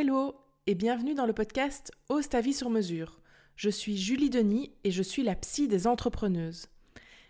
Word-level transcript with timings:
Hello 0.00 0.34
et 0.66 0.74
bienvenue 0.74 1.14
dans 1.14 1.26
le 1.26 1.34
podcast 1.34 1.92
Ose 2.08 2.30
ta 2.30 2.40
vie 2.40 2.54
sur 2.54 2.70
mesure. 2.70 3.20
Je 3.54 3.68
suis 3.68 3.98
Julie 3.98 4.30
Denis 4.30 4.72
et 4.82 4.90
je 4.90 5.02
suis 5.02 5.22
la 5.22 5.34
psy 5.34 5.68
des 5.68 5.86
entrepreneuses. 5.86 6.68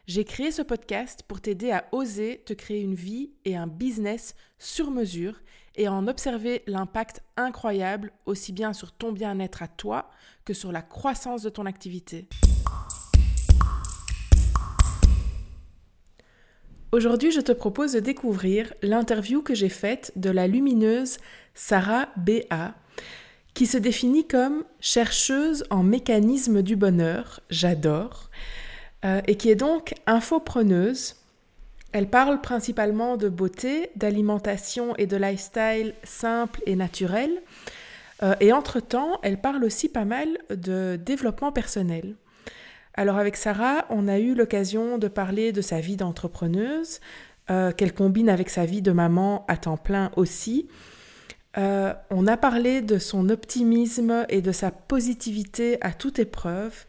J'ai 0.07 0.25
créé 0.25 0.53
ce 0.53 0.62
podcast 0.62 1.25
pour 1.27 1.41
t'aider 1.41 1.73
à 1.73 1.87
oser 1.91 2.45
te 2.47 2.53
créer 2.53 2.80
une 2.80 2.95
vie 2.95 3.33
et 3.45 3.57
un 3.57 3.67
business 3.67 4.37
sur 4.61 4.93
mesure 4.93 5.41
et 5.75 5.89
à 5.89 5.93
en 5.93 6.07
observer 6.07 6.62
l'impact 6.69 7.25
incroyable 7.37 8.12
aussi 8.25 8.53
bien 8.53 8.73
sur 8.73 8.93
ton 8.93 9.11
bien-être 9.11 9.65
à 9.65 9.66
toi 9.66 10.09
que 10.45 10.55
sur 10.55 10.71
la 10.71 10.83
croissance 10.83 11.43
de 11.43 11.51
ton 11.51 11.66
activité. 11.66 12.29
Aujourd'hui, 16.93 17.30
je 17.30 17.41
te 17.41 17.52
propose 17.52 17.93
de 17.93 18.01
découvrir 18.01 18.75
l'interview 18.83 19.43
que 19.43 19.55
j'ai 19.55 19.69
faite 19.69 20.12
de 20.16 20.29
la 20.29 20.48
lumineuse 20.48 21.19
Sarah 21.55 22.09
B.A., 22.17 22.75
qui 23.55 23.67
se 23.67 23.79
définit 23.79 24.27
comme 24.27 24.65
chercheuse 24.81 25.65
en 25.71 25.83
mécanisme 25.83 26.63
du 26.63 26.77
bonheur, 26.77 27.41
j'adore, 27.51 28.31
euh, 29.05 29.21
et 29.27 29.37
qui 29.37 29.51
est 29.51 29.57
donc 29.57 29.95
infopreneuse. 30.07 31.17
Elle 31.93 32.09
parle 32.09 32.41
principalement 32.41 33.17
de 33.17 33.29
beauté, 33.29 33.91
d'alimentation 33.97 34.95
et 34.97 35.07
de 35.07 35.17
lifestyle 35.17 35.95
simple 36.05 36.63
et 36.67 36.77
naturel. 36.77 37.43
Euh, 38.23 38.35
et 38.41 38.53
entre-temps, 38.53 39.19
elle 39.23 39.41
parle 39.41 39.65
aussi 39.65 39.89
pas 39.89 40.05
mal 40.05 40.39
de 40.51 40.97
développement 40.97 41.51
personnel. 41.51 42.15
Alors 42.95 43.17
avec 43.17 43.37
Sarah, 43.37 43.87
on 43.89 44.09
a 44.09 44.19
eu 44.19 44.35
l'occasion 44.35 44.98
de 44.98 45.09
parler 45.09 45.53
de 45.53 45.62
sa 45.62 45.81
vie 45.81 45.97
d'entrepreneuse, 45.97 47.01
euh, 47.51 47.73
qu'elle 47.73 47.95
combine 47.95 48.29
avec 48.29 48.51
sa 48.51 48.64
vie 48.64 48.83
de 48.83 48.92
maman 48.92 49.45
à 49.48 49.57
temps 49.57 49.77
plein 49.77 50.11
aussi. 50.17 50.69
Euh, 51.59 51.93
on 52.11 52.27
a 52.27 52.37
parlé 52.37 52.81
de 52.81 52.98
son 52.98 53.29
optimisme 53.29 54.25
et 54.29 54.41
de 54.41 54.53
sa 54.53 54.70
positivité 54.70 55.79
à 55.81 55.92
toute 55.92 56.19
épreuve. 56.19 56.87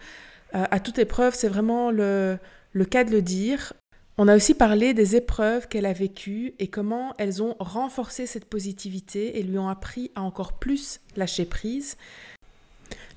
Euh, 0.54 0.66
à 0.70 0.80
toute 0.80 1.00
épreuve, 1.00 1.34
c'est 1.36 1.48
vraiment 1.48 1.92
le, 1.92 2.38
le 2.74 2.86
cas 2.86 3.04
de 3.04 3.12
le 3.12 3.22
dire. 3.22 3.74
On 4.18 4.28
a 4.28 4.36
aussi 4.36 4.54
parlé 4.54 4.94
des 4.94 5.16
épreuves 5.16 5.68
qu'elle 5.68 5.86
a 5.86 5.94
vécues 5.94 6.54
et 6.60 6.68
comment 6.68 7.14
elles 7.18 7.42
ont 7.42 7.56
renforcé 7.60 8.28
cette 8.28 8.46
positivité 8.46 9.40
et 9.40 9.44
lui 9.44 9.58
ont 9.58 9.70
appris 9.70 10.12
à 10.16 10.22
encore 10.22 10.54
plus 10.54 11.00
lâcher 11.16 11.46
prise. 11.46 11.98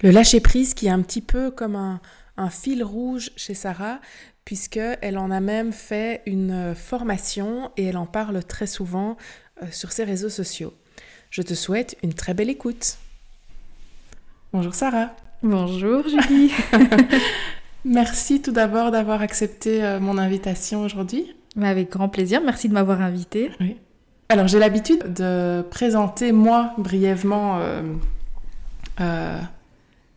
Le 0.03 0.11
lâcher 0.11 0.41
prise 0.41 0.73
qui 0.73 0.87
est 0.87 0.91
un 0.91 1.03
petit 1.03 1.21
peu 1.21 1.51
comme 1.51 1.77
un, 1.77 2.01
un 2.37 2.51
fil 2.51 2.83
rouge 2.83 3.33
chez 3.37 3.55
Sarah, 3.55 4.01
puisqu'elle 4.45 5.19
en 5.19 5.31
a 5.31 5.41
même 5.41 5.73
fait 5.73 6.23
une 6.27 6.75
formation 6.75 7.71
et 7.77 7.85
elle 7.85 7.97
en 7.97 8.07
parle 8.07 8.43
très 8.45 8.67
souvent 8.67 9.17
euh, 9.63 9.67
sur 9.71 9.93
ses 9.93 10.05
réseaux 10.05 10.29
sociaux. 10.29 10.75
Je 11.35 11.43
te 11.43 11.53
souhaite 11.53 11.97
une 12.05 12.15
très 12.15 12.33
belle 12.33 12.49
écoute. 12.49 12.97
Bonjour 14.53 14.73
Sarah. 14.73 15.11
Bonjour 15.43 16.05
Julie. 16.07 16.53
Merci 17.85 18.41
tout 18.41 18.53
d'abord 18.53 18.93
d'avoir 18.93 19.21
accepté 19.21 19.83
euh, 19.83 19.99
mon 19.99 20.17
invitation 20.17 20.83
aujourd'hui. 20.83 21.35
Avec 21.61 21.91
grand 21.91 22.09
plaisir, 22.09 22.41
merci 22.41 22.69
de 22.69 22.75
m'avoir 22.75 23.01
invitée. 23.01 23.51
Oui. 23.59 23.77
Alors 24.29 24.47
j'ai 24.47 24.61
l'habitude 24.61 25.13
de 25.13 25.65
présenter 25.73 26.31
moi 26.31 26.73
brièvement 26.79 27.59
euh, 29.01 29.41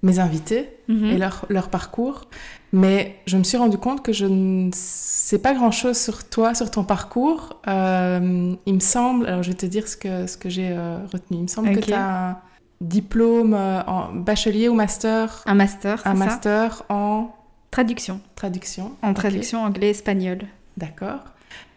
mes 0.03 0.19
invités 0.19 0.69
Mhm. 0.87 1.05
et 1.05 1.17
leur, 1.17 1.45
leur 1.49 1.69
parcours. 1.69 2.25
Mais 2.73 3.15
je 3.25 3.37
me 3.37 3.43
suis 3.43 3.57
rendu 3.57 3.77
compte 3.77 4.03
que 4.03 4.13
je 4.13 4.25
ne 4.25 4.69
sais 4.73 5.39
pas 5.39 5.53
grand-chose 5.53 5.97
sur 5.97 6.27
toi, 6.29 6.53
sur 6.53 6.69
ton 6.71 6.83
parcours. 6.83 7.59
Euh, 7.67 8.53
il 8.65 8.73
me 8.73 8.79
semble, 8.79 9.25
alors 9.27 9.43
je 9.43 9.49
vais 9.49 9.57
te 9.57 9.65
dire 9.65 9.87
ce 9.87 9.97
que, 9.97 10.27
ce 10.27 10.37
que 10.37 10.49
j'ai 10.49 10.69
euh, 10.71 10.97
retenu. 11.11 11.37
Il 11.37 11.43
me 11.43 11.47
semble 11.47 11.71
que 11.73 11.79
tu 11.79 11.93
as 11.93 12.29
un 12.31 12.37
diplôme 12.81 13.53
euh, 13.53 13.81
en 13.85 14.13
bachelier 14.13 14.69
ou 14.69 14.75
master, 14.75 15.41
Un 15.45 15.55
master, 15.55 15.99
un 16.05 16.13
ça? 16.15 16.25
master 16.25 16.83
en 16.89 17.33
Traduction. 17.71 18.21
traduction. 18.35 18.91
En 19.01 19.13
traduction 19.13 19.63
anglais-espagnol. 19.63 20.39
D'accord. 20.77 21.19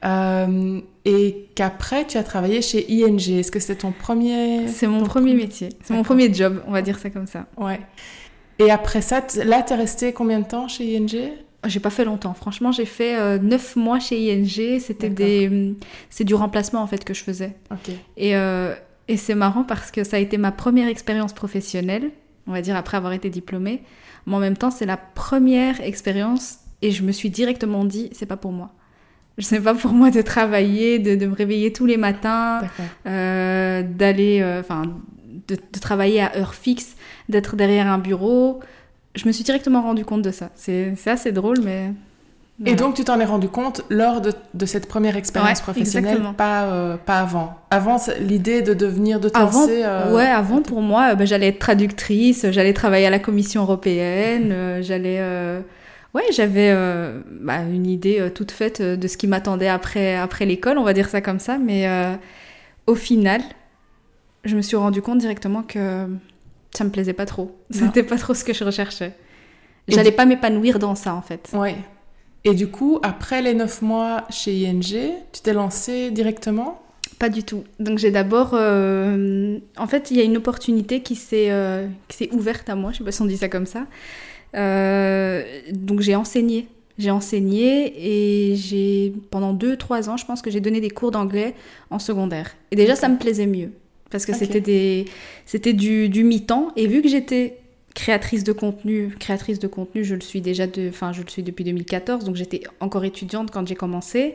Euh, 0.04 0.80
et 1.04 1.46
qu'après, 1.54 2.06
tu 2.06 2.18
as 2.18 2.22
travaillé 2.22 2.62
chez 2.62 2.86
ING. 2.91 3.20
Est-ce 3.38 3.50
que 3.50 3.60
c'était 3.60 3.80
ton 3.80 3.92
premier... 3.92 4.68
C'est 4.68 4.86
mon 4.86 5.04
premier 5.04 5.34
métier. 5.34 5.70
C'est 5.82 5.94
mon 5.94 6.02
premier 6.02 6.32
job, 6.32 6.62
on 6.66 6.72
va 6.72 6.82
dire 6.82 6.98
ça 6.98 7.10
comme 7.10 7.26
ça. 7.26 7.46
Ouais. 7.56 7.80
Et 8.58 8.70
après 8.70 9.00
ça, 9.00 9.22
là, 9.44 9.62
tu 9.62 9.72
es 9.72 9.76
resté 9.76 10.12
combien 10.12 10.41
de 10.41 10.46
temps 10.46 10.68
chez 10.68 10.96
ING 10.96 11.32
J'ai 11.66 11.80
pas 11.80 11.91
fait 11.91 12.04
longtemps. 12.04 12.34
Franchement, 12.34 12.72
j'ai 12.72 12.84
fait 12.84 13.18
euh, 13.18 13.38
9 13.38 13.76
mois 13.76 14.00
chez 14.00 14.32
ING. 14.32 14.78
C'était 14.80 15.08
des, 15.08 15.48
hum, 15.48 15.76
c'est 16.10 16.24
du 16.24 16.34
remplacement 16.34 16.82
en 16.82 16.86
fait 16.86 17.04
que 17.04 17.14
je 17.14 17.22
faisais. 17.22 17.56
Ok. 17.70 17.94
Et, 18.16 18.36
euh, 18.36 18.74
et 19.08 19.16
c'est 19.16 19.34
marrant 19.34 19.64
parce 19.64 19.91
que 19.91 20.04
ça 20.04 20.16
a 20.16 20.20
été 20.20 20.36
ma 20.36 20.52
première 20.52 20.88
expérience 20.88 21.32
professionnelle, 21.32 22.10
on 22.47 22.52
va 22.52 22.60
dire 22.60 22.76
après 22.76 22.97
avoir 22.98 23.14
été 23.14 23.30
diplômée. 23.30 23.82
Mais 24.26 24.34
en 24.34 24.41
même 24.41 24.56
temps, 24.56 24.70
c'est 24.70 24.86
la 24.86 24.98
première 24.98 25.80
expérience 25.80 26.58
et 26.82 26.91
je 26.91 27.02
me 27.02 27.12
suis 27.12 27.30
directement 27.30 27.84
dit, 27.84 28.10
c'est 28.12 28.26
pas 28.26 28.36
pour 28.36 28.52
moi. 28.52 28.72
Je 29.38 29.44
sais 29.44 29.60
pas 29.60 29.74
pour 29.74 29.92
moi 29.92 30.10
de 30.10 30.20
travailler, 30.22 30.98
de, 30.98 31.14
de 31.14 31.26
me 31.26 31.34
réveiller 31.34 31.72
tous 31.72 31.86
les 31.86 31.96
matins, 31.96 32.60
euh, 33.06 33.82
d'aller, 33.82 34.41
euh, 34.42 34.60
enfin, 34.60 34.82
de, 35.48 35.56
de 35.56 35.78
travailler 35.80 36.20
à 36.20 36.36
heure 36.36 36.54
fixe, 36.54 36.94
d'être 37.28 37.56
derrière 37.56 37.86
un 37.86 37.98
bureau. 37.98 38.60
Je 39.14 39.26
me 39.26 39.32
suis 39.32 39.44
directement 39.44 39.82
rendu 39.82 40.04
compte 40.04 40.22
de 40.22 40.30
ça. 40.30 40.50
C'est 40.54 40.94
assez 41.06 41.32
drôle, 41.32 41.58
mais. 41.64 41.92
Et 42.66 42.74
donc, 42.74 42.94
tu 42.94 43.04
t'en 43.04 43.18
es 43.18 43.24
rendu 43.24 43.48
compte 43.48 43.80
lors 43.88 44.20
de, 44.20 44.34
de 44.52 44.66
cette 44.66 44.86
première 44.86 45.16
expérience 45.16 45.58
Ouais, 45.60 45.62
professionnelle, 45.62 46.10
exactement. 46.10 46.34
pas, 46.34 46.64
euh, 46.64 46.97
pas 46.98 47.20
avant. 47.20 47.56
Avant, 47.70 47.97
l'idée 48.20 48.60
de 48.60 48.74
devenir, 48.74 49.18
de 49.18 49.30
te 49.30 49.38
Avant, 49.38 49.66
ouais, 50.14 50.26
avant 50.26 50.60
pour 50.60 50.82
moi, 50.82 51.14
bah, 51.14 51.24
j'allais 51.24 51.48
être 51.48 51.58
traductrice, 51.58 52.44
j'allais 52.50 52.74
travailler 52.74 53.06
à 53.06 53.10
la 53.10 53.18
Commission 53.18 53.62
européenne, 53.62 54.52
j'allais, 54.82 55.22
ouais, 56.15 56.25
j'avais 56.32 56.71
euh, 56.71 57.21
bah, 57.41 57.62
une 57.62 57.87
idée 57.87 58.21
euh, 58.21 58.31
toute 58.31 58.50
faite 58.50 58.81
euh, 58.81 58.97
de 58.97 59.09
ce 59.09 59.16
qui 59.16 59.26
m'attendait 59.26 59.69
après 59.69 60.16
après 60.16 60.47
l'école, 60.47 60.78
on 60.78 60.84
va 60.84 60.93
dire 60.93 61.09
ça 61.09 61.21
comme 61.21 61.38
ça, 61.38 61.59
mais 61.59 61.88
euh, 61.88 62.15
au 62.87 62.94
final, 62.94 63.41
je 64.44 64.56
me 64.56 64.62
suis 64.62 64.76
rendu 64.76 65.03
compte 65.03 65.19
directement 65.19 65.62
que 65.62 66.06
ça 66.72 66.84
me 66.84 66.91
plaisait 66.91 67.12
pas 67.12 67.26
trop. 67.26 67.56
C'était 67.71 68.03
pas 68.03 68.16
trop 68.16 68.34
ce 68.34 68.44
que 68.44 68.53
je 68.54 68.65
recherchais. 68.65 69.12
J'allais 69.88 70.10
du- 70.10 70.16
pas 70.16 70.26
m'épanouir 70.26 70.78
dans 70.78 70.94
ça 70.94 71.15
en 71.15 71.22
fait. 71.22 71.48
Ouais. 71.53 71.76
Et 72.44 72.54
du 72.54 72.69
coup, 72.69 73.00
après 73.03 73.42
les 73.42 73.54
neuf 73.54 73.82
mois 73.82 74.25
chez 74.31 74.53
ING, 74.54 74.81
tu 75.32 75.41
t'es 75.42 75.53
lancé 75.53 76.10
directement? 76.10 76.81
Pas 77.19 77.28
du 77.28 77.42
tout. 77.42 77.65
Donc 77.81 77.98
j'ai 77.98 78.10
d'abord, 78.10 78.54
en 78.54 79.87
fait, 79.87 80.10
il 80.10 80.16
y 80.16 80.21
a 80.21 80.25
une 80.25 80.38
opportunité 80.38 81.03
qui 81.03 81.16
s'est 81.16 81.50
qui 82.09 82.16
s'est 82.16 82.31
ouverte 82.32 82.71
à 82.71 82.77
moi. 82.77 82.92
Je 82.92 82.98
sais 82.98 83.04
pas 83.04 83.12
si 83.12 83.21
on 83.21 83.27
dit 83.27 83.37
ça 83.37 83.48
comme 83.50 83.66
ça. 83.66 83.87
Euh, 84.54 85.42
donc 85.72 86.00
j'ai 86.00 86.14
enseigné. 86.14 86.68
J'ai 86.98 87.10
enseigné 87.10 87.94
et 87.96 88.56
j'ai 88.56 89.14
pendant 89.30 89.54
2-3 89.54 90.10
ans, 90.10 90.16
je 90.18 90.26
pense 90.26 90.42
que 90.42 90.50
j'ai 90.50 90.60
donné 90.60 90.80
des 90.80 90.90
cours 90.90 91.10
d'anglais 91.10 91.54
en 91.88 91.98
secondaire. 91.98 92.54
Et 92.70 92.76
déjà, 92.76 92.94
ça 92.94 93.08
me 93.08 93.16
plaisait 93.16 93.46
mieux 93.46 93.70
parce 94.10 94.26
que 94.26 94.34
c'était 94.34 94.60
des, 94.60 95.06
c'était 95.46 95.72
du, 95.72 96.08
du 96.08 96.24
mi-temps. 96.24 96.72
Et 96.76 96.86
vu 96.86 97.00
que 97.00 97.08
j'étais 97.08 97.56
créatrice 97.94 98.44
de 98.44 98.52
contenu, 98.52 99.14
créatrice 99.18 99.58
de 99.58 99.66
contenu, 99.66 100.04
je 100.04 100.14
le 100.14 100.20
suis 100.20 100.42
déjà 100.42 100.66
de, 100.66 100.90
enfin, 100.90 101.12
je 101.12 101.22
le 101.22 101.28
suis 101.28 101.42
depuis 101.42 101.64
2014, 101.64 102.24
donc 102.24 102.36
j'étais 102.36 102.62
encore 102.80 103.04
étudiante 103.04 103.50
quand 103.50 103.66
j'ai 103.66 103.76
commencé. 103.76 104.34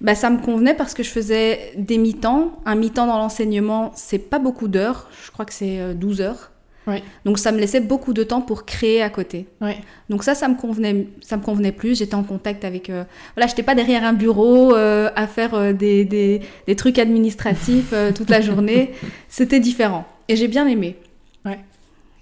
Bah, 0.00 0.14
ça 0.14 0.30
me 0.30 0.40
convenait 0.40 0.74
parce 0.74 0.94
que 0.94 1.02
je 1.02 1.10
faisais 1.10 1.72
des 1.76 1.98
mi-temps. 1.98 2.60
Un 2.64 2.74
mi-temps 2.74 3.06
dans 3.06 3.18
l'enseignement, 3.18 3.92
c'est 3.94 4.18
pas 4.18 4.38
beaucoup 4.38 4.68
d'heures. 4.68 5.08
Je 5.24 5.30
crois 5.30 5.44
que 5.44 5.52
c'est 5.52 5.80
euh, 5.80 5.94
12 5.94 6.20
heures. 6.20 6.51
Oui. 6.86 7.02
Donc 7.24 7.38
ça 7.38 7.52
me 7.52 7.58
laissait 7.58 7.80
beaucoup 7.80 8.12
de 8.12 8.24
temps 8.24 8.40
pour 8.40 8.64
créer 8.64 9.02
à 9.02 9.10
côté. 9.10 9.46
Donc 10.08 10.24
ça, 10.24 10.34
ça 10.34 10.48
me 10.48 10.56
convenait, 10.56 11.06
ça 11.20 11.36
me 11.36 11.42
convenait 11.42 11.72
plus. 11.72 11.98
J'étais 11.98 12.14
en 12.14 12.24
contact 12.24 12.64
avec, 12.64 12.90
euh, 12.90 13.04
voilà, 13.36 13.46
j'étais 13.46 13.62
pas 13.62 13.74
derrière 13.74 14.04
un 14.04 14.12
bureau 14.12 14.74
euh, 14.74 15.10
à 15.14 15.26
faire 15.26 15.54
euh, 15.54 15.72
des, 15.72 16.04
des, 16.04 16.40
des 16.66 16.76
trucs 16.76 16.98
administratifs 16.98 17.90
euh, 17.92 18.12
toute 18.12 18.30
la 18.30 18.40
journée. 18.40 18.92
C'était 19.28 19.60
différent. 19.60 20.06
Et 20.28 20.36
j'ai 20.36 20.48
bien 20.48 20.66
aimé. 20.66 20.96
Ouais. 21.44 21.60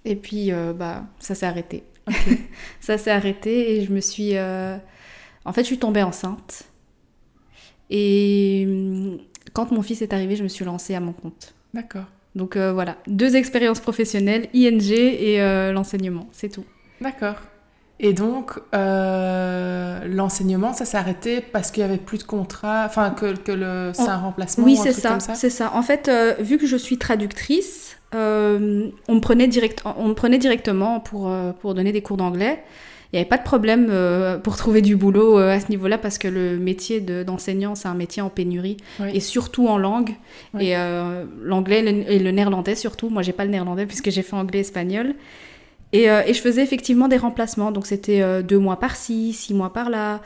Et 0.05 0.17
puis, 0.17 0.51
bah, 0.77 1.05
ça 1.19 1.35
s'est 1.35 1.47
arrêté. 1.47 1.85
ça 2.81 2.97
s'est 2.97 3.11
arrêté 3.11 3.77
et 3.77 3.85
je 3.85 3.93
me 3.93 4.01
suis, 4.01 4.33
en 4.39 5.53
fait, 5.53 5.61
je 5.63 5.67
suis 5.67 5.79
tombée 5.79 6.03
enceinte. 6.03 6.65
Et 7.91 8.65
hum, 8.67 9.19
quand 9.53 9.73
mon 9.73 9.83
fils 9.83 10.01
est 10.01 10.13
arrivé, 10.13 10.37
je 10.37 10.43
me 10.43 10.49
suis 10.49 10.65
lancée 10.65 10.95
à 10.95 11.01
mon 11.01 11.13
compte. 11.13 11.55
D'accord. 11.75 12.07
Donc 12.35 12.57
euh, 12.57 12.73
voilà, 12.73 12.97
deux 13.07 13.37
expériences 13.37 13.81
professionnelles, 13.81 14.49
ING 14.55 14.91
et 14.93 15.41
euh, 15.41 15.73
l'enseignement, 15.73 16.29
c'est 16.33 16.49
tout. 16.49 16.65
D'accord. 17.01 17.37
Et 18.03 18.15
donc, 18.15 18.53
euh, 18.75 20.01
l'enseignement, 20.07 20.73
ça 20.73 20.87
s'est 20.87 20.97
arrêté 20.97 21.43
parce 21.43 21.71
qu'il 21.71 21.83
y 21.83 21.85
avait 21.85 21.99
plus 21.99 22.17
de 22.17 22.23
contrat, 22.23 22.85
enfin 22.87 23.11
que, 23.11 23.37
que 23.37 23.53
le, 23.53 23.91
c'est 23.93 24.09
un 24.09 24.17
remplacement 24.17 24.65
Oui, 24.65 24.77
c'est 24.77 24.93
ça, 24.93 25.19
c'est 25.21 25.51
ça. 25.51 25.73
En 25.75 25.83
fait, 25.83 26.11
vu 26.41 26.57
que 26.57 26.67
je 26.67 26.77
suis 26.77 26.97
traductrice, 26.97 27.99
on, 28.13 28.19
me 28.19 29.21
prenait 29.21 29.49
direct, 29.49 29.83
on 29.85 30.09
me 30.09 30.15
prenait 30.15 30.39
directement 30.39 30.99
pour, 31.01 31.31
pour 31.61 31.75
donner 31.75 31.93
des 31.93 32.01
cours 32.01 32.17
d'anglais. 32.17 32.63
Il 33.13 33.17
n'y 33.17 33.21
avait 33.21 33.29
pas 33.29 33.39
de 33.39 33.43
problème 33.43 33.89
euh, 33.91 34.39
pour 34.39 34.57
trouver 34.57 34.83
du 34.83 34.95
boulot 34.97 35.39
euh, 35.39 35.51
à 35.57 35.59
ce 35.61 35.69
niveau-là 35.69 35.99
parce 35.99 36.17
que 36.19 36.29
le 36.29 36.59
métier 36.59 37.01
d'enseignant, 37.01 37.75
c'est 37.75 37.89
un 37.89 37.95
métier 37.95 38.23
en 38.23 38.29
pénurie 38.29 38.77
Oui. 39.01 39.09
et 39.15 39.21
surtout 39.21 39.67
en 39.67 39.79
langue. 39.79 40.11
Oui. 40.55 40.67
Et 40.69 40.77
euh, 40.77 41.25
l'anglais 41.43 41.81
et 42.09 42.19
le 42.21 42.31
néerlandais 42.31 42.77
surtout. 42.77 43.09
Moi, 43.11 43.23
j'ai 43.23 43.33
pas 43.33 43.45
le 43.45 43.51
néerlandais 43.51 43.87
puisque 43.87 44.11
j'ai 44.11 44.23
fait 44.23 44.37
anglais-espagnol. 44.37 45.15
Et, 45.93 46.05
et 46.05 46.35
je 46.35 46.41
faisais 46.41 46.63
effectivement 46.63 47.09
des 47.09 47.17
remplacements. 47.17 47.73
Donc 47.73 47.87
c'était 47.89 48.43
deux 48.45 48.59
mois 48.61 48.79
par-ci, 48.79 49.33
six 49.33 49.55
mois 49.55 49.73
par-là. 49.73 50.21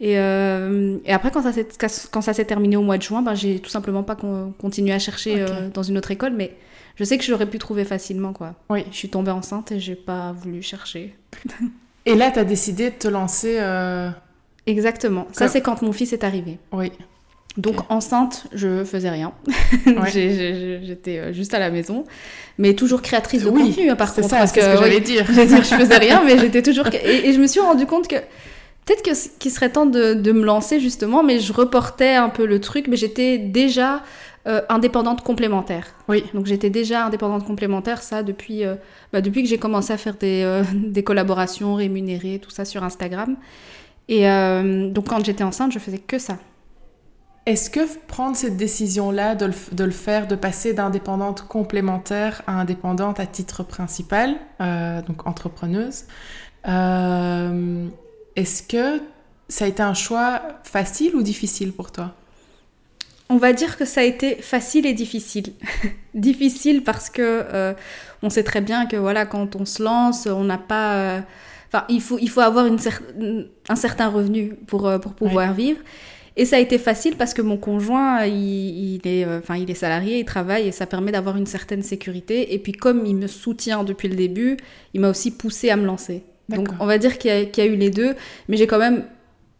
Et, 0.00 0.12
et 0.14 1.12
après, 1.12 1.30
quand 1.30 2.22
ça 2.22 2.32
s'est 2.32 2.44
terminé 2.46 2.76
au 2.78 2.82
mois 2.82 2.96
de 2.96 3.02
juin, 3.02 3.20
ben, 3.20 3.34
j'ai 3.34 3.58
tout 3.58 3.68
simplement 3.68 4.02
pas 4.02 4.16
con- 4.16 4.54
continué 4.58 4.92
à 4.94 4.98
chercher 4.98 5.44
dans 5.74 5.82
une 5.82 5.98
autre 5.98 6.10
école. 6.12 6.32
Mais 6.32 6.56
je 6.96 7.04
sais 7.04 7.18
que 7.18 7.24
j'aurais 7.24 7.44
pu 7.44 7.58
trouver 7.58 7.84
facilement. 7.84 8.32
quoi. 8.32 8.54
Oui. 8.70 8.84
Je 8.90 8.96
suis 8.96 9.10
tombée 9.10 9.30
enceinte 9.32 9.70
et 9.70 9.78
j'ai 9.80 9.96
pas 9.96 10.32
voulu 10.32 10.62
chercher. 10.62 11.14
Et 12.06 12.14
là, 12.14 12.30
tu 12.30 12.38
as 12.38 12.44
décidé 12.44 12.90
de 12.90 12.94
te 12.96 13.08
lancer. 13.08 13.56
euh, 13.60 14.10
Exactement. 14.66 15.26
Ça, 15.32 15.48
c'est 15.48 15.60
quand 15.60 15.82
mon 15.82 15.92
fils 15.92 16.12
est 16.12 16.24
arrivé. 16.24 16.58
Oui. 16.72 16.92
Donc 17.58 17.76
enceinte, 17.90 18.46
je 18.54 18.82
faisais 18.84 19.10
rien. 19.10 19.32
Ouais. 19.86 20.10
J'étais 20.10 21.18
euh, 21.18 21.32
juste 21.32 21.52
à 21.54 21.58
la 21.58 21.70
maison, 21.70 22.04
mais 22.58 22.74
toujours 22.74 23.02
créatrice 23.02 23.42
de 23.44 23.50
Oui, 23.50 23.68
contenu 23.70 23.90
hein, 23.90 23.96
par 23.96 24.08
C'est 24.08 24.22
contre. 24.22 24.30
ça, 24.34 24.38
parce 24.38 24.52
c'est 24.52 24.62
ce 24.62 24.66
que 24.66 24.72
oui, 24.72 24.78
j'allais 24.84 25.00
dire. 25.00 25.26
je 25.28 25.32
dire, 25.42 25.62
je 25.62 25.74
faisais 25.74 25.98
rien, 25.98 26.22
mais 26.24 26.38
j'étais 26.42 26.62
toujours. 26.62 26.86
Et, 26.92 27.28
et 27.28 27.32
je 27.32 27.38
me 27.40 27.46
suis 27.46 27.60
rendu 27.60 27.84
compte 27.86 28.08
que 28.08 28.16
peut-être 28.86 29.02
que 29.02 29.10
qu'il 29.38 29.50
serait 29.50 29.68
temps 29.70 29.84
de, 29.86 30.14
de 30.14 30.32
me 30.32 30.44
lancer 30.44 30.80
justement, 30.80 31.22
mais 31.22 31.40
je 31.40 31.52
reportais 31.52 32.14
un 32.14 32.30
peu 32.30 32.46
le 32.46 32.58
truc, 32.60 32.86
mais 32.88 32.96
j'étais 32.96 33.36
déjà 33.38 34.02
euh, 34.48 34.60
indépendante 34.68 35.22
complémentaire. 35.22 35.86
Oui. 36.08 36.24
Donc 36.34 36.46
j'étais 36.46 36.68
déjà 36.68 37.06
indépendante 37.06 37.44
complémentaire, 37.44 38.02
ça 38.02 38.24
depuis 38.24 38.64
euh, 38.64 38.74
bah, 39.12 39.20
depuis 39.20 39.44
que 39.44 39.48
j'ai 39.48 39.58
commencé 39.58 39.92
à 39.92 39.96
faire 39.96 40.16
des, 40.16 40.42
euh, 40.42 40.64
des 40.74 41.04
collaborations 41.04 41.76
rémunérées, 41.76 42.40
tout 42.42 42.50
ça 42.50 42.64
sur 42.64 42.82
Instagram. 42.82 43.36
Et 44.08 44.24
donc 44.24 45.08
quand 45.08 45.24
j'étais 45.24 45.44
enceinte, 45.44 45.72
je 45.72 45.78
faisais 45.78 45.98
que 45.98 46.18
ça. 46.18 46.36
Est-ce 47.46 47.70
que 47.70 47.80
prendre 48.08 48.36
cette 48.36 48.56
décision-là 48.56 49.36
de, 49.36 49.48
de 49.72 49.84
le 49.84 49.90
faire, 49.90 50.26
de 50.26 50.34
passer 50.34 50.74
d'indépendante 50.74 51.46
complémentaire 51.46 52.42
à 52.46 52.60
indépendante 52.60 53.20
à 53.20 53.26
titre 53.26 53.62
principal, 53.62 54.34
donc 55.06 55.26
entrepreneuse, 55.26 56.04
est-ce 56.64 58.62
que 58.64 59.00
ça 59.48 59.64
a 59.64 59.68
été 59.68 59.82
un 59.82 59.94
choix 59.94 60.42
facile 60.64 61.14
ou 61.14 61.22
difficile 61.22 61.72
pour 61.72 61.90
toi? 61.92 62.12
On 63.32 63.36
va 63.38 63.52
dire 63.52 63.76
que 63.78 63.84
ça 63.84 64.00
a 64.02 64.04
été 64.04 64.36
facile 64.36 64.84
et 64.86 64.92
difficile. 64.92 65.54
difficile 66.14 66.82
parce 66.84 67.08
que 67.08 67.22
euh, 67.22 67.72
on 68.22 68.30
sait 68.30 68.42
très 68.44 68.60
bien 68.60 68.86
que 68.86 68.96
voilà, 68.96 69.24
quand 69.26 69.56
on 69.56 69.64
se 69.64 69.82
lance, 69.82 70.26
on 70.26 70.44
n'a 70.44 70.58
pas. 70.58 70.94
euh, 70.96 71.20
Enfin, 71.74 71.86
il 71.88 72.02
faut, 72.02 72.18
il 72.20 72.28
faut 72.28 72.42
avoir 72.42 72.66
une 72.66 72.76
cer- 72.76 73.00
un 73.70 73.76
certain 73.76 74.08
revenu 74.08 74.52
pour, 74.66 74.86
euh, 74.86 74.98
pour 74.98 75.14
pouvoir 75.14 75.54
vivre. 75.54 75.80
Et 76.36 76.44
ça 76.44 76.56
a 76.56 76.58
été 76.58 76.76
facile 76.78 77.16
parce 77.16 77.32
que 77.32 77.40
mon 77.42 77.56
conjoint, 77.56 78.26
il, 78.26 78.96
il 78.96 79.00
est, 79.08 79.24
enfin, 79.26 79.56
il 79.56 79.70
est 79.70 79.74
salarié, 79.74 80.18
il 80.20 80.24
travaille 80.26 80.68
et 80.68 80.72
ça 80.72 80.86
permet 80.86 81.12
d'avoir 81.12 81.36
une 81.38 81.46
certaine 81.46 81.82
sécurité. 81.82 82.54
Et 82.54 82.58
puis 82.58 82.72
comme 82.72 83.06
il 83.06 83.16
me 83.16 83.26
soutient 83.26 83.84
depuis 83.84 84.08
le 84.08 84.16
début, 84.16 84.56
il 84.94 85.00
m'a 85.00 85.08
aussi 85.10 85.30
poussé 85.30 85.70
à 85.70 85.76
me 85.76 85.86
lancer. 85.86 86.24
Donc 86.50 86.68
on 86.80 86.86
va 86.86 86.98
dire 86.98 87.16
qu'il 87.18 87.30
y, 87.30 87.58
y 87.58 87.60
a 87.62 87.66
eu 87.66 87.76
les 87.76 87.90
deux, 87.90 88.14
mais 88.48 88.56
j'ai 88.58 88.66
quand 88.66 88.78
même 88.78 89.04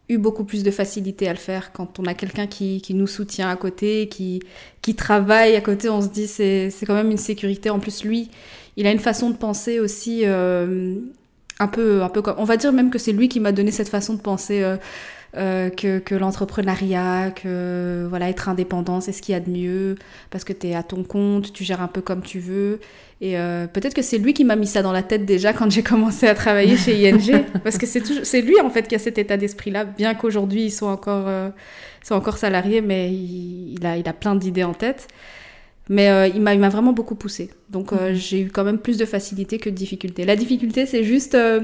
eu 0.09 0.17
beaucoup 0.17 0.43
plus 0.43 0.63
de 0.63 0.71
facilité 0.71 1.27
à 1.27 1.31
le 1.31 1.39
faire 1.39 1.71
quand 1.71 1.99
on 1.99 2.05
a 2.05 2.13
quelqu'un 2.13 2.47
qui, 2.47 2.81
qui 2.81 2.93
nous 2.93 3.07
soutient 3.07 3.49
à 3.49 3.55
côté, 3.55 4.07
qui, 4.09 4.41
qui 4.81 4.95
travaille 4.95 5.55
à 5.55 5.61
côté, 5.61 5.89
on 5.89 6.01
se 6.01 6.09
dit 6.09 6.27
c'est 6.27 6.69
c'est 6.69 6.85
quand 6.85 6.93
même 6.93 7.11
une 7.11 7.17
sécurité. 7.17 7.69
En 7.69 7.79
plus, 7.79 8.03
lui, 8.03 8.29
il 8.75 8.87
a 8.87 8.91
une 8.91 8.99
façon 8.99 9.29
de 9.29 9.35
penser 9.35 9.79
aussi 9.79 10.21
euh, 10.25 10.95
un 11.59 11.67
peu, 11.67 12.01
un 12.03 12.09
peu 12.09 12.21
comme... 12.21 12.35
On 12.37 12.43
va 12.43 12.57
dire 12.57 12.73
même 12.73 12.89
que 12.89 12.99
c'est 12.99 13.13
lui 13.13 13.29
qui 13.29 13.39
m'a 13.39 13.51
donné 13.51 13.71
cette 13.71 13.89
façon 13.89 14.15
de 14.15 14.21
penser 14.21 14.61
euh, 14.63 14.77
euh, 15.35 15.69
que, 15.69 15.99
que 15.99 16.15
l'entrepreneuriat, 16.15 17.31
que 17.31 18.05
voilà, 18.09 18.29
être 18.29 18.49
indépendant, 18.49 19.01
c'est 19.01 19.11
ce 19.11 19.21
qu'il 19.21 19.33
y 19.33 19.35
a 19.35 19.39
de 19.39 19.49
mieux, 19.49 19.95
parce 20.29 20.43
que 20.43 20.53
tu 20.53 20.67
es 20.67 20.75
à 20.75 20.83
ton 20.83 21.03
compte, 21.03 21.51
tu 21.53 21.63
gères 21.63 21.81
un 21.81 21.87
peu 21.87 22.01
comme 22.01 22.21
tu 22.21 22.39
veux. 22.39 22.79
Et 23.21 23.37
euh, 23.37 23.67
peut-être 23.67 23.93
que 23.93 24.01
c'est 24.01 24.17
lui 24.17 24.33
qui 24.33 24.43
m'a 24.43 24.55
mis 24.55 24.67
ça 24.67 24.81
dans 24.81 24.91
la 24.91 25.01
tête 25.03 25.25
déjà 25.25 25.53
quand 25.53 25.71
j'ai 25.71 25.83
commencé 25.93 26.27
à 26.27 26.35
travailler 26.35 26.77
chez 26.77 26.95
ING, 27.09 27.45
parce 27.63 27.77
que 27.77 27.85
c'est 27.85 28.01
toujours- 28.01 28.25
c'est 28.25 28.41
lui 28.41 28.59
en 28.61 28.69
fait 28.69 28.87
qui 28.87 28.95
a 28.95 28.99
cet 28.99 29.17
état 29.17 29.37
d'esprit-là, 29.37 29.85
bien 29.85 30.13
qu'aujourd'hui 30.13 30.65
ils 30.65 30.71
sont 30.71 30.87
encore, 30.87 31.25
euh, 31.27 31.49
ils 32.03 32.07
sont 32.07 32.15
encore 32.15 32.37
salariés, 32.37 32.81
mais 32.81 33.11
il, 33.11 33.75
il 33.79 33.85
a, 33.85 33.97
il 33.97 34.07
a 34.07 34.13
plein 34.13 34.35
d'idées 34.35 34.63
en 34.65 34.73
tête. 34.73 35.07
Mais 35.89 36.09
euh, 36.09 36.27
il 36.27 36.41
m'a 36.41 36.53
il 36.53 36.59
m'a 36.61 36.69
vraiment 36.69 36.93
beaucoup 36.93 37.15
poussé. 37.15 37.49
Donc 37.69 37.91
euh, 37.91 38.09
Mhm. 38.11 38.15
j'ai 38.15 38.39
eu 38.41 38.49
quand 38.49 38.63
même 38.63 38.77
plus 38.79 38.97
de 38.97 39.03
facilité 39.05 39.57
que 39.59 39.69
de 39.69 39.75
difficulté. 39.75 40.23
La 40.23 40.37
difficulté, 40.37 40.85
c'est 40.85 41.03
juste 41.03 41.35
euh, 41.35 41.59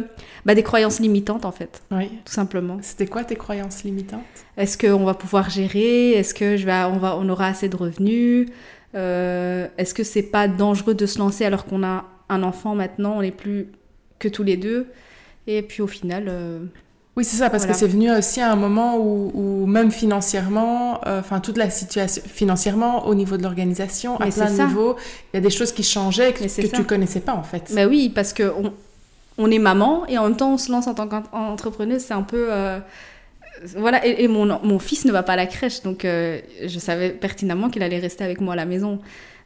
bah, 0.45 0.55
des 0.55 0.63
croyances 0.63 0.99
limitantes 0.99 1.45
en 1.45 1.51
fait, 1.53 1.81
Oui. 1.91 2.09
tout 2.25 2.33
simplement. 2.33 2.79
C'était 2.81 3.07
quoi 3.07 3.23
tes 3.23 3.35
croyances 3.37 3.83
limitantes? 3.85 4.21
Est-ce 4.57 4.77
qu'on 4.77 5.05
va 5.05 5.13
pouvoir 5.13 5.49
gérer? 5.49 6.11
Est-ce 6.11 6.33
que 6.33 6.57
je 6.57 6.65
vais, 6.65 6.83
on, 6.83 6.97
va, 6.97 7.15
on 7.17 7.29
aura 7.29 7.47
assez 7.47 7.69
de 7.69 7.77
revenus? 7.77 8.49
Est-ce 8.93 9.93
que 9.93 10.03
c'est 10.03 10.23
pas 10.23 10.47
dangereux 10.49 10.95
de 10.95 11.05
se 11.05 11.17
lancer 11.19 11.45
alors 11.45 11.63
qu'on 11.65 11.83
a 11.83 12.05
un 12.27 12.43
enfant 12.43 12.75
maintenant? 12.75 13.17
On 13.17 13.21
n'est 13.21 13.31
plus 13.31 13.67
que 14.19 14.27
tous 14.27 14.43
les 14.43 14.57
deux. 14.57 14.87
Et 15.47 15.61
puis 15.61 15.81
au 15.81 15.87
final, 15.87 16.29
Oui, 17.19 17.25
c'est 17.25 17.35
ça, 17.43 17.49
parce 17.49 17.63
Voilà. 17.63 17.73
que 17.73 17.79
c'est 17.79 17.87
venu 17.95 18.09
aussi 18.19 18.39
à 18.39 18.49
un 18.49 18.55
moment 18.55 18.91
où, 18.97 19.31
où 19.33 19.65
même 19.77 19.91
financièrement, 19.91 21.01
euh, 21.05 21.19
enfin 21.19 21.41
toute 21.41 21.57
la 21.57 21.69
situation, 21.69 22.21
financièrement, 22.25 23.07
au 23.07 23.13
niveau 23.13 23.35
de 23.35 23.43
l'organisation, 23.43 24.11
à 24.15 24.27
plein 24.27 24.45
de 24.45 24.61
niveaux, 24.67 24.95
il 25.33 25.35
y 25.35 25.39
a 25.39 25.41
des 25.41 25.49
choses 25.59 25.73
qui 25.73 25.83
changeaient 25.83 26.31
que, 26.33 26.43
que 26.45 26.75
tu 26.77 26.83
connaissais 26.85 27.19
pas 27.19 27.33
en 27.33 27.43
fait. 27.43 27.65
bah 27.75 27.87
oui, 27.87 28.01
parce 28.17 28.31
que 28.31 28.43
on, 28.61 28.71
on 29.37 29.51
est 29.51 29.59
maman 29.59 30.05
et 30.07 30.17
en 30.17 30.23
même 30.27 30.37
temps 30.37 30.53
on 30.53 30.57
se 30.57 30.71
lance 30.71 30.87
en 30.87 30.93
tant 30.93 31.07
qu'entrepreneuse, 31.09 32.01
c'est 32.07 32.13
un 32.13 32.23
peu. 32.23 32.47
euh, 32.49 32.79
voilà, 33.75 33.99
et, 34.07 34.23
et 34.23 34.27
mon, 34.29 34.45
mon 34.63 34.79
fils 34.79 35.03
ne 35.03 35.11
va 35.11 35.21
pas 35.23 35.33
à 35.33 35.35
la 35.35 35.45
crèche, 35.45 35.81
donc 35.83 36.05
euh, 36.05 36.39
je 36.65 36.79
savais 36.79 37.09
pertinemment 37.09 37.69
qu'il 37.69 37.83
allait 37.83 37.99
rester 37.99 38.23
avec 38.23 38.39
moi 38.39 38.53
à 38.53 38.55
la 38.55 38.65
maison. 38.65 38.99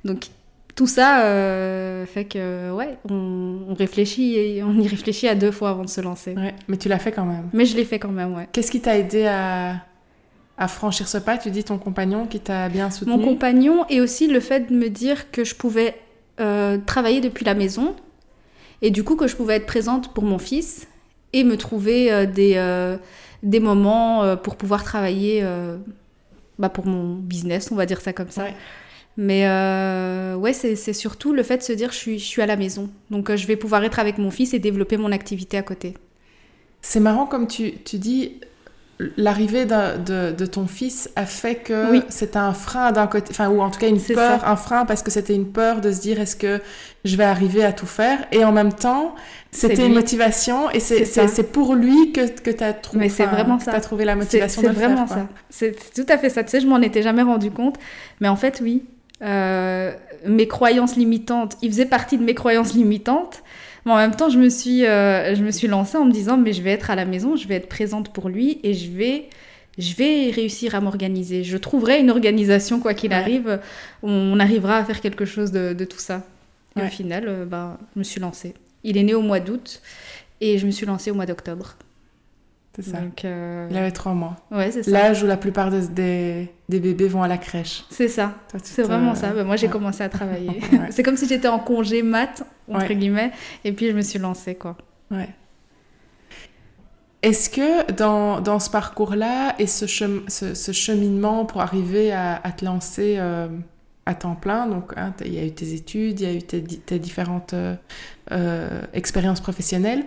Donc 0.05 0.27
tout 0.75 0.87
ça 0.87 1.23
euh, 1.25 2.05
fait 2.05 2.25
que, 2.25 2.71
ouais, 2.71 2.97
on, 3.09 3.59
on 3.69 3.73
réfléchit 3.75 4.35
et 4.35 4.63
on 4.63 4.73
y 4.73 4.87
réfléchit 4.87 5.27
à 5.27 5.35
deux 5.35 5.51
fois 5.51 5.69
avant 5.69 5.83
de 5.83 5.89
se 5.89 6.01
lancer. 6.01 6.33
Ouais, 6.35 6.55
mais 6.67 6.77
tu 6.77 6.89
l'as 6.89 6.99
fait 6.99 7.11
quand 7.11 7.25
même. 7.25 7.49
Mais 7.53 7.65
je 7.65 7.75
l'ai 7.77 7.85
fait 7.85 7.99
quand 7.99 8.09
même, 8.09 8.35
ouais. 8.35 8.47
Qu'est-ce 8.51 8.71
qui 8.71 8.81
t'a 8.81 8.97
aidé 8.97 9.25
à, 9.25 9.75
à 10.57 10.67
franchir 10.67 11.07
ce 11.07 11.19
pas? 11.19 11.37
Tu 11.37 11.51
dis 11.51 11.63
ton 11.63 11.77
compagnon 11.77 12.25
qui 12.25 12.39
t'a 12.39 12.69
bien 12.69 12.89
soutenu. 12.89 13.15
Mon 13.15 13.23
compagnon 13.23 13.85
et 13.89 14.01
aussi 14.01 14.27
le 14.27 14.39
fait 14.39 14.71
de 14.71 14.75
me 14.75 14.89
dire 14.89 15.29
que 15.31 15.43
je 15.43 15.53
pouvais 15.53 15.95
euh, 16.39 16.79
travailler 16.85 17.21
depuis 17.21 17.45
la 17.45 17.53
maison 17.53 17.95
et 18.81 18.89
du 18.89 19.03
coup 19.03 19.15
que 19.15 19.27
je 19.27 19.35
pouvais 19.35 19.57
être 19.57 19.67
présente 19.67 20.13
pour 20.13 20.23
mon 20.23 20.39
fils 20.39 20.87
et 21.33 21.43
me 21.43 21.57
trouver 21.57 22.11
euh, 22.11 22.25
des, 22.25 22.97
des 23.43 23.59
moments 23.59 24.35
pour 24.37 24.55
pouvoir 24.55 24.83
travailler 24.83 25.45
bah, 26.57 26.69
pour 26.69 26.85
mon 26.85 27.15
business, 27.15 27.71
on 27.71 27.75
va 27.75 27.85
dire 27.85 28.01
ça 28.01 28.13
comme 28.13 28.29
ça. 28.29 28.43
Ouais. 28.43 28.55
Mais 29.17 29.47
euh, 29.47 30.35
ouais, 30.35 30.53
c'est 30.53 30.75
c'est 30.75 30.93
surtout 30.93 31.33
le 31.33 31.43
fait 31.43 31.57
de 31.57 31.63
se 31.63 31.73
dire 31.73 31.91
je 31.91 31.97
suis, 31.97 32.19
je 32.19 32.25
suis 32.25 32.41
à 32.41 32.45
la 32.47 32.55
maison. 32.55 32.89
Donc 33.11 33.29
euh, 33.29 33.37
je 33.37 33.45
vais 33.47 33.55
pouvoir 33.55 33.83
être 33.83 33.99
avec 33.99 34.17
mon 34.17 34.31
fils 34.31 34.53
et 34.53 34.59
développer 34.59 34.97
mon 34.97 35.11
activité 35.11 35.57
à 35.57 35.61
côté. 35.63 35.93
C'est 36.81 36.99
marrant 36.99 37.25
comme 37.25 37.47
tu, 37.47 37.73
tu 37.85 37.97
dis, 37.97 38.41
l'arrivée 39.17 39.65
de, 39.65 40.31
de 40.31 40.45
ton 40.45 40.67
fils 40.67 41.09
a 41.15 41.25
fait 41.25 41.55
que 41.55 41.91
Oui. 41.91 42.03
c'était 42.09 42.37
un 42.37 42.53
frein 42.53 42.91
d'un 42.91 43.07
côté, 43.07 43.27
enfin, 43.31 43.49
ou 43.49 43.61
en 43.61 43.69
tout 43.69 43.79
cas 43.79 43.87
une 43.89 43.99
C'est 43.99 44.13
peur, 44.15 44.41
ça. 44.41 44.49
un 44.49 44.55
frein 44.55 44.85
parce 44.85 45.03
que 45.03 45.11
c'était 45.11 45.35
une 45.35 45.51
peur 45.51 45.81
de 45.81 45.91
se 45.91 46.01
dire 46.01 46.19
est-ce 46.19 46.35
que 46.35 46.61
je 47.05 47.15
vais 47.15 47.23
arriver 47.23 47.63
à 47.63 47.73
tout 47.73 47.85
faire? 47.87 48.19
Et 48.31 48.43
en 48.45 48.51
même 48.51 48.73
temps, 48.73 49.15
C'est 49.51 49.69
c'était 49.69 49.87
une 49.87 49.93
motivation 49.93 50.69
et 50.71 50.79
c'est 50.79 51.05
C'est 51.05 51.05
c'est- 51.05 51.27
c'est 51.27 51.43
pour 51.51 51.75
lui 51.75 52.11
que, 52.11 52.27
que 52.41 52.51
tu 52.51 52.63
as 52.63 52.73
c'est 53.09 53.25
vraiment 53.25 53.59
ça. 53.59 53.71
as 53.73 53.81
trouvé 53.81 54.05
la 54.05 54.15
C'est 54.15 54.15
motivation 54.15 54.61
c'est 54.61 54.67
de 54.69 54.73
le 54.73 54.79
faire, 54.79 54.89
vraiment 54.89 55.07
ça. 55.07 55.27
C'est 55.49 55.75
c'est 55.79 56.03
tout 56.05 56.11
à 56.11 56.17
fait 56.17 56.29
ça. 56.29 56.43
Tu 56.43 56.51
sais, 56.51 56.59
je 56.61 56.67
m'en 56.67 56.81
étais 56.81 57.01
jamais 57.01 57.21
rendu 57.23 57.51
compte. 57.51 57.77
Mais 58.19 58.27
en 58.27 58.35
fait, 58.35 58.59
oui. 58.63 58.83
Euh, 59.23 59.93
mes 60.25 60.47
croyances 60.47 60.95
limitantes, 60.95 61.57
ils 61.61 61.69
faisaient 61.71 61.85
partie 61.85 62.17
de 62.17 62.23
mes 62.23 62.33
croyances 62.35 62.73
limitantes. 62.73 63.43
Mais 63.85 63.91
en 63.91 63.97
même 63.97 64.15
temps, 64.15 64.29
je 64.29 64.37
me 64.39 64.49
suis, 64.49 64.85
euh, 64.85 65.35
je 65.35 65.43
me 65.43 65.51
suis 65.51 65.67
lancée 65.67 65.97
en 65.97 66.05
me 66.05 66.11
disant, 66.11 66.37
mais 66.37 66.53
je 66.53 66.61
vais 66.61 66.71
être 66.71 66.89
à 66.89 66.95
la 66.95 67.05
maison, 67.05 67.35
je 67.35 67.47
vais 67.47 67.55
être 67.55 67.67
présente 67.67 68.13
pour 68.13 68.29
lui 68.29 68.59
et 68.63 68.73
je 68.73 68.89
vais, 68.91 69.27
je 69.77 69.93
vais 69.95 70.29
réussir 70.31 70.75
à 70.75 70.79
m'organiser. 70.81 71.43
Je 71.43 71.57
trouverai 71.57 71.99
une 71.99 72.09
organisation, 72.09 72.79
quoi 72.79 72.93
qu'il 72.93 73.09
Ouais. 73.11 73.17
arrive. 73.17 73.59
On 74.01 74.39
arrivera 74.39 74.77
à 74.77 74.85
faire 74.85 75.01
quelque 75.01 75.25
chose 75.25 75.51
de, 75.51 75.73
de 75.73 75.85
tout 75.85 75.99
ça. 75.99 76.23
Et 76.77 76.79
Ouais. 76.79 76.87
au 76.87 76.89
final, 76.89 77.25
euh, 77.27 77.45
ben, 77.45 77.77
je 77.93 77.99
me 77.99 78.03
suis 78.03 78.21
lancée. 78.21 78.53
Il 78.85 78.97
est 78.97 79.03
né 79.03 79.13
au 79.13 79.21
mois 79.21 79.39
d'août 79.41 79.81
et 80.41 80.57
je 80.57 80.65
me 80.65 80.71
suis 80.71 80.85
lancée 80.85 81.11
au 81.11 81.15
mois 81.15 81.25
d'octobre. 81.25 81.75
C'est 82.75 82.81
ça. 82.83 82.97
Donc, 83.01 83.23
euh, 83.23 83.67
Il 83.69 83.77
avait 83.77 83.91
trois 83.91 84.13
mois. 84.13 84.35
ouais, 84.51 84.71
c'est 84.71 84.81
ça. 84.83 84.89
L'âge 84.91 85.21
où 85.21 85.27
la 85.27 85.37
plupart 85.37 85.69
des, 85.69 85.87
des, 85.89 86.51
des 86.69 86.79
bébés 86.79 87.07
vont 87.07 87.21
à 87.21 87.27
la 87.27 87.37
crèche. 87.37 87.85
C'est 87.91 88.07
ça. 88.07 88.33
C'est 88.63 88.81
te- 88.81 88.87
vraiment 88.87 89.13
ça. 89.13 89.31
Ben, 89.31 89.43
moi, 89.43 89.55
j'ai 89.57 89.67
ouais. 89.67 89.71
commencé 89.73 90.03
à 90.03 90.09
travailler. 90.09 90.59
Ouais. 90.71 90.87
c'est 90.89 91.03
comme 91.03 91.15
si 91.17 91.27
j'étais 91.27 91.47
en 91.47 91.59
congé 91.59 92.01
mat, 92.01 92.43
entre 92.67 92.87
Ouais. 92.89 92.95
guillemets, 92.95 93.31
et 93.63 93.73
puis 93.73 93.89
je 93.89 93.93
me 93.95 94.01
suis 94.01 94.17
lancée, 94.17 94.55
quoi. 94.55 94.75
Ouais. 95.11 95.29
Est-ce 97.21 97.49
que 97.49 97.91
dans, 97.93 98.41
dans 98.41 98.59
ce 98.59 98.69
parcours-là 98.69 99.55
et 99.59 99.67
ce, 99.67 99.85
chem- 99.85 100.27
ce, 100.27 100.53
ce 100.53 100.71
cheminement 100.73 101.45
pour 101.45 101.61
arriver 101.61 102.11
à, 102.11 102.35
à 102.43 102.51
te 102.51 102.65
lancer 102.65 103.15
euh, 103.17 103.47
à 104.05 104.13
temps 104.13 104.35
plein, 104.35 104.67
donc 104.67 104.91
hein, 104.97 105.13
il 105.23 105.33
y 105.33 105.39
a 105.39 105.45
eu 105.45 105.51
tes 105.53 105.73
études, 105.73 106.19
il 106.19 106.27
y 106.27 106.29
a 106.29 106.33
eu 106.33 106.41
tes, 106.43 106.59
di- 106.59 106.79
tes 106.79 106.99
différentes 106.99 107.53
euh, 107.53 108.81
expériences 108.93 109.39
professionnelles, 109.39 110.03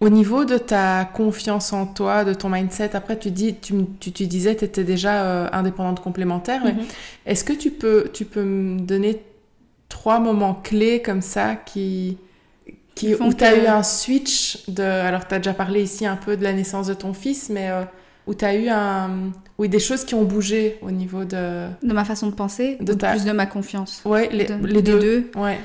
Au 0.00 0.08
niveau 0.08 0.44
de 0.44 0.58
ta 0.58 1.04
confiance 1.04 1.72
en 1.72 1.86
toi, 1.86 2.24
de 2.24 2.34
ton 2.34 2.48
mindset, 2.50 2.94
après 2.94 3.18
tu 3.18 3.30
dis, 3.30 3.54
tu, 3.54 3.74
tu, 4.00 4.12
tu 4.12 4.26
disais, 4.26 4.54
tu 4.56 4.64
étais 4.64 4.84
déjà 4.84 5.22
euh, 5.24 5.48
indépendante 5.52 6.00
complémentaire, 6.00 6.62
mais 6.64 6.72
Mhm. 6.72 6.82
est-ce 7.26 7.44
que 7.44 7.52
tu 7.52 7.70
peux, 7.70 8.10
tu 8.12 8.24
peux 8.24 8.42
me 8.42 8.80
donner 8.80 9.22
trois 9.88 10.18
moments 10.18 10.54
clés 10.54 11.00
comme 11.00 11.22
ça 11.22 11.54
qui, 11.54 12.18
qui, 12.94 13.06
Qui 13.06 13.12
font 13.14 13.28
où 13.28 13.32
tu 13.32 13.44
as 13.44 13.52
que- 13.52 13.64
eu 13.64 13.66
un 13.66 13.82
switch 13.82 14.68
de, 14.68 14.82
alors 14.82 15.26
tu 15.26 15.34
as 15.34 15.38
déjà 15.38 15.54
parlé 15.54 15.82
ici 15.82 16.04
un 16.06 16.16
peu 16.16 16.36
de 16.36 16.42
la 16.42 16.52
naissance 16.52 16.86
de 16.88 16.94
ton 16.94 17.14
fils, 17.14 17.48
mais 17.48 17.70
euh, 17.70 17.82
où 18.26 18.34
tu 18.34 18.44
as 18.44 18.54
eu 18.56 18.68
un, 18.68 19.30
oui, 19.58 19.68
des 19.68 19.78
choses 19.78 20.04
qui 20.04 20.14
ont 20.14 20.24
bougé 20.24 20.78
au 20.82 20.90
niveau 20.90 21.24
de, 21.24 21.66
De 21.82 21.92
ma 21.92 22.04
façon 22.04 22.26
de 22.28 22.34
penser, 22.34 22.76
De 22.80 22.92
ta- 22.94 23.12
plus 23.12 23.24
de 23.24 23.32
ma 23.32 23.46
confiance. 23.46 24.02
ouais, 24.04 24.28
les, 24.32 24.44
De- 24.46 24.66
les 24.66 24.82
deux. 24.82 25.30
Ouais. 25.36 25.58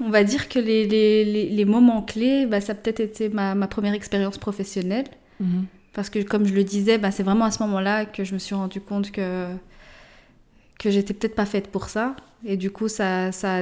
On 0.00 0.10
va 0.10 0.24
dire 0.24 0.48
que 0.48 0.58
les, 0.58 0.86
les, 0.86 1.24
les, 1.24 1.48
les 1.48 1.64
moments 1.64 2.02
clés, 2.02 2.46
bah, 2.46 2.60
ça 2.60 2.72
a 2.72 2.74
peut-être 2.74 3.00
été 3.00 3.28
ma, 3.28 3.54
ma 3.54 3.66
première 3.68 3.94
expérience 3.94 4.38
professionnelle. 4.38 5.06
Mhm. 5.40 5.66
Parce 5.92 6.10
que, 6.10 6.20
comme 6.20 6.46
je 6.46 6.54
le 6.54 6.64
disais, 6.64 6.98
bah, 6.98 7.10
c'est 7.10 7.22
vraiment 7.22 7.44
à 7.46 7.50
ce 7.50 7.62
moment-là 7.64 8.04
que 8.04 8.24
je 8.24 8.34
me 8.34 8.38
suis 8.38 8.54
rendu 8.54 8.80
compte 8.80 9.10
que, 9.10 9.46
que 10.78 10.90
j'étais 10.90 11.14
peut-être 11.14 11.34
pas 11.34 11.46
faite 11.46 11.68
pour 11.68 11.88
ça. 11.88 12.14
Et 12.44 12.56
du 12.56 12.70
coup, 12.70 12.88
ça, 12.88 13.32
ça, 13.32 13.60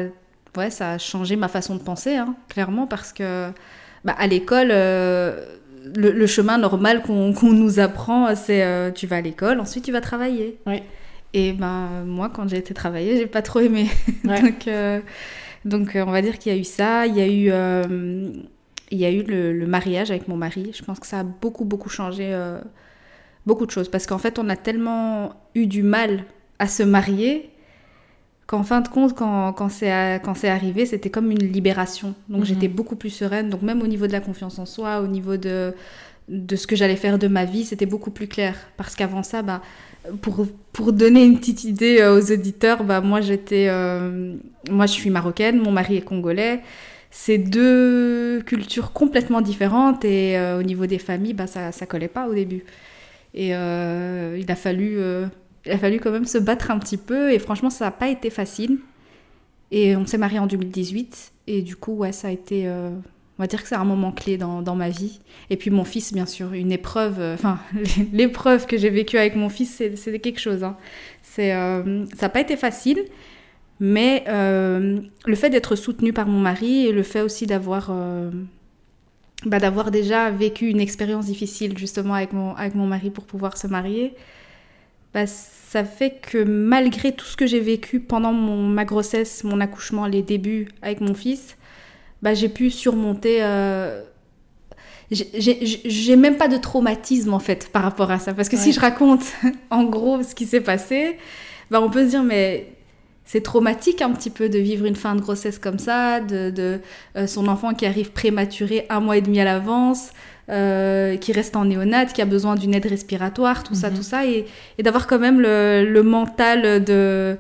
ouais, 0.57 0.71
ça 0.71 0.93
a 0.93 0.99
changé 0.99 1.37
ma 1.37 1.49
façon 1.49 1.75
de 1.75 1.83
penser, 1.83 2.17
hein, 2.17 2.35
clairement, 2.49 2.87
parce 2.87 3.13
que 3.13 3.51
bah, 4.05 4.15
à 4.19 4.27
l'école, 4.27 4.69
euh, 4.71 5.45
le, 5.97 6.11
le 6.11 6.27
chemin 6.27 6.59
normal 6.59 7.03
qu'on 7.03 7.53
nous 7.53 7.81
apprend, 7.81 8.35
c'est 8.35 8.63
euh, 8.63 8.91
tu 8.91 9.07
vas 9.07 9.17
à 9.17 9.21
l'école, 9.21 9.61
ensuite 9.61 9.85
tu 9.85 9.93
vas 9.93 10.01
travailler. 10.01 10.59
Oui. 10.67 10.83
Et 11.35 11.53
ben 11.53 12.05
moi, 12.07 12.31
quand 12.35 12.49
j'ai 12.49 12.57
été 12.57 12.73
travailler, 12.73 13.17
j'ai 13.19 13.27
pas 13.27 13.43
trop 13.43 13.61
aimé. 13.61 13.89
Ouais. 14.25 14.43
donc, 14.43 14.67
euh, 14.67 15.01
donc 15.65 15.97
euh, 15.97 16.05
on 16.07 16.11
va 16.11 16.23
dire 16.23 16.39
qu'il 16.39 16.53
y 16.53 16.55
a 16.55 16.59
eu 16.59 16.65
ça. 16.65 17.07
Il 17.07 17.17
y 17.17 17.21
a 17.21 17.27
eu, 17.29 17.49
euh, 17.51 18.31
il 18.91 18.99
y 18.99 19.05
a 19.05 19.11
eu 19.11 19.23
le, 19.23 19.53
le 19.53 19.67
mariage 19.67 20.11
avec 20.11 20.29
mon 20.29 20.37
mari. 20.37 20.71
Je 20.75 20.83
pense 20.85 20.99
que 21.01 21.07
ça 21.07 21.21
a 21.21 21.25
beaucoup, 21.25 21.65
beaucoup 21.65 21.89
changé 21.89 22.29
euh, 22.33 22.59
beaucoup 23.47 23.67
de 23.67 23.71
choses. 23.71 23.89
Parce 23.91 24.07
qu'en 24.07 24.19
fait, 24.19 24.39
on 24.39 24.49
a 24.49 24.57
tellement 24.57 25.35
eu 25.55 25.67
du 25.67 25.83
mal 25.83 26.25
à 26.59 26.67
se 26.69 26.83
marier 26.83 27.51
qu'en 28.47 28.63
fin 28.63 28.81
de 28.81 28.89
compte, 28.89 29.15
quand, 29.15 29.53
quand 29.53 29.69
c'est 29.69 29.91
à- 29.91 30.19
quand 30.19 30.35
c'est 30.35 30.49
arrivé, 30.49 30.87
c'était 30.87 31.11
comme 31.11 31.31
une 31.31 31.39
libération. 31.53 32.15
Donc 32.29 32.41
Mhm. 32.41 32.47
j'étais 32.47 32.69
beaucoup 32.69 32.97
plus 32.97 33.11
sereine. 33.11 33.51
Donc 33.51 33.63
même 33.63 33.83
au 33.83 33.87
niveau 33.87 34.07
de 34.07 34.13
la 34.13 34.21
confiance 34.21 34.59
en 34.59 34.65
soi, 34.67 35.01
au 35.01 35.07
niveau 35.07 35.37
de, 35.37 35.75
de 36.29 36.57
ce 36.57 36.67
que 36.67 36.75
j'allais 36.77 36.97
faire 36.97 37.19
de 37.19 37.29
ma 37.29 37.45
vie, 37.45 37.65
c'était 37.65 37.87
beaucoup 37.87 38.11
plus 38.11 38.27
clair. 38.27 38.55
Parce 38.79 38.95
qu'avant 38.97 39.23
ça, 39.23 39.43
bah, 39.43 39.61
pour, 40.23 40.47
pour 40.73 40.93
donner 40.93 41.25
une 41.25 41.39
petite 41.39 41.65
idée 41.65 41.99
euh, 42.01 42.19
aux 42.19 42.33
auditeurs, 42.33 42.85
bah, 42.85 43.01
moi 43.01 43.21
j'étais, 43.21 43.67
euh, 43.69 44.35
moi 44.71 44.87
je 44.87 44.93
suis 44.93 45.11
marocaine, 45.11 45.59
mon 45.59 45.71
mari 45.71 45.97
est 45.97 46.03
congolais. 46.03 46.61
C'est 47.11 47.39
deux 47.39 48.43
cultures 48.43 48.93
complètement 48.93 49.41
différentes 49.41 50.05
et 50.05 50.39
euh, 50.39 50.61
au 50.61 50.63
niveau 50.63 50.87
des 50.87 50.99
familles, 50.99 51.35
bah, 51.35 51.47
ça, 51.47 51.73
ça 51.73 51.87
collait 51.87 52.09
pas 52.09 52.29
au 52.29 52.35
début. 52.35 52.65
Et 53.35 53.49
il 53.49 54.47
a 54.49 54.57
fallu, 54.57 54.99
il 55.67 55.71
a 55.71 55.79
fallu 55.79 56.01
quand 56.01 56.11
même 56.11 56.25
se 56.25 56.39
battre 56.39 56.71
un 56.71 56.79
petit 56.79 56.97
peu 56.97 57.31
et 57.31 57.39
franchement 57.39 57.71
ça 57.71 57.85
n'a 57.85 57.91
pas 57.91 58.09
été 58.09 58.31
facile. 58.31 58.79
Et 59.71 59.95
on 59.97 60.07
s'est 60.07 60.19
mariés 60.19 60.39
en 60.39 60.47
2018 60.47 61.33
et 61.47 61.63
du 61.63 61.77
coup 61.77 61.93
ouais 61.93 62.13
ça 62.13 62.29
a 62.29 62.31
été, 62.31 62.67
on 63.39 63.43
va 63.43 63.47
dire 63.47 63.63
que 63.63 63.69
c'est 63.69 63.77
un 63.77 63.85
moment 63.85 64.11
clé 64.13 64.37
dans, 64.37 64.63
dans 64.63 64.75
ma 64.75 64.89
vie. 64.89 65.21
Et 65.51 65.57
puis 65.57 65.71
mon 65.71 65.85
fils 65.85 66.13
bien 66.13 66.27
sûr, 66.27 66.53
une 66.53 66.73
épreuve, 66.73 67.21
euh, 67.21 67.35
enfin 67.35 67.61
l'épreuve 68.13 68.67
que 68.67 68.77
j'ai 68.77 68.91
vécue 68.91 69.17
avec 69.19 69.37
mon 69.37 69.49
fils 69.49 69.83
c'est 69.97 70.19
quelque 70.21 70.41
chose. 70.41 70.65
hein. 70.65 70.77
Euh, 71.39 72.05
ça 72.17 72.27
n'a 72.27 72.29
pas 72.31 72.41
été 72.41 72.57
facile. 72.57 73.05
Mais 73.81 74.25
euh, 74.27 74.99
le 75.25 75.35
fait 75.37 75.51
d'être 75.51 75.77
soutenue 75.77 76.13
par 76.13 76.27
mon 76.27 76.41
mari 76.41 76.87
et 76.87 76.93
le 76.93 77.05
fait 77.05 77.21
aussi 77.21 77.47
d'avoir 77.47 77.93
bah, 79.47 79.61
d'avoir 79.61 79.91
déjà 79.93 80.31
vécu 80.31 80.67
une 80.69 80.81
expérience 80.81 81.27
difficile 81.27 81.79
justement 81.79 82.15
avec 82.15 82.33
mon, 82.33 82.55
avec 82.57 82.75
mon 82.75 82.87
mari 82.87 83.11
pour 83.11 83.25
pouvoir 83.25 83.57
se 83.57 83.69
marier, 83.69 84.15
bah, 85.15 85.27
ça 85.27 85.85
fait 85.85 86.21
que 86.21 86.43
malgré 86.43 87.13
tout 87.13 87.25
ce 87.27 87.37
que 87.37 87.47
j'ai 87.47 87.61
vécu 87.61 88.01
pendant 88.01 88.33
mon, 88.33 88.65
ma 88.67 88.85
grossesse, 88.85 89.45
mon 89.45 89.61
accouchement, 89.61 90.07
les 90.07 90.23
débuts 90.23 90.69
avec 90.83 91.01
mon 91.01 91.15
fils, 91.15 91.58
bah, 92.23 92.35
j'ai 92.35 92.49
pu 92.49 92.71
surmonter... 92.71 93.39
euh, 93.43 94.03
j'ai- 95.11 96.17
même 96.17 96.37
pas 96.37 96.49
de 96.49 96.57
traumatisme 96.57 97.33
en 97.33 97.39
fait 97.39 97.71
par 97.73 97.83
rapport 97.83 98.11
à 98.11 98.19
ça. 98.19 98.35
Parce 98.35 98.49
que 98.49 98.57
si 98.57 98.73
je 98.73 98.81
raconte 98.81 99.23
en 99.71 99.85
gros 99.85 100.23
ce 100.23 100.35
qui 100.35 100.45
s'est 100.47 100.61
passé, 100.61 101.17
bah, 101.71 101.81
on 101.83 101.91
peut 101.91 102.05
se 102.05 102.11
dire 102.11 102.23
mais 102.23 102.73
c'est 103.25 103.43
traumatique 103.43 104.01
un 104.03 104.11
petit 104.13 104.31
peu 104.31 104.49
de 104.49 104.59
vivre 104.59 104.87
une 104.87 104.97
fin 104.97 105.15
de 105.15 105.21
grossesse 105.21 105.59
comme 105.59 105.79
ça, 105.79 106.21
de, 106.21 106.51
de 106.51 106.81
euh, 107.17 107.27
son 107.27 107.47
enfant 107.47 107.75
qui 107.75 107.85
arrive 107.85 108.11
prématuré 108.13 108.87
un 108.89 109.01
mois 109.01 109.19
et 109.19 109.21
demi 109.21 109.39
à 109.41 109.45
l'avance, 109.45 110.11
euh, 110.49 111.17
qui 111.17 111.33
reste 111.33 111.55
en 111.55 111.67
néonate, 111.67 112.15
qui 112.15 112.23
a 112.23 112.25
besoin 112.25 112.55
d'une 112.55 112.75
aide 112.75 112.87
respiratoire, 112.87 113.65
tout 113.65 113.75
ça, 113.75 113.91
Mhm. 113.91 113.97
tout 113.97 114.03
ça, 114.03 114.25
et, 114.27 114.47
et 114.79 114.83
d'avoir 114.83 115.07
quand 115.07 115.19
même 115.19 115.41
le, 115.43 115.85
le 115.87 116.03
mental 116.03 116.83
de... 116.83 117.37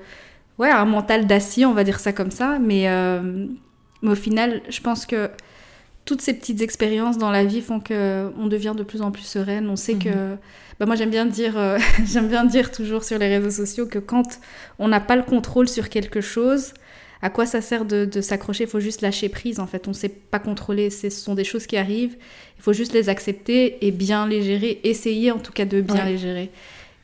Ouais, 0.58 0.68
un 0.70 0.84
mental 0.84 1.26
d'acier, 1.26 1.64
on 1.64 1.72
va 1.72 1.84
dire 1.84 2.00
ça 2.00 2.12
comme 2.12 2.30
ça, 2.32 2.58
mais, 2.60 2.88
euh, 2.88 3.46
mais 4.02 4.10
au 4.12 4.14
final, 4.16 4.60
je 4.68 4.80
pense 4.80 5.06
que 5.06 5.30
toutes 6.04 6.20
ces 6.22 6.32
petites 6.34 6.62
expériences 6.62 7.18
dans 7.18 7.30
la 7.30 7.44
vie 7.44 7.60
font 7.60 7.80
que 7.80 8.30
on 8.38 8.46
devient 8.46 8.74
de 8.76 8.82
plus 8.82 9.02
en 9.02 9.10
plus 9.10 9.24
sereine. 9.24 9.68
On 9.68 9.76
sait 9.76 9.94
Mhm. 9.94 10.02
que, 10.02 10.36
bah 10.80 10.86
moi 10.86 10.96
j'aime 10.96 11.10
bien 11.10 11.26
dire, 11.26 11.58
euh, 11.58 11.78
j'aime 12.06 12.28
bien 12.28 12.44
dire 12.44 12.70
toujours 12.72 13.04
sur 13.04 13.18
les 13.18 13.28
réseaux 13.28 13.50
sociaux 13.64 13.86
que 13.86 13.98
quand 13.98 14.38
on 14.78 14.88
n'a 14.88 15.00
pas 15.00 15.16
le 15.16 15.22
contrôle 15.22 15.68
sur 15.68 15.88
quelque 15.90 16.20
chose, 16.22 16.72
à 17.20 17.30
quoi 17.30 17.44
ça 17.46 17.60
sert 17.60 17.84
de, 17.84 18.04
de 18.04 18.20
s'accrocher? 18.20 18.64
Il 18.64 18.70
faut 18.70 18.78
juste 18.80 19.00
lâcher 19.02 19.28
prise. 19.28 19.58
En 19.58 19.66
fait, 19.66 19.86
on 19.88 19.90
ne 19.90 19.96
sait 19.96 20.08
pas 20.08 20.38
contrôler. 20.38 20.88
Ce 20.88 21.10
sont 21.10 21.34
des 21.34 21.42
choses 21.44 21.66
qui 21.66 21.76
arrivent. 21.76 22.16
Il 22.58 22.62
faut 22.62 22.72
juste 22.72 22.92
les 22.92 23.08
accepter 23.08 23.84
et 23.86 23.90
bien 23.90 24.26
les 24.28 24.40
gérer. 24.40 24.80
Essayer 24.84 25.32
en 25.32 25.38
tout 25.40 25.50
cas 25.52 25.64
de 25.64 25.80
bien 25.80 26.04
Ouais. 26.04 26.12
les 26.12 26.18
gérer. 26.18 26.50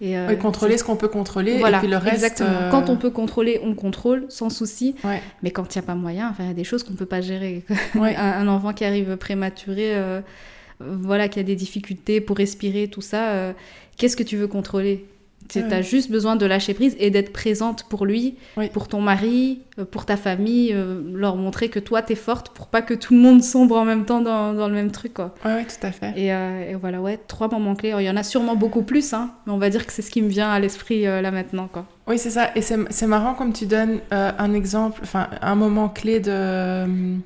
Et, 0.00 0.16
euh, 0.18 0.26
Oui, 0.28 0.38
contrôler 0.38 0.76
ce 0.76 0.84
qu'on 0.84 0.96
peut 0.96 1.08
contrôler 1.08 1.58
voilà, 1.58 1.78
et 1.78 1.80
puis 1.80 1.88
le 1.88 1.96
reste. 1.96 2.14
exactement. 2.14 2.50
euh, 2.50 2.70
Quand 2.70 2.88
on 2.90 2.96
peut 2.96 3.10
contrôler, 3.10 3.60
on 3.62 3.74
contrôle 3.74 4.26
sans 4.28 4.50
souci. 4.50 4.96
Ouais. 5.04 5.22
Mais 5.42 5.50
quand 5.50 5.74
il 5.74 5.78
n'y 5.78 5.84
a 5.84 5.86
pas 5.86 5.94
moyen, 5.94 6.28
enfin, 6.30 6.44
il 6.44 6.48
y 6.48 6.50
a 6.50 6.54
des 6.54 6.64
choses 6.64 6.82
qu'on 6.82 6.92
ne 6.92 6.96
peut 6.98 7.06
pas 7.06 7.20
gérer. 7.20 7.62
Ouais. 7.94 8.14
un, 8.16 8.32
un 8.40 8.48
enfant 8.48 8.72
qui 8.72 8.84
arrive 8.84 9.16
prématuré, 9.16 9.94
euh, 9.94 10.20
voilà, 10.80 11.28
qui 11.28 11.38
a 11.38 11.42
des 11.44 11.54
difficultés 11.56 12.20
pour 12.20 12.36
respirer, 12.36 12.88
tout 12.88 13.00
ça, 13.00 13.54
qu'est-ce 13.96 14.16
que 14.16 14.24
tu 14.24 14.36
veux 14.36 14.48
contrôler? 14.48 15.06
Tu 15.48 15.58
as 15.60 15.82
juste 15.82 16.10
besoin 16.10 16.36
de 16.36 16.46
lâcher 16.46 16.72
prise 16.74 16.96
et 16.98 17.10
d'être 17.10 17.32
présente 17.32 17.84
pour 17.84 18.06
lui, 18.06 18.36
Oui. 18.56 18.68
pour 18.72 18.88
ton 18.88 19.00
mari, 19.02 19.60
euh, 19.78 19.84
pour 19.84 20.06
ta 20.06 20.16
famille, 20.16 20.70
euh, 20.72 21.02
leur 21.14 21.36
montrer 21.36 21.68
que 21.68 21.78
toi, 21.78 22.00
t'es 22.00 22.14
forte 22.14 22.48
pour 22.50 22.68
pas 22.68 22.80
que 22.80 22.94
tout 22.94 23.12
le 23.14 23.20
monde 23.20 23.42
sombre 23.42 23.76
en 23.76 23.84
même 23.84 24.06
temps 24.06 24.20
dans, 24.22 24.54
dans 24.54 24.68
le 24.68 24.74
même 24.74 24.90
truc, 24.90 25.14
quoi. 25.14 25.34
Ouais, 25.44 25.54
ouais, 25.54 25.64
tout 25.66 25.86
à 25.86 25.92
fait. 25.92 26.12
Et, 26.16 26.32
euh, 26.32 26.70
et 26.70 26.74
voilà, 26.74 27.00
ouais, 27.02 27.18
trois 27.28 27.48
moments 27.48 27.74
clés. 27.74 27.92
Il 27.98 28.04
y 28.04 28.10
en 28.10 28.16
a 28.16 28.22
sûrement 28.22 28.56
beaucoup 28.56 28.82
plus, 28.82 29.12
hein, 29.12 29.32
mais 29.46 29.52
on 29.52 29.58
va 29.58 29.68
dire 29.68 29.86
que 29.86 29.92
c'est 29.92 30.02
ce 30.02 30.10
qui 30.10 30.22
me 30.22 30.28
vient 30.28 30.50
à 30.50 30.58
l'esprit 30.58 31.06
euh, 31.06 31.20
là 31.20 31.30
maintenant, 31.30 31.68
quoi. 31.70 31.86
Oui, 32.06 32.18
c'est 32.18 32.30
ça. 32.30 32.50
Et 32.56 32.62
c'est 32.62 33.06
marrant 33.06 33.34
comme 33.34 33.52
tu 33.52 33.66
donnes 33.66 34.00
un 34.10 34.52
exemple, 34.54 35.00
enfin 35.02 35.28
un 35.42 35.54
moment 35.54 35.88
clé 35.88 36.20
de 36.20 37.16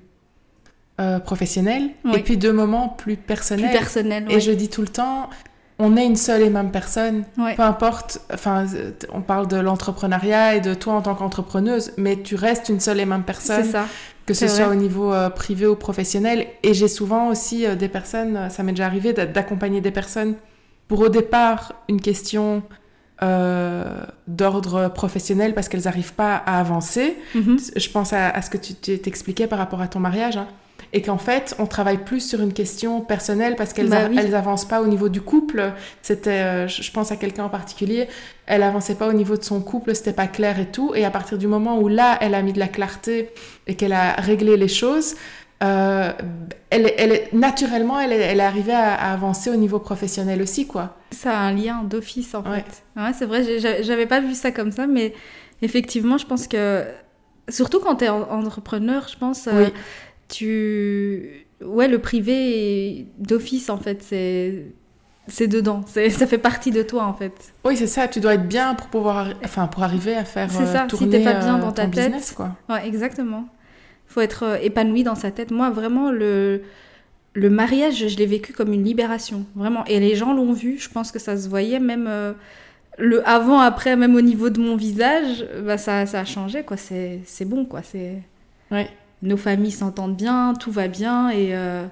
euh, 1.00 1.18
professionnel 1.20 1.90
Oui. 2.04 2.12
et 2.16 2.22
puis 2.22 2.36
deux 2.36 2.52
moments 2.52 2.88
plus 2.88 3.14
Plus 3.16 3.24
personnels. 3.24 3.70
personnel, 3.70 4.24
Et 4.28 4.34
ouais. 4.34 4.40
je 4.40 4.50
dis 4.52 4.68
tout 4.68 4.82
le 4.82 4.88
temps, 4.88 5.30
on 5.78 5.96
est 5.96 6.04
une 6.06 6.16
seule 6.16 6.42
et 6.42 6.50
même 6.50 6.70
personne. 6.70 7.24
Ouais. 7.38 7.54
Peu 7.54 7.62
importe, 7.62 8.20
enfin, 8.32 8.66
on 9.12 9.20
parle 9.22 9.46
de 9.48 9.56
l'entrepreneuriat 9.56 10.56
et 10.56 10.60
de 10.60 10.74
toi 10.74 10.94
en 10.94 11.02
tant 11.02 11.14
qu'entrepreneuse, 11.14 11.92
mais 11.96 12.16
tu 12.22 12.34
restes 12.34 12.68
une 12.68 12.80
seule 12.80 12.98
et 13.00 13.06
même 13.06 13.22
personne, 13.22 13.64
C'est 13.64 13.70
ça. 13.72 13.84
que 14.26 14.34
ce 14.34 14.48
soit 14.48 14.68
au 14.68 14.74
niveau 14.74 15.12
euh, 15.12 15.30
privé 15.30 15.66
ou 15.66 15.76
professionnel. 15.76 16.46
Et 16.62 16.74
j'ai 16.74 16.88
souvent 16.88 17.28
aussi 17.28 17.64
euh, 17.64 17.76
des 17.76 17.88
personnes, 17.88 18.36
euh, 18.36 18.48
ça 18.48 18.62
m'est 18.62 18.72
déjà 18.72 18.86
arrivé 18.86 19.12
d'a- 19.12 19.26
d'accompagner 19.26 19.80
des 19.80 19.90
personnes 19.92 20.34
pour 20.88 21.00
au 21.00 21.08
départ 21.08 21.74
une 21.88 22.00
question 22.00 22.62
euh, 23.22 23.84
d'ordre 24.26 24.88
professionnel 24.88 25.54
parce 25.54 25.68
qu'elles 25.68 25.82
n'arrivent 25.84 26.14
pas 26.14 26.36
à 26.36 26.58
avancer. 26.60 27.16
Mhm. 27.34 27.56
Je 27.76 27.88
pense 27.90 28.12
à, 28.12 28.28
à 28.28 28.42
ce 28.42 28.50
que 28.50 28.56
tu 28.58 28.74
tu 28.74 28.98
t'expliquais 28.98 29.46
par 29.46 29.58
rapport 29.58 29.80
à 29.80 29.88
ton 29.88 29.98
mariage. 30.00 30.36
hein. 30.36 30.46
Et 30.92 31.02
qu'en 31.02 31.18
fait, 31.18 31.54
on 31.58 31.66
travaille 31.66 31.98
plus 31.98 32.20
sur 32.26 32.40
une 32.40 32.52
question 32.52 33.00
personnelle 33.02 33.56
parce 33.56 33.72
qu'elles 33.72 33.88
Bah 33.90 34.08
oui. 34.08 34.18
avancent 34.34 34.64
pas 34.64 34.80
au 34.80 34.86
niveau 34.86 35.08
du 35.08 35.20
couple. 35.20 35.72
C'était, 36.02 36.30
euh, 36.30 36.68
je 36.68 36.90
pense 36.92 37.12
à 37.12 37.16
quelqu'un 37.16 37.44
en 37.44 37.48
particulier, 37.50 38.08
elle 38.46 38.62
avançait 38.62 38.94
pas 38.94 39.06
au 39.08 39.12
niveau 39.12 39.36
de 39.36 39.42
son 39.44 39.60
couple, 39.60 39.94
c'était 39.94 40.12
pas 40.14 40.26
clair 40.26 40.58
et 40.58 40.66
tout. 40.66 40.94
Et 40.94 41.04
à 41.04 41.10
partir 41.10 41.36
du 41.36 41.46
moment 41.46 41.78
où 41.78 41.88
là, 41.88 42.16
elle 42.20 42.34
a 42.34 42.40
mis 42.42 42.52
de 42.54 42.58
la 42.58 42.68
clarté 42.68 43.30
et 43.66 43.74
qu'elle 43.74 43.92
a 43.92 44.12
réglé 44.14 44.56
les 44.56 44.68
choses, 44.68 45.16
euh, 45.62 46.12
elle, 46.70 46.92
elle 46.96 47.22
naturellement, 47.32 47.98
elle, 48.00 48.12
est- 48.12 48.20
elle 48.20 48.40
arrivée 48.40 48.72
à, 48.72 48.94
à 48.94 49.12
avancer 49.12 49.50
au 49.50 49.56
niveau 49.56 49.80
professionnel 49.80 50.40
aussi, 50.40 50.66
quoi. 50.66 50.96
Ça 51.10 51.32
a 51.36 51.40
un 51.40 51.52
lien 51.52 51.82
d'office 51.82 52.34
en 52.34 52.42
Ouais. 52.44 52.64
fait. 52.64 52.82
Ouais, 53.00 53.10
c'est 53.18 53.26
vrai, 53.26 53.42
j'avais 53.82 54.06
pas 54.06 54.20
vu 54.20 54.34
ça 54.34 54.52
comme 54.52 54.70
ça, 54.72 54.86
mais 54.86 55.12
effectivement, 55.60 56.16
je 56.16 56.26
pense 56.26 56.46
que 56.46 56.84
surtout 57.48 57.80
quand 57.80 57.96
tu 57.96 58.04
es 58.04 58.08
entrepreneur, 58.08 59.06
je 59.12 59.18
pense, 59.18 59.48
euh, 59.48 59.64
Oui. 59.64 59.72
Tu 60.28 61.46
ouais, 61.64 61.88
le 61.88 61.98
privé 61.98 63.06
d'office 63.18 63.70
en 63.70 63.78
fait, 63.78 64.02
c'est 64.02 64.66
c'est 65.26 65.46
dedans, 65.46 65.82
c'est 65.86 66.08
ça 66.10 66.26
fait 66.26 66.38
partie 66.38 66.70
de 66.70 66.82
toi 66.82 67.04
en 67.04 67.12
fait. 67.14 67.52
Oui, 67.64 67.76
c'est 67.76 67.86
ça. 67.86 68.08
Tu 68.08 68.20
dois 68.20 68.34
être 68.34 68.48
bien 68.48 68.74
pour 68.74 68.86
pouvoir, 68.88 69.28
enfin, 69.44 69.66
pour 69.66 69.82
arriver 69.82 70.14
à 70.14 70.24
faire 70.24 70.50
C'est 70.50 70.62
euh, 70.62 70.72
ça, 70.72 70.82
si 70.82 70.96
tourner 70.96 71.18
t'es 71.18 71.24
pas 71.24 71.34
bien 71.34 71.58
euh, 71.58 71.60
dans 71.60 71.72
ta 71.72 71.84
ton 71.84 71.90
tête. 71.90 72.06
business, 72.06 72.32
quoi. 72.32 72.56
Ouais, 72.68 72.86
exactement. 72.86 73.44
Faut 74.06 74.22
être 74.22 74.42
euh, 74.44 74.56
épanoui 74.62 75.02
dans 75.02 75.14
sa 75.14 75.30
tête. 75.30 75.50
Moi, 75.50 75.68
vraiment, 75.68 76.10
le, 76.10 76.62
le 77.34 77.50
mariage, 77.50 78.08
je 78.08 78.16
l'ai 78.16 78.24
vécu 78.24 78.54
comme 78.54 78.72
une 78.72 78.84
libération, 78.84 79.44
vraiment. 79.54 79.84
Et 79.84 80.00
les 80.00 80.14
gens 80.14 80.32
l'ont 80.32 80.54
vu, 80.54 80.78
je 80.78 80.88
pense 80.88 81.12
que 81.12 81.18
ça 81.18 81.36
se 81.36 81.46
voyait 81.46 81.78
même 81.78 82.06
euh, 82.08 82.32
le 82.96 83.26
avant, 83.28 83.60
après, 83.60 83.96
même 83.96 84.14
au 84.14 84.22
niveau 84.22 84.48
de 84.48 84.60
mon 84.60 84.76
visage, 84.76 85.46
bah, 85.62 85.76
ça, 85.76 86.06
ça 86.06 86.20
a 86.20 86.24
changé, 86.24 86.62
quoi. 86.62 86.78
C'est 86.78 87.20
bon, 87.44 87.66
quoi. 87.66 87.82
C'est... 87.82 88.22
Ouais. 88.70 88.88
Nos 89.22 89.36
familles 89.36 89.72
s'entendent 89.72 90.16
bien, 90.16 90.54
tout 90.54 90.70
va 90.70 90.88
bien 90.88 91.30
et, 91.30 91.54
euh, 91.54 91.84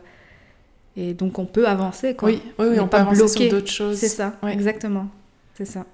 et 0.97 1.15
donc 1.15 1.39
on 1.39 1.47
peut 1.47 1.67
avancer, 1.67 2.15
quoi. 2.15 2.29
Oui, 2.29 2.43
oui, 2.59 2.67
oui 2.71 2.81
on, 2.81 2.89
peut 2.89 2.97
avancer 2.97 3.29
sur 3.29 3.51
d'autres 3.51 3.71
choses. 3.71 3.99
C'est 3.99 4.09
ça, 4.09 4.35
exactement. 4.49 5.09
C'est 5.55 5.65
ça. 5.65 5.85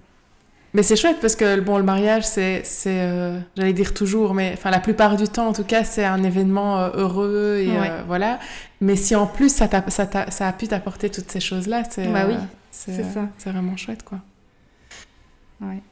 Mais 0.75 0.83
c'est 0.83 0.97
chouette 0.97 1.19
parce 1.21 1.37
que 1.37 1.61
bon, 1.61 1.77
le 1.77 1.85
mariage, 1.85 2.25
c'est, 2.25 2.63
c'est 2.65 3.01
euh, 3.01 3.39
j'allais 3.57 3.75
dire 3.75 3.93
toujours, 3.93 4.33
mais 4.33 4.53
enfin 4.55 4.71
la 4.71 4.81
plupart 4.81 5.17
du 5.17 5.29
temps, 5.29 5.49
en 5.49 5.53
tout 5.53 5.65
cas, 5.65 5.85
c'est 5.85 6.05
un 6.05 6.23
événement 6.23 6.79
euh, 6.79 6.91
heureux 6.95 7.59
et 7.63 7.77
euh, 7.77 8.03
voilà. 8.07 8.39
Mais 8.81 8.97
si 8.97 9.15
en 9.15 9.27
plus 9.27 9.55
ça, 9.55 9.69
ça, 9.89 10.31
ça, 10.31 10.49
a 10.49 10.53
pu 10.53 10.69
t'apporter 10.69 11.11
toutes 11.11 11.31
ces 11.31 11.41
choses-là, 11.41 11.83
c'est, 11.91 12.09
bah 12.09 12.25
oui, 12.27 12.37
c'est, 12.71 13.05
ça. 13.05 13.29
C'est 13.37 13.51
vraiment 13.51 13.77
chouette, 13.77 14.03
quoi. 14.03 14.19
Ouais. 15.61 15.83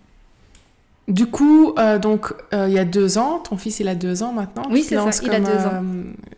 Du 1.10 1.26
coup, 1.26 1.74
donc 2.00 2.32
il 2.52 2.72
y 2.72 2.78
a 2.78 2.84
deux 2.84 3.18
ans, 3.18 3.40
ton 3.40 3.56
fils 3.56 3.80
il 3.80 3.88
a 3.88 3.94
deux 3.94 4.22
ans 4.22 4.32
maintenant. 4.32 4.62
Oui, 4.70 4.82
c'est 4.82 4.94
ça. 4.96 5.10
Il 5.22 5.32
a 5.32 5.40
deux 5.40 5.50
ans. 5.50 5.82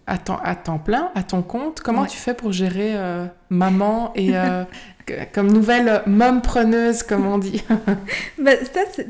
À 0.07 0.19
temps, 0.19 0.41
à 0.43 0.57
temps 0.57 0.79
plein, 0.79 1.11
à 1.15 1.23
ton 1.23 1.43
compte. 1.43 1.81
Comment 1.81 2.07
tu 2.07 2.17
fais 2.17 2.35
pour 2.35 2.53
gérer 2.53 2.95
maman 3.51 4.13
et 4.17 4.33
comme 5.33 5.53
nouvelle 5.53 6.03
mom 6.07 6.43
preneuse, 6.43 7.03
comme 7.03 7.27
on 7.27 7.39
dit? 7.39 7.63
Bah, 8.39 8.53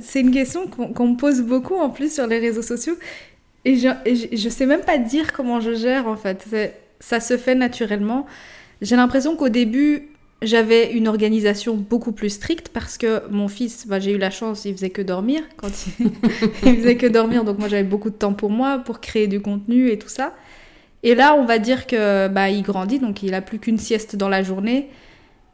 C'est 0.01 0.21
une 0.21 0.33
question 0.33 0.67
qu'on 0.67 1.09
me 1.09 1.17
pose 1.17 1.43
beaucoup 1.43 1.77
en 1.77 1.91
plus 1.91 2.13
sur 2.13 2.27
les 2.27 2.39
réseaux 2.39 2.63
sociaux. 2.63 2.97
Et 3.65 3.77
je, 3.77 3.89
je, 4.05 4.49
sais 4.49 4.67
même 4.67 4.81
pas 4.81 4.99
dire 4.99 5.33
comment 5.33 5.61
je 5.61 5.75
gère 5.75 6.09
en 6.09 6.17
fait. 6.17 6.45
Ça 7.01 7.21
se 7.21 7.37
fait 7.37 7.55
naturellement. 7.55 8.27
J'ai 8.81 8.97
l'impression 8.97 9.37
qu'au 9.37 9.49
début, 9.49 10.09
j'avais 10.43 10.93
une 10.93 11.09
organisation 11.09 11.77
beaucoup 11.77 12.13
plus 12.13 12.31
stricte 12.31 12.69
parce 12.69 12.99
que 12.99 13.29
mon 13.31 13.49
fils, 13.49 13.87
bah, 13.87 14.01
j'ai 14.01 14.13
eu 14.13 14.19
la 14.19 14.31
chance, 14.31 14.65
il 14.65 14.75
faisait 14.75 14.91
que 14.91 15.03
dormir 15.03 15.43
quand 15.57 15.71
il, 16.01 16.77
faisait 16.77 16.97
que 16.97 17.07
dormir, 17.07 17.45
donc 17.45 17.59
moi 17.59 17.69
j'avais 17.69 17.85
beaucoup 17.85 18.11
de 18.11 18.15
temps 18.15 18.33
pour 18.33 18.51
moi, 18.51 18.79
pour 18.79 19.01
créer 19.01 19.29
du 19.29 19.41
contenu 19.41 19.91
et 19.91 19.99
tout 19.99 20.09
ça. 20.09 20.35
Et 21.03 21.15
là, 21.15 21.35
on 21.35 21.45
va 21.45 21.59
dire 21.59 21.87
que 21.87 22.29
bah, 22.29 22.51
il 22.51 22.63
grandit, 22.63 22.99
donc 22.99 23.23
il 23.23 23.35
a 23.35 23.41
plus 23.41 23.59
qu'une 23.59 23.79
sieste 23.79 24.17
dans 24.17 24.29
la 24.29 24.43
journée. 24.43 24.89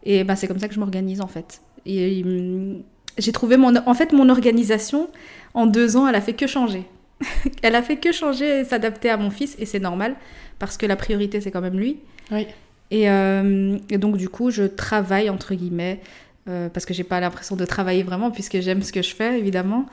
Et 0.04 0.24
bah, 0.24 0.36
c'est 0.36 0.46
comme 0.46 0.58
ça 0.58 0.68
que 0.68 0.74
je 0.74 0.80
m'organise 0.80 1.20
en 1.20 1.26
fait. 1.26 1.60
J'ai 1.86 3.32
trouvé 3.32 3.56
mon. 3.56 3.74
En 3.86 3.94
fait, 3.94 4.12
mon 4.12 4.28
organisation, 4.28 5.08
en 5.54 5.66
deux 5.66 5.96
ans, 5.96 6.06
elle 6.06 6.14
a 6.14 6.20
fait 6.20 6.34
que 6.34 6.46
changer. 6.46 6.84
elle 7.62 7.74
a 7.74 7.82
fait 7.82 7.96
que 7.96 8.12
changer 8.12 8.60
et 8.60 8.64
s'adapter 8.64 9.10
à 9.10 9.16
mon 9.16 9.30
fils, 9.30 9.56
et 9.58 9.66
c'est 9.66 9.80
normal, 9.80 10.16
parce 10.58 10.76
que 10.76 10.86
la 10.86 10.96
priorité, 10.96 11.40
c'est 11.40 11.50
quand 11.50 11.60
même 11.60 11.78
lui. 11.78 11.98
Oui. 12.30 12.46
Et, 12.90 13.10
euh, 13.10 13.78
et, 13.90 13.98
donc, 13.98 14.16
du 14.16 14.28
coup, 14.28 14.50
je 14.50 14.64
travaille, 14.64 15.30
entre 15.30 15.54
guillemets, 15.54 16.00
euh, 16.48 16.68
parce 16.68 16.86
que 16.86 16.94
j'ai 16.94 17.04
pas 17.04 17.20
l'impression 17.20 17.56
de 17.56 17.64
travailler 17.64 18.02
vraiment, 18.02 18.30
puisque 18.30 18.60
j'aime 18.60 18.82
ce 18.82 18.92
que 18.92 19.02
je 19.02 19.14
fais, 19.14 19.38
évidemment, 19.38 19.86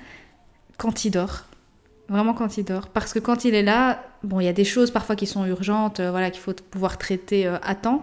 quand 0.77 1.05
il 1.05 1.11
dort. 1.11 1.45
Vraiment 2.07 2.33
quand 2.33 2.57
il 2.57 2.63
dort. 2.63 2.87
Parce 2.89 3.13
que 3.13 3.19
quand 3.19 3.45
il 3.45 3.55
est 3.55 3.63
là, 3.63 4.03
bon, 4.23 4.39
il 4.39 4.45
y 4.45 4.49
a 4.49 4.53
des 4.53 4.63
choses 4.63 4.91
parfois 4.91 5.15
qui 5.15 5.25
sont 5.25 5.45
urgentes, 5.45 5.99
euh, 5.99 6.11
voilà, 6.11 6.29
qu'il 6.29 6.41
faut 6.41 6.53
pouvoir 6.53 6.97
traiter 6.97 7.47
à 7.47 7.75
temps. 7.75 8.01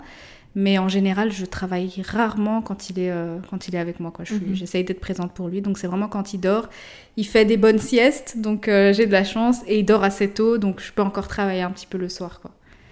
Mais 0.54 0.76
en 0.76 0.88
général, 0.88 1.32
je 1.32 1.46
travaille 1.46 2.02
rarement 2.04 2.60
quand 2.60 2.90
il 2.90 2.98
est, 2.98 3.10
quand 3.48 3.68
il 3.68 3.74
est 3.74 3.78
avec 3.78 4.00
moi. 4.00 4.12
Mhm. 4.18 4.54
J'essaye 4.54 4.84
d'être 4.84 5.00
présente 5.00 5.32
pour 5.32 5.48
lui. 5.48 5.62
Donc 5.62 5.78
c'est 5.78 5.86
vraiment 5.86 6.08
quand 6.08 6.34
il 6.34 6.40
dort. 6.40 6.68
Il 7.16 7.26
fait 7.26 7.46
des 7.46 7.56
bonnes 7.56 7.78
siestes, 7.78 8.34
donc 8.36 8.64
j'ai 8.66 9.06
de 9.06 9.12
la 9.12 9.24
chance. 9.24 9.60
Et 9.66 9.78
il 9.78 9.86
dort 9.86 10.04
assez 10.04 10.28
tôt, 10.28 10.58
donc 10.58 10.82
je 10.82 10.92
peux 10.92 11.00
encore 11.00 11.26
travailler 11.26 11.62
un 11.62 11.70
petit 11.70 11.86
peu 11.86 11.96
le 11.96 12.10
soir. 12.10 12.38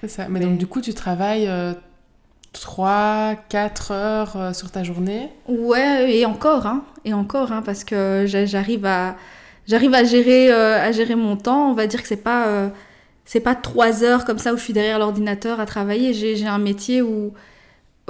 C'est 0.01 0.09
ça. 0.09 0.27
Mais, 0.31 0.41
donc 0.41 0.57
du 0.57 0.67
coup, 0.67 0.81
tu 0.81 0.95
travailles 0.95 1.51
3, 2.53 2.89
euh, 2.89 3.35
4 3.49 3.93
heures 3.93 4.55
sur 4.55 4.71
ta 4.71 4.83
journée 4.83 5.29
Ouais, 5.49 6.17
et 6.17 6.27
encore. 6.27 6.67
Hein, 6.67 6.85
et 7.05 7.13
encore, 7.15 7.53
hein, 7.53 7.63
parce 7.65 7.85
que 7.85 8.25
j'arrive 8.27 8.87
à, 8.87 9.17
j'arrive 9.67 9.95
à, 9.95 10.05
gérer, 10.05 10.51
à 10.51 10.93
gérer 10.93 11.15
mon 11.15 11.37
temps. 11.37 11.71
On 11.71 11.75
va 11.75 11.87
dire 11.87 12.03
que 12.03 12.09
c'est 12.09 12.17
pas... 12.17 12.71
c'est 13.25 13.41
pas 13.41 13.55
trois 13.55 14.03
heures 14.05 14.25
comme 14.25 14.39
ça 14.39 14.53
où 14.53 14.57
je 14.57 14.63
suis 14.63 14.73
derrière 14.73 14.99
l'ordinateur 14.99 15.61
à 15.61 15.67
travailler. 15.67 16.13
J'ai 16.13 16.47
un 16.47 16.59
métier 16.59 17.03
où 17.03 17.33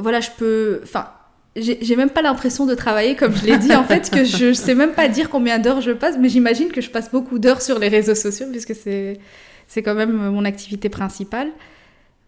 voilà, 0.00 0.20
je 0.20 0.30
peux. 0.36 0.80
Enfin, 0.82 1.08
j'ai 1.56 1.96
même 1.96 2.10
pas 2.10 2.22
l'impression 2.22 2.66
de 2.66 2.74
travailler, 2.74 3.16
comme 3.16 3.34
je 3.36 3.44
l'ai 3.44 3.58
dit, 3.58 3.74
en 3.74 3.84
fait, 3.84 4.10
que 4.10 4.24
je 4.24 4.52
sais 4.52 4.74
même 4.74 4.92
pas 4.92 5.08
dire 5.08 5.28
combien 5.28 5.58
d'heures 5.58 5.80
je 5.80 5.90
passe, 5.90 6.16
mais 6.18 6.28
j'imagine 6.28 6.70
que 6.70 6.80
je 6.80 6.90
passe 6.90 7.10
beaucoup 7.10 7.38
d'heures 7.38 7.62
sur 7.62 7.78
les 7.78 7.88
réseaux 7.88 8.14
sociaux, 8.14 8.46
puisque 8.50 8.74
c'est 8.74 9.82
quand 9.82 9.94
même 9.94 10.12
mon 10.30 10.44
activité 10.44 10.88
principale. 10.88 11.48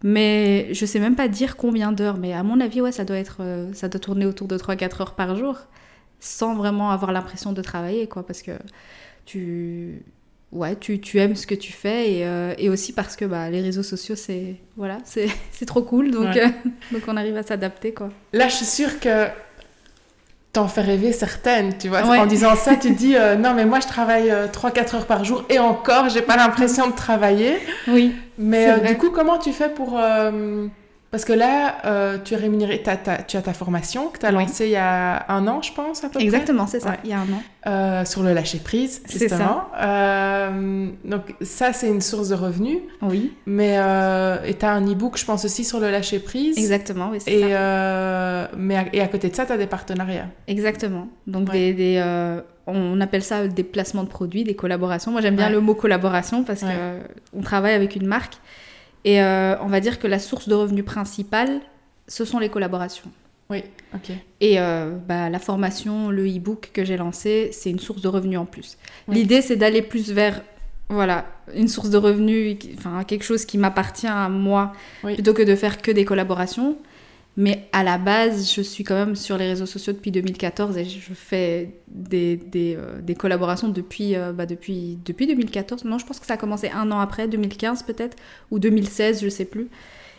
Mais 0.03 0.73
je 0.73 0.85
sais 0.85 0.99
même 0.99 1.15
pas 1.15 1.29
dire 1.29 1.55
combien 1.55 1.93
d'heures, 1.93 2.17
mais 2.17 2.33
à 2.33 2.43
mon 2.43 2.59
avis, 2.59 2.81
ouais, 2.81 2.91
ça 2.91 3.05
doit, 3.05 3.17
être, 3.17 3.37
euh, 3.39 3.73
ça 3.73 3.87
doit 3.87 4.01
tourner 4.01 4.25
autour 4.25 4.49
de 4.49 4.57
3-4 4.57 5.01
heures 5.01 5.15
par 5.15 5.37
jour, 5.37 5.57
sans 6.19 6.55
vraiment 6.55 6.91
avoir 6.91 7.13
l'impression 7.13 7.53
de 7.53 7.61
travailler, 7.61 8.07
quoi, 8.07 8.25
parce 8.25 8.41
que 8.41 8.51
tu 9.25 10.03
ouais, 10.51 10.75
tu, 10.75 10.99
tu, 10.99 11.19
aimes 11.19 11.35
ce 11.35 11.47
que 11.47 11.55
tu 11.55 11.71
fais 11.71 12.11
et, 12.11 12.25
euh, 12.25 12.53
et 12.57 12.69
aussi 12.69 12.93
parce 12.93 13.15
que 13.15 13.25
bah, 13.25 13.49
les 13.49 13.61
réseaux 13.61 13.83
sociaux, 13.83 14.15
c'est 14.15 14.57
voilà, 14.77 14.99
c'est 15.05 15.29
trop 15.65 15.81
cool. 15.81 16.11
Donc, 16.11 16.35
euh, 16.37 16.47
donc 16.91 17.03
on 17.07 17.17
arrive 17.17 17.37
à 17.37 17.43
s'adapter. 17.43 17.93
quoi. 17.93 18.09
Là, 18.33 18.47
je 18.47 18.55
suis 18.55 18.65
sûre 18.65 18.99
que 18.99 19.27
t'en 20.53 20.67
fais 20.67 20.81
rêver 20.81 21.11
certaines, 21.11 21.77
tu 21.77 21.89
vois. 21.89 22.03
En 22.03 22.25
disant 22.25 22.55
ça, 22.55 22.75
tu 22.75 22.91
dis 22.91 23.15
euh, 23.15 23.35
non, 23.35 23.53
mais 23.53 23.65
moi 23.65 23.79
je 23.79 23.87
travaille 23.87 24.31
3-4 24.31 24.95
heures 24.95 25.05
par 25.05 25.25
jour 25.25 25.43
et 25.49 25.59
encore, 25.59 26.09
j'ai 26.09 26.21
pas 26.21 26.37
l'impression 26.37 26.87
de 26.87 26.95
travailler. 26.95 27.57
Oui. 27.87 28.15
Mais 28.37 28.79
du 28.81 28.97
coup, 28.97 29.09
comment 29.09 29.39
tu 29.39 29.51
fais 29.51 29.69
pour 29.69 29.99
parce 31.13 31.25
que 31.25 31.33
là, 31.33 31.75
euh, 31.85 32.17
tu 32.25 32.33
es 32.33 32.37
rémunéré, 32.37 32.81
tu 32.81 32.89
as 32.89 33.41
ta 33.43 33.53
formation 33.53 34.07
que 34.07 34.17
tu 34.17 34.25
as 34.25 34.31
lancée 34.31 34.65
il 34.65 34.71
y 34.71 34.75
a 34.75 35.31
un 35.31 35.45
an, 35.45 35.61
je 35.61 35.71
pense, 35.71 36.03
à 36.03 36.09
peu 36.09 36.19
Exactement, 36.19 36.65
c'est 36.65 36.79
ça, 36.79 36.97
il 37.03 37.11
y 37.11 37.13
a 37.13 37.19
un 37.19 37.31
an. 37.31 37.43
Euh, 37.67 38.03
sur 38.03 38.23
le 38.23 38.33
lâcher-prise, 38.33 39.03
C'est 39.05 39.29
ça. 39.29 39.69
Euh, 39.79 40.87
donc 41.05 41.35
ça, 41.41 41.71
c'est 41.71 41.87
une 41.87 42.01
source 42.01 42.29
de 42.29 42.33
revenus. 42.33 42.79
Oui. 43.03 43.31
Mais, 43.45 43.75
et 44.43 44.55
tu 44.55 44.65
as 44.65 44.71
un 44.71 44.91
e-book, 44.91 45.19
je 45.19 45.25
pense, 45.25 45.45
aussi 45.45 45.63
sur 45.63 45.79
le 45.79 45.91
lâcher-prise. 45.91 46.57
Exactement, 46.57 47.09
oui, 47.11 47.19
c'est 47.21 47.31
et, 47.31 47.41
ça. 47.41 48.49
mais 48.57 48.77
à, 48.77 48.85
et 48.91 48.99
à 48.99 49.07
côté 49.07 49.29
de 49.29 49.35
ça, 49.35 49.45
tu 49.45 49.51
as 49.51 49.57
des 49.57 49.67
partenariats. 49.67 50.29
Exactement. 50.47 51.09
Donc 51.27 51.51
des... 51.51 52.03
on 52.65 52.99
appelle 53.01 53.23
ça 53.23 53.47
des 53.47 53.63
placements 53.63 54.03
de 54.03 54.09
produits, 54.09 54.45
des 54.45 54.55
collaborations. 54.55 55.11
Moi, 55.11 55.21
j'aime 55.21 55.35
bien 55.35 55.51
le 55.51 55.59
mot 55.59 55.75
collaboration 55.75 56.43
parce 56.43 56.61
qu'on 56.61 57.41
travaille 57.43 57.75
avec 57.75 57.95
une 57.95 58.07
marque 58.07 58.39
et 59.05 59.21
euh, 59.21 59.55
on 59.61 59.67
va 59.67 59.79
dire 59.79 59.99
que 59.99 60.07
la 60.07 60.19
source 60.19 60.47
de 60.47 60.55
revenus 60.55 60.85
principale, 60.85 61.61
ce 62.07 62.25
sont 62.25 62.39
les 62.39 62.49
collaborations. 62.49 63.11
Oui, 63.49 63.63
ok. 63.93 64.11
Et 64.39 64.59
euh, 64.59 64.91
bah, 64.91 65.29
la 65.29 65.39
formation, 65.39 66.09
le 66.09 66.25
e-book 66.25 66.71
que 66.73 66.83
j'ai 66.83 66.97
lancé, 66.97 67.49
c'est 67.51 67.69
une 67.69 67.79
source 67.79 68.01
de 68.01 68.07
revenus 68.07 68.39
en 68.39 68.45
plus. 68.45 68.77
L'idée, 69.07 69.41
c'est 69.41 69.57
d'aller 69.57 69.81
plus 69.81 70.11
vers 70.11 70.41
voilà, 70.89 71.25
une 71.55 71.67
source 71.67 71.89
de 71.89 71.97
revenus, 71.97 72.57
enfin 72.77 73.03
quelque 73.03 73.23
chose 73.23 73.45
qui 73.45 73.57
m'appartient 73.57 74.07
à 74.07 74.29
moi, 74.29 74.73
plutôt 75.01 75.33
que 75.33 75.41
de 75.41 75.55
faire 75.55 75.81
que 75.81 75.91
des 75.91 76.05
collaborations. 76.05 76.77
Mais 77.35 77.67
à 77.71 77.83
la 77.83 77.97
base, 77.97 78.53
je 78.53 78.61
suis 78.61 78.83
quand 78.83 78.93
même 78.93 79.15
sur 79.15 79.37
les 79.37 79.47
réseaux 79.47 79.65
sociaux 79.65 79.93
depuis 79.93 80.11
2014 80.11 80.77
et 80.77 80.85
je 80.85 81.13
fais 81.13 81.71
des, 81.87 82.37
des, 82.37 82.75
euh, 82.77 83.01
des 83.01 83.15
collaborations 83.15 83.69
depuis, 83.69 84.15
euh, 84.15 84.31
bah 84.33 84.45
depuis, 84.45 84.99
depuis 85.03 85.25
2014. 85.25 85.83
Non, 85.85 85.97
je 85.97 86.05
pense 86.05 86.19
que 86.19 86.27
ça 86.27 86.35
a 86.35 86.37
commencé 86.37 86.69
un 86.69 86.91
an 86.91 86.99
après, 86.99 87.27
2015 87.27 87.83
peut-être, 87.83 88.17
ou 88.51 88.59
2016, 88.59 89.23
je 89.23 89.29
sais 89.29 89.45
plus. 89.45 89.69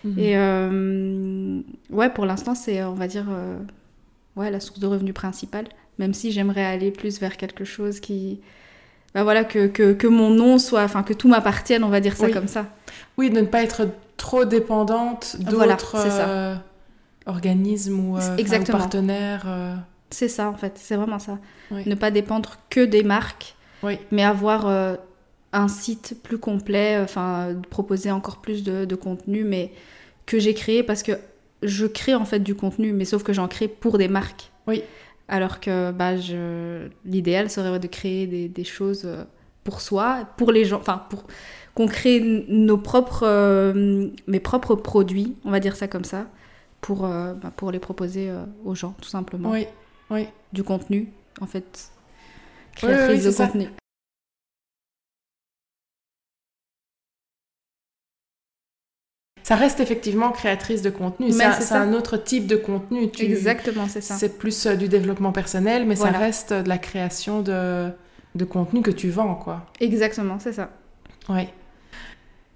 Mhm. 0.03 0.19
Et 0.19 0.37
euh, 0.37 1.61
ouais, 1.91 2.11
pour 2.11 2.27
l'instant, 2.27 2.57
c'est, 2.57 2.83
on 2.83 2.95
va 2.95 3.07
dire, 3.07 3.27
ouais, 4.35 4.51
la 4.51 4.59
source 4.59 4.81
de 4.81 4.87
revenus 4.87 5.15
principale. 5.15 5.67
Même 6.01 6.15
si 6.15 6.33
j'aimerais 6.33 6.65
aller 6.65 6.91
plus 6.91 7.21
vers 7.21 7.37
quelque 7.37 7.65
chose 7.65 8.01
qui. 8.01 8.41
Bah 9.15 9.23
voilà, 9.23 9.45
que, 9.45 9.69
que, 9.69 9.93
que 9.93 10.09
mon 10.09 10.31
nom 10.31 10.59
soit. 10.59 10.83
Enfin, 10.83 11.05
que 11.05 11.13
tout 11.13 11.29
m'appartienne, 11.29 11.85
on 11.85 11.91
va 11.91 12.01
dire 12.01 12.17
ça 12.17 12.29
comme 12.29 12.49
ça. 12.49 12.67
Oui, 13.17 13.31
de 13.31 13.41
ne 13.41 13.47
pas 13.47 13.63
être 13.63 13.87
trop 14.17 14.45
dépendante 14.45 15.37
d'autres. 15.39 15.55
Voilà, 15.55 15.77
c'est 15.79 16.11
ça 16.11 16.65
organisme 17.27 17.99
ou, 17.99 18.19
euh, 18.19 18.65
partenaire. 18.67 19.45
Euh. 19.47 19.75
C'est 20.11 20.29
ça, 20.29 20.49
en 20.49 20.55
fait, 20.55 20.75
c'est 20.77 20.97
vraiment 20.97 21.19
ça. 21.19 21.39
Ne 21.71 21.95
pas 21.95 22.11
dépendre 22.11 22.59
que 22.71 22.85
des 22.85 23.03
marques, 23.03 23.57
oui. 23.83 23.99
mais 24.11 24.23
avoir 24.23 24.67
euh, 24.69 24.95
un 25.53 25.69
site 25.69 26.17
plus 26.23 26.39
complet, 26.39 26.99
enfin, 27.03 27.55
proposer 27.71 28.11
encore 28.11 28.41
plus 28.41 28.63
de, 28.63 28.95
contenu, 28.95 29.45
mais 29.45 29.73
que 30.27 30.39
j'ai 30.39 30.55
créé 30.55 30.83
parce 30.83 31.03
que 31.03 31.13
je 31.63 31.87
crée 31.87 32.15
en 32.15 32.25
fait 32.25 32.41
du 32.41 32.55
contenu, 32.55 32.93
mais 32.93 33.05
sauf 33.05 33.23
que 33.23 33.33
j'en 33.33 33.49
crée 33.49 33.69
pour 33.69 33.99
des 33.99 34.09
marques. 34.09 34.51
Oui. 34.67 34.83
Alors 35.27 35.59
que 35.59 35.91
bah, 35.91 36.17
je... 36.17 36.89
l'idéal 37.07 37.49
serait 37.49 37.79
de 37.79 37.87
créer 37.87 38.27
des, 38.27 38.49
des, 38.49 38.65
choses 38.65 39.09
pour 39.65 39.81
soi, 39.81 40.29
pour 40.37 40.53
les 40.53 40.67
gens, 40.67 40.79
enfin, 40.79 41.03
pour 41.09 41.25
qu'on 41.75 41.89
crée 41.89 42.45
nos 42.49 42.77
propres, 42.77 43.73
mes 44.27 44.41
propres 44.41 44.77
produits, 44.77 45.35
on 45.45 45.51
va 45.51 45.61
dire 45.61 45.75
ça 45.75 45.89
comme 45.89 46.05
ça, 46.05 46.27
pour, 46.85 47.07
euh, 47.07 47.33
bah, 47.33 47.51
pour 47.57 47.71
les 47.71 47.79
proposer 47.79 48.29
euh, 48.29 48.45
aux 48.63 48.75
gens, 48.75 48.95
tout 49.01 49.09
simplement. 49.09 49.51
Oui, 49.51 49.67
oui. 50.11 50.29
Du 50.53 50.63
contenu, 50.63 51.09
en 51.41 51.47
fait. 51.47 51.89
Créatrice 52.77 53.25
de 53.25 53.31
contenu. 53.31 53.69
ça 59.43 59.57
reste 59.57 59.81
effectivement 59.81 60.33
créatrice 60.33 60.81
de 60.81 60.89
contenu. 60.89 61.31
C'est 61.31 61.75
un 61.75 61.93
autre 61.93 62.17
type 62.19 62.47
de 62.47 62.57
contenu. 62.57 63.11
Exactement, 63.19 63.87
c'est 63.89 64.01
ça. 64.03 64.15
C'est 64.15 64.39
plus 64.39 64.67
du 64.67 64.89
développement 64.89 65.33
personnel, 65.33 65.87
mais 65.87 65.97
ça 65.97 66.11
reste 66.11 66.53
de 66.53 66.69
la 66.69 66.79
création 66.79 67.41
de, 67.41 67.91
de 68.35 68.45
contenu 68.45 68.83
que 68.83 68.91
tu 68.91 69.09
vends, 69.09 69.37
quoi. 69.37 69.67
Exactement, 69.81 70.39
c'est 70.39 70.53
ça. 70.53 70.71
Oui. 71.31 71.49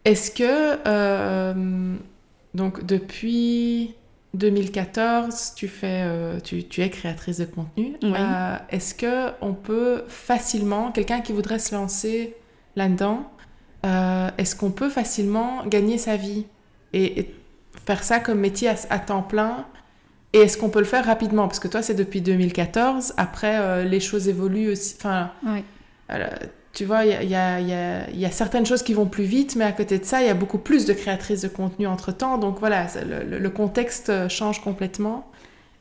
Est-ce 0.04 0.30
que, 0.30 1.96
donc 2.54 2.84
depuis 2.84 3.94
2014, 4.34 5.54
tu, 5.56 5.68
fais, 5.68 6.02
euh, 6.04 6.38
tu, 6.40 6.64
tu, 6.64 6.82
es 6.82 6.90
créatrice 6.90 7.38
de 7.38 7.46
contenu. 7.46 7.96
Euh, 8.04 8.56
est-ce 8.70 8.94
que 8.94 9.30
on 9.40 9.54
peut 9.54 10.04
facilement, 10.08 10.92
quelqu'un 10.92 11.20
qui 11.20 11.32
voudrait 11.32 11.58
se 11.58 11.74
lancer 11.74 12.36
là-dedans, 12.76 13.30
euh, 13.86 14.30
est-ce 14.38 14.54
qu'on 14.54 14.70
peut 14.70 14.90
facilement 14.90 15.64
gagner 15.66 15.98
sa 15.98 16.16
vie 16.16 16.46
et, 16.92 17.34
faire 17.86 18.04
ça 18.04 18.20
comme 18.20 18.40
métier 18.40 18.68
à, 18.68 18.98
temps 18.98 19.22
plein? 19.22 19.66
Et 20.34 20.40
est-ce 20.40 20.58
qu'on 20.58 20.68
peut 20.68 20.80
le 20.80 20.84
faire 20.84 21.06
rapidement? 21.06 21.48
Parce 21.48 21.58
que 21.58 21.68
toi, 21.68 21.80
c'est 21.80 21.94
depuis 21.94 22.20
2014. 22.20 23.14
Après, 23.16 23.84
les 23.86 24.00
choses 24.00 24.28
évoluent 24.28 24.72
aussi. 24.72 24.94
Enfin, 24.98 25.30
oui 25.46 25.64
tu 26.78 26.84
vois, 26.84 27.04
il 27.04 27.28
y 27.28 27.34
a, 27.34 28.30
certaines 28.30 28.64
choses 28.64 28.84
qui 28.84 28.94
vont 28.94 29.06
plus 29.06 29.24
vite, 29.24 29.56
mais 29.56 29.64
à 29.64 29.72
côté 29.72 29.98
de 29.98 30.04
ça, 30.04 30.20
il 30.20 30.28
y 30.28 30.30
a 30.30 30.34
beaucoup 30.34 30.58
plus 30.58 30.84
de 30.84 30.92
créatrices 30.92 31.40
de 31.40 31.48
contenu 31.48 31.88
entre-temps. 31.88 32.38
Donc 32.38 32.60
voilà, 32.60 32.86
le, 33.04 33.50
contexte 33.50 34.12
change 34.28 34.62
complètement. 34.62 35.28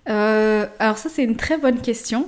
Euh, 0.10 0.66
alors 0.80 0.98
ça, 0.98 1.10
c'est 1.10 1.24
une 1.24 1.36
très 1.36 1.60
bonne 1.60 1.82
question. 1.82 2.28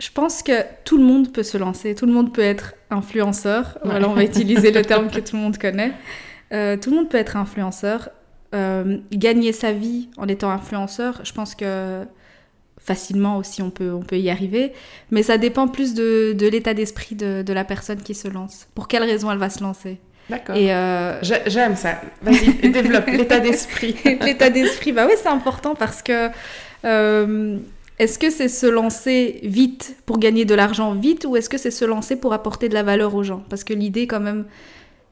Je 0.00 0.08
pense 0.14 0.42
que 0.42 0.64
tout 0.86 0.96
le 0.96 1.04
monde 1.04 1.30
peut 1.30 1.42
se 1.42 1.58
lancer, 1.58 1.94
tout 1.94 2.06
le 2.06 2.12
monde 2.12 2.32
peut 2.32 2.40
être 2.40 2.72
influenceur. 2.88 3.76
Voilà, 3.84 4.08
on 4.08 4.14
va 4.14 4.24
utiliser 4.24 4.70
le 4.70 4.80
terme 4.80 5.10
que 5.10 5.20
tout 5.20 5.36
le 5.36 5.42
monde 5.42 5.58
connaît. 5.58 5.92
Euh, 6.54 6.78
tout 6.78 6.88
le 6.88 6.96
monde 6.96 7.10
peut 7.10 7.18
être 7.18 7.36
influenceur. 7.36 8.08
Euh, 8.54 8.96
gagner 9.12 9.52
sa 9.52 9.72
vie 9.72 10.08
en 10.16 10.26
étant 10.26 10.48
influenceur, 10.50 11.20
je 11.22 11.34
pense 11.34 11.54
que 11.54 12.06
facilement 12.90 13.36
aussi, 13.36 13.62
on 13.62 13.70
peut, 13.70 13.92
on 13.92 14.00
peut 14.00 14.18
y 14.18 14.30
arriver. 14.30 14.72
Mais 15.12 15.22
ça 15.22 15.38
dépend 15.38 15.68
plus 15.68 15.94
de, 15.94 16.34
de 16.36 16.46
l'état 16.48 16.74
d'esprit 16.74 17.14
de, 17.14 17.42
de, 17.42 17.52
la 17.52 17.64
personne 17.64 18.02
qui 18.02 18.14
se 18.14 18.26
lance. 18.26 18.66
Pour 18.74 18.88
quelle 18.88 19.04
raison 19.04 19.30
elle 19.30 19.38
va 19.38 19.48
se 19.48 19.62
lancer. 19.62 19.98
D'accord. 20.28 20.56
Et 20.56 20.74
euh, 20.74 21.22
J'aime 21.22 21.76
ça. 21.76 22.00
Vas-y, 22.20 22.68
développe 22.70 23.06
l'état 23.06 23.38
d'esprit. 23.38 23.94
l'état 24.22 24.50
d'esprit, 24.50 24.90
bah 24.90 25.06
oui, 25.06 25.14
c'est 25.16 25.28
important 25.28 25.76
parce 25.76 26.02
que 26.02 26.30
euh, 26.84 27.58
est-ce 28.00 28.18
que 28.18 28.28
c'est 28.28 28.48
se 28.48 28.66
lancer 28.66 29.38
vite 29.44 29.94
pour 30.04 30.18
gagner 30.18 30.44
de 30.44 30.56
l'argent 30.56 30.92
vite 30.94 31.24
ou 31.28 31.36
est-ce 31.36 31.48
que 31.48 31.58
c'est 31.58 31.70
se 31.70 31.84
lancer 31.84 32.16
pour 32.16 32.32
apporter 32.32 32.68
de 32.68 32.74
la 32.74 32.82
valeur 32.82 33.14
aux 33.14 33.22
gens? 33.22 33.44
Parce 33.48 33.62
que 33.62 33.72
l'idée, 33.72 34.08
quand 34.08 34.20
même, 34.20 34.46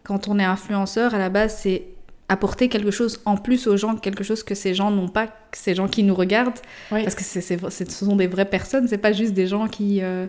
quand 0.03 0.27
on 0.27 0.41
est 0.41 0.45
influenceur, 0.45 1.15
à 1.15 1.19
la 1.19 1.29
base, 1.29 1.59
c'est 1.63 1.85
apporter 2.29 2.69
quelque 2.69 2.91
chose 2.91 3.21
en 3.25 3.37
plus 3.37 3.67
aux 3.67 3.77
gens, 3.77 3.97
quelque 3.97 4.23
chose 4.23 4.43
que 4.43 4.55
ces 4.55 4.75
gens 4.75 4.91
n'ont 4.91 5.09
pas, 5.09 5.27
que 5.27 5.57
ces 5.57 5.75
gens 5.75 5.89
qui 5.89 6.03
nous 6.03 6.15
regardent, 6.15 6.59
parce 6.91 7.15
que 7.15 7.23
c'est, 7.23 7.41
ce 7.41 7.85
sont 7.91 8.17
des 8.17 8.27
vraies 8.27 8.49
personnes, 8.49 8.87
c'est 8.87 8.99
pas 8.99 9.13
juste 9.13 9.33
des 9.33 9.47
gens 9.47 9.67
qui, 9.67 10.03
euh, 10.03 10.27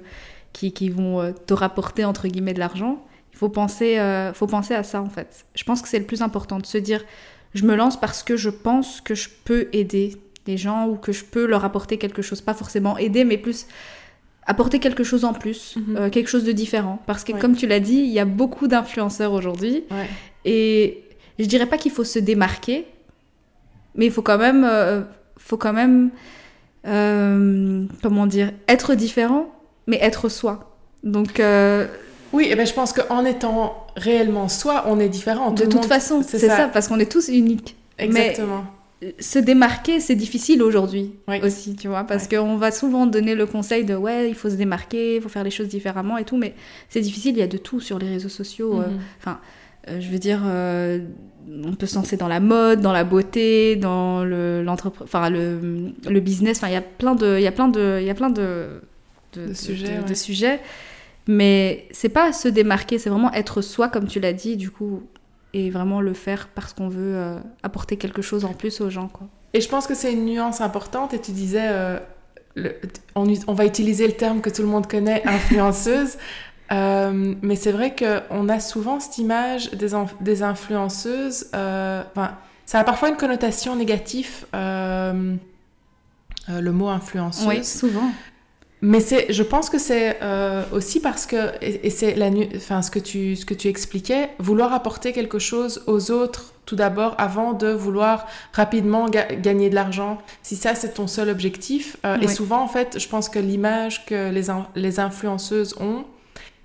qui, 0.53 0.71
qui, 0.71 0.89
vont 0.89 1.19
euh, 1.19 1.31
te 1.45 1.53
rapporter 1.53 2.05
entre 2.05 2.27
guillemets 2.27 2.53
de 2.53 2.59
l'argent. 2.59 3.05
Il 3.33 3.37
faut 3.37 3.49
penser, 3.49 3.99
euh, 3.99 4.33
faut 4.33 4.47
penser 4.47 4.73
à 4.73 4.83
ça 4.83 5.01
en 5.01 5.09
fait. 5.09 5.45
Je 5.55 5.63
pense 5.63 5.81
que 5.81 5.89
c'est 5.89 5.99
le 5.99 6.05
plus 6.05 6.21
important 6.21 6.59
de 6.59 6.65
se 6.65 6.77
dire, 6.77 7.03
je 7.53 7.65
me 7.65 7.75
lance 7.75 7.99
parce 7.99 8.23
que 8.23 8.37
je 8.37 8.49
pense 8.49 9.01
que 9.01 9.13
je 9.13 9.27
peux 9.43 9.67
aider 9.73 10.15
les 10.47 10.57
gens 10.57 10.87
ou 10.87 10.95
que 10.95 11.11
je 11.11 11.25
peux 11.25 11.45
leur 11.45 11.65
apporter 11.65 11.97
quelque 11.97 12.21
chose, 12.21 12.39
pas 12.39 12.53
forcément 12.53 12.97
aider, 12.97 13.25
mais 13.25 13.37
plus 13.37 13.67
apporter 14.45 14.79
quelque 14.79 15.03
chose 15.03 15.25
en 15.25 15.33
plus, 15.33 15.75
mhm. 15.75 16.09
quelque 16.11 16.29
chose 16.29 16.45
de 16.45 16.53
différent. 16.53 17.01
Parce 17.05 17.25
que 17.25 17.33
comme 17.33 17.57
tu 17.57 17.67
l'as 17.67 17.81
dit, 17.81 17.97
il 17.97 18.09
y 18.09 18.19
a 18.19 18.25
beaucoup 18.25 18.67
d'influenceurs 18.67 19.33
aujourd'hui. 19.33 19.83
Et 20.45 21.03
je 21.39 21.45
dirais 21.45 21.65
pas 21.65 21.77
qu'il 21.77 21.91
faut 21.91 22.03
se 22.03 22.19
démarquer, 22.19 22.85
mais 23.95 24.05
il 24.05 24.11
faut 24.11 24.21
quand 24.21 24.37
même, 24.37 24.65
euh, 24.69 25.01
faut 25.37 25.57
quand 25.57 25.73
même, 25.73 26.11
euh, 26.85 27.85
comment 28.03 28.27
dire, 28.27 28.51
être 28.67 28.93
différent, 28.93 29.49
mais 29.87 29.97
être 30.01 30.29
soi. 30.29 30.77
Donc 31.03 31.39
euh, 31.39 31.87
oui, 32.33 32.45
et 32.45 32.49
eh 32.51 32.55
ben 32.55 32.67
je 32.67 32.73
pense 32.73 32.93
qu'en 32.93 33.25
étant 33.25 33.87
réellement 33.95 34.49
soi, 34.49 34.83
on 34.87 34.99
est 34.99 35.09
différent. 35.09 35.51
de 35.51 35.65
toute 35.65 35.85
façon, 35.85 36.21
c'est 36.21 36.39
ça. 36.39 36.67
parce 36.67 36.87
qu'on 36.87 36.99
est 36.99 37.11
tous 37.11 37.29
uniques. 37.29 37.75
Exactement. 37.97 38.63
Mais 39.01 39.15
se 39.19 39.39
démarquer, 39.39 40.01
c'est 40.01 40.15
difficile 40.15 40.61
aujourd'hui 40.61 41.13
aussi, 41.41 41.77
tu 41.77 41.87
vois, 41.87 42.03
parce 42.03 42.27
qu'on 42.27 42.57
va 42.57 42.71
souvent 42.71 43.05
donner 43.05 43.33
le 43.33 43.45
conseil 43.45 43.85
de 43.85 43.95
ouais, 43.95 44.27
il 44.29 44.35
faut 44.35 44.49
se 44.49 44.55
démarquer, 44.55 45.15
il 45.15 45.21
faut 45.21 45.29
faire 45.29 45.45
les 45.45 45.51
choses 45.51 45.69
différemment 45.69 46.17
et 46.17 46.25
tout, 46.25 46.35
mais 46.35 46.53
c'est 46.89 46.99
difficile, 46.99 47.37
il 47.37 47.39
y 47.39 47.43
a 47.43 47.47
de 47.47 47.57
tout 47.57 47.79
sur 47.79 47.97
les 47.97 48.09
réseaux 48.09 48.29
sociaux. 48.29 48.73
Mhm. 48.75 48.99
Enfin, 49.19 49.39
je 49.87 50.09
veux 50.09 50.19
dire, 50.19 50.41
euh, 50.45 50.99
on 51.63 51.73
peut 51.73 51.87
se 51.87 51.95
lancer 51.95 52.17
dans 52.17 52.27
la 52.27 52.39
mode, 52.39 52.81
dans 52.81 52.91
la 52.91 53.03
beauté, 53.03 53.75
dans 53.75 54.23
le, 54.23 54.65
enfin, 54.67 55.29
le, 55.29 55.93
le 56.07 56.19
business. 56.19 56.57
Enfin, 56.57 56.67
il 56.67 56.73
y 56.73 56.77
a 56.77 56.81
plein 56.81 57.15
de, 57.15 57.37
il 57.37 57.43
y 57.43 57.47
a 57.47 57.51
plein 57.51 57.67
de, 57.67 57.97
il 58.01 58.05
y 58.05 58.09
a 58.09 58.15
plein 58.15 58.29
de, 58.29 58.81
de, 59.33 59.53
sujets. 59.53 59.99
De, 60.03 60.13
sujets. 60.13 60.59
Mais 61.27 61.87
c'est 61.91 62.09
pas 62.09 62.33
se 62.33 62.47
démarquer, 62.47 62.99
c'est 62.99 63.09
vraiment 63.09 63.31
être 63.33 63.61
soi, 63.61 63.89
comme 63.89 64.07
tu 64.07 64.19
l'as 64.19 64.33
dit, 64.33 64.57
du 64.57 64.71
coup, 64.71 65.03
et 65.53 65.69
vraiment 65.69 66.01
le 66.01 66.13
faire 66.13 66.49
parce 66.53 66.73
qu'on 66.73 66.89
veut 66.89 67.15
euh, 67.15 67.39
apporter 67.63 67.97
quelque 67.97 68.21
chose 68.21 68.45
en 68.45 68.53
plus 68.53 68.81
aux 68.81 68.89
gens, 68.89 69.07
quoi. 69.07 69.27
Et 69.53 69.61
je 69.61 69.69
pense 69.69 69.87
que 69.87 69.95
c'est 69.95 70.13
une 70.13 70.25
nuance 70.25 70.61
importante. 70.61 71.15
Et 71.15 71.19
tu 71.19 71.31
disais, 71.31 71.67
on, 73.15 73.25
on, 73.47 73.53
va 73.53 73.65
utiliser 73.65 74.05
le 74.05 74.13
terme 74.13 74.41
que 74.41 74.51
tout 74.51 74.61
le 74.61 74.67
monde 74.67 74.85
connaît, 74.85 75.23
influenceuse. 75.25 76.17
Euh, 76.71 77.33
mais 77.41 77.55
c'est 77.55 77.71
vrai 77.71 77.95
qu'on 77.95 78.49
a 78.49 78.59
souvent 78.59 78.99
cette 78.99 79.17
image 79.17 79.71
des, 79.71 79.89
des 80.21 80.43
influenceuses. 80.43 81.47
Euh, 81.55 82.03
ça 82.65 82.79
a 82.79 82.83
parfois 82.83 83.09
une 83.09 83.17
connotation 83.17 83.75
négative, 83.75 84.45
euh, 84.53 85.35
le 86.47 86.71
mot 86.71 86.89
influenceuse. 86.89 87.47
Oui, 87.47 87.65
souvent. 87.65 88.11
Mais 88.81 89.01
c'est, 89.01 89.33
je 89.33 89.43
pense 89.43 89.69
que 89.69 89.77
c'est 89.77 90.19
aussi 90.71 91.01
parce 91.01 91.25
que, 91.25 91.51
et, 91.61 91.89
c'est 91.89 92.15
la, 92.15 92.29
enfin, 92.55 92.81
ce 92.81 92.91
que 92.91 92.99
tu, 92.99 93.35
ce 93.35 93.45
que 93.45 93.53
tu 93.53 93.67
expliquais, 93.67 94.29
vouloir 94.39 94.71
apporter 94.71 95.11
quelque 95.11 95.39
chose 95.39 95.83
aux 95.87 96.11
autres 96.11 96.53
tout 96.65 96.75
d'abord 96.75 97.15
avant 97.17 97.53
de 97.53 97.67
vouloir 97.67 98.27
rapidement 98.53 99.09
gagner 99.09 99.71
de 99.71 99.75
l'argent. 99.75 100.19
Si 100.43 100.55
ça 100.55 100.75
c'est 100.75 100.93
ton 100.93 101.07
seul 101.07 101.29
objectif, 101.29 101.97
et 102.21 102.27
souvent 102.27 102.61
en 102.61 102.67
fait, 102.67 102.99
je 102.99 103.09
pense 103.09 103.27
que 103.27 103.39
l'image 103.39 104.05
que 104.05 104.29
les, 104.29 104.45
les 104.75 104.99
influenceuses 104.99 105.75
ont, 105.81 106.05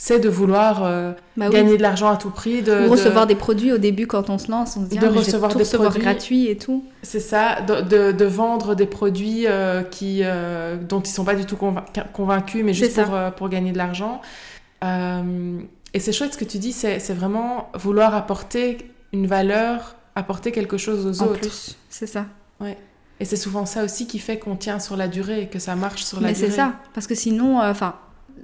c'est 0.05 0.21
de 0.21 0.29
vouloir 0.29 0.83
euh, 0.85 1.15
bah 1.35 1.49
gagner 1.49 1.79
de 1.79 1.83
l'argent 1.83 2.11
à 2.11 2.19
tout 2.19 2.29
prix. 2.29 2.61
De, 2.61 2.87
Ou 2.87 2.91
recevoir 2.91 3.27
des 3.27 3.37
produits 3.37 3.73
au 3.73 3.79
début 3.79 4.07
quand 4.07 4.29
on 4.29 4.37
se 4.37 4.51
lance, 4.51 4.77
on 4.77 4.85
se 4.85 4.91
dit 4.91 4.99
de 4.99 5.07
ah, 5.07 5.11
recevoir 5.11 5.55
des 5.57 5.65
produits 5.65 6.03
gratuits 6.03 6.49
et 6.49 6.59
tout. 6.59 6.85
C'est 7.03 7.21
ça, 7.21 7.63
de, 7.63 8.13
de, 8.13 8.25
vendre 8.27 8.75
des 8.75 8.85
produits 8.85 9.47
euh, 9.47 9.83
qui, 9.83 10.21
euh, 10.23 10.77
dont 10.77 11.01
ils 11.01 11.11
sont 11.11 11.25
pas 11.25 11.35
du 11.35 11.47
tout 11.47 11.57
convaincus, 12.13 12.63
mais 12.67 12.75
juste 12.75 13.03
pour, 13.03 13.19
pour, 13.35 13.49
gagner 13.49 13.73
de 13.73 13.79
l'argent. 13.79 14.21
et 14.83 16.01
c'est 16.01 16.13
chouette 16.13 16.35
ce 16.35 16.39
que 16.39 16.45
tu 16.45 16.59
dis, 16.59 16.73
c'est 16.73 17.15
vraiment 17.15 17.71
vouloir 17.75 18.15
apporter 18.15 18.77
une 19.15 19.27
valeur, 19.27 19.97
apporter 20.17 20.53
quelque 20.53 20.77
chose 20.77 21.07
aux 21.07 21.23
en 21.23 21.29
autres. 21.29 21.41
plus, 21.41 21.79
c'est 21.89 22.07
ça. 22.07 22.27
Ouais. 22.61 22.77
Et 23.21 23.25
c'est 23.25 23.37
souvent 23.37 23.65
ça 23.65 23.83
aussi 23.83 24.07
qui 24.07 24.19
fait 24.19 24.39
qu'on 24.39 24.57
tient 24.57 24.81
sur 24.81 24.99
la 24.99 25.09
durée 25.09 25.43
et 25.43 25.47
que 25.47 25.59
ça 25.59 25.77
marche 25.77 26.03
sur 26.03 26.21
la 26.21 26.35
durée. 26.35 26.43
Mais 26.43 26.51
c'est 26.51 26.55
ça, 26.55 26.75
parce 26.93 27.07
que 27.07 27.15
sinon, 27.15 27.63
enfin, 27.63 27.95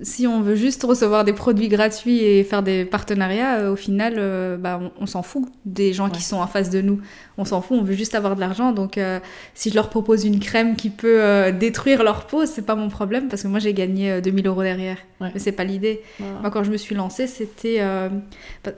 si 0.03 0.27
on 0.27 0.41
veut 0.41 0.55
juste 0.55 0.83
recevoir 0.83 1.25
des 1.25 1.33
produits 1.33 1.69
gratuits 1.69 2.19
et 2.21 2.43
faire 2.45 2.63
des 2.63 2.85
partenariats, 2.85 3.57
euh, 3.57 3.73
au 3.73 3.77
final, 3.77 4.15
euh, 4.17 4.57
bah, 4.57 4.81
on, 4.99 5.07
s'en 5.07 5.23
fout 5.23 5.45
des 5.65 5.93
gens 5.93 6.09
qui 6.09 6.23
sont 6.23 6.39
en 6.39 6.47
face 6.47 6.71
de 6.71 6.81
nous. 6.81 7.01
On 7.37 7.45
s'en 7.45 7.61
fout, 7.61 7.79
on 7.79 7.83
veut 7.83 7.95
juste 7.95 8.15
avoir 8.15 8.35
de 8.35 8.41
l'argent. 8.41 8.73
Donc, 8.73 8.97
euh, 8.97 9.21
si 9.55 9.71
je 9.71 9.75
leur 9.75 9.91
propose 9.91 10.25
une 10.25 10.39
crème 10.39 10.77
qui 10.77 10.91
peut 10.91 11.53
détruire 11.53 12.03
leur 12.03 12.27
peau, 12.27 12.47
c'est 12.47 12.65
pas 12.65 12.75
mon 12.75 12.89
problème 12.89 13.29
parce 13.29 13.43
que 13.43 13.49
moi, 13.49 13.59
j'ai 13.59 13.75
gagné 13.75 14.21
2000 14.21 14.47
euros 14.47 14.63
derrière. 14.63 14.99
Mais 15.21 15.33
c'est 15.39 15.53
pas 15.53 15.65
l'idée. 15.65 16.01
Moi, 16.19 16.51
quand 16.51 16.65
je 16.65 16.71
me 16.71 16.77
suis 16.77 16.95
lancée, 16.95 17.27
c'était. 17.27 17.81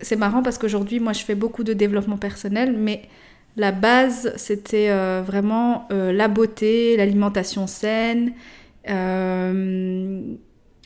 c'est 0.00 0.16
marrant 0.16 0.42
parce 0.42 0.58
qu'aujourd'hui, 0.58 1.00
moi, 1.00 1.12
je 1.12 1.22
fais 1.24 1.34
beaucoup 1.34 1.64
de 1.64 1.72
développement 1.72 2.16
personnel, 2.16 2.76
mais 2.76 3.02
la 3.56 3.72
base, 3.72 4.32
c'était 4.36 4.90
vraiment 5.22 5.86
la 5.90 6.28
beauté, 6.28 6.96
l'alimentation 6.96 7.66
saine. 7.66 8.32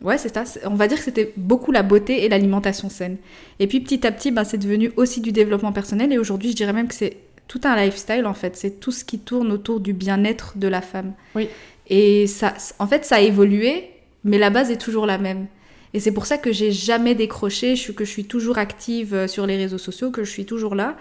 Ouais, 0.03 0.19
c'est 0.19 0.35
ça. 0.35 0.45
On 0.65 0.75
va 0.75 0.89
dire 0.89 0.99
que 0.99 1.05
c'était 1.05 1.33
beaucoup 1.37 1.73
la 1.73 1.83
beauté 1.83 2.25
et 2.25 2.29
l'alimentation 2.29 2.91
saine. 2.91 3.17
Et 3.59 3.67
puis 3.67 3.81
petit 3.81 4.07
à 4.07 4.13
petit, 4.13 4.31
ben, 4.31 4.45
c'est 4.45 4.59
devenu 4.59 4.93
aussi 4.97 5.21
du 5.21 5.33
développement 5.33 5.73
personnel. 5.73 6.13
Et 6.13 6.19
aujourd'hui, 6.19 6.51
je 6.51 6.57
dirais 6.57 6.73
même 6.73 6.89
que 6.89 6.95
c'est 6.95 7.17
tout 7.49 7.61
un 7.65 7.77
lifestyle 7.77 8.27
en 8.27 8.35
fait. 8.35 8.57
C'est 8.57 8.79
tout 8.81 8.93
ce 8.93 9.05
qui 9.05 9.19
tourne 9.19 9.51
autour 9.53 9.81
du 9.81 9.93
bien-être 9.93 10.59
de 10.59 10.69
la 10.69 10.83
femme. 10.83 11.13
Oui. 11.35 11.49
Et 11.89 12.27
ça, 12.27 12.55
en 12.79 12.87
fait, 12.87 13.05
ça 13.05 13.17
a 13.17 13.21
évolué, 13.21 13.91
mais 14.25 14.39
la 14.39 14.51
base 14.51 14.71
est 14.71 14.81
toujours 14.81 15.07
la 15.07 15.19
même. 15.19 15.47
Et 15.95 16.01
c'est 16.01 16.13
pour 16.13 16.27
ça 16.27 16.37
que 16.37 16.53
j'ai 16.53 16.73
jamais 16.73 17.15
décroché, 17.15 17.75
que 17.97 18.05
je 18.05 18.11
suis 18.11 18.25
toujours 18.25 18.59
active 18.59 19.15
euh, 19.15 19.27
sur 19.29 19.47
les 19.47 19.57
réseaux 19.57 19.79
sociaux, 19.79 20.11
que 20.11 20.25
je 20.25 20.31
suis 20.31 20.45
toujours 20.45 20.75
là. 20.75 20.97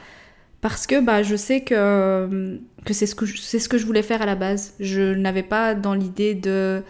Parce 0.62 0.88
que 0.88 1.02
bah, 1.02 1.22
je 1.22 1.36
sais 1.36 1.62
que, 1.62 2.60
que 2.86 2.94
c'est 2.94 3.06
ce, 3.06 3.14
que 3.14 3.26
ce 3.26 3.68
que 3.68 3.78
je 3.78 3.86
voulais 3.86 4.04
faire 4.04 4.22
à 4.22 4.26
la 4.26 4.36
base. 4.36 4.74
Je 4.80 5.14
n'avais 5.14 5.44
pas 5.44 5.76
dans 5.76 5.94
l'idée 5.94 6.34
de 6.34 6.82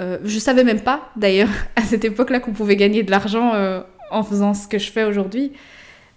euh, 0.00 0.18
je 0.24 0.38
savais 0.38 0.64
même 0.64 0.80
pas, 0.80 1.10
d'ailleurs, 1.16 1.50
à 1.76 1.82
cette 1.82 2.04
époque-là, 2.04 2.40
qu'on 2.40 2.52
pouvait 2.52 2.76
gagner 2.76 3.02
de 3.02 3.10
l'argent 3.10 3.54
euh, 3.54 3.82
en 4.10 4.22
faisant 4.22 4.54
ce 4.54 4.66
que 4.66 4.78
je 4.78 4.90
fais 4.90 5.04
aujourd'hui. 5.04 5.52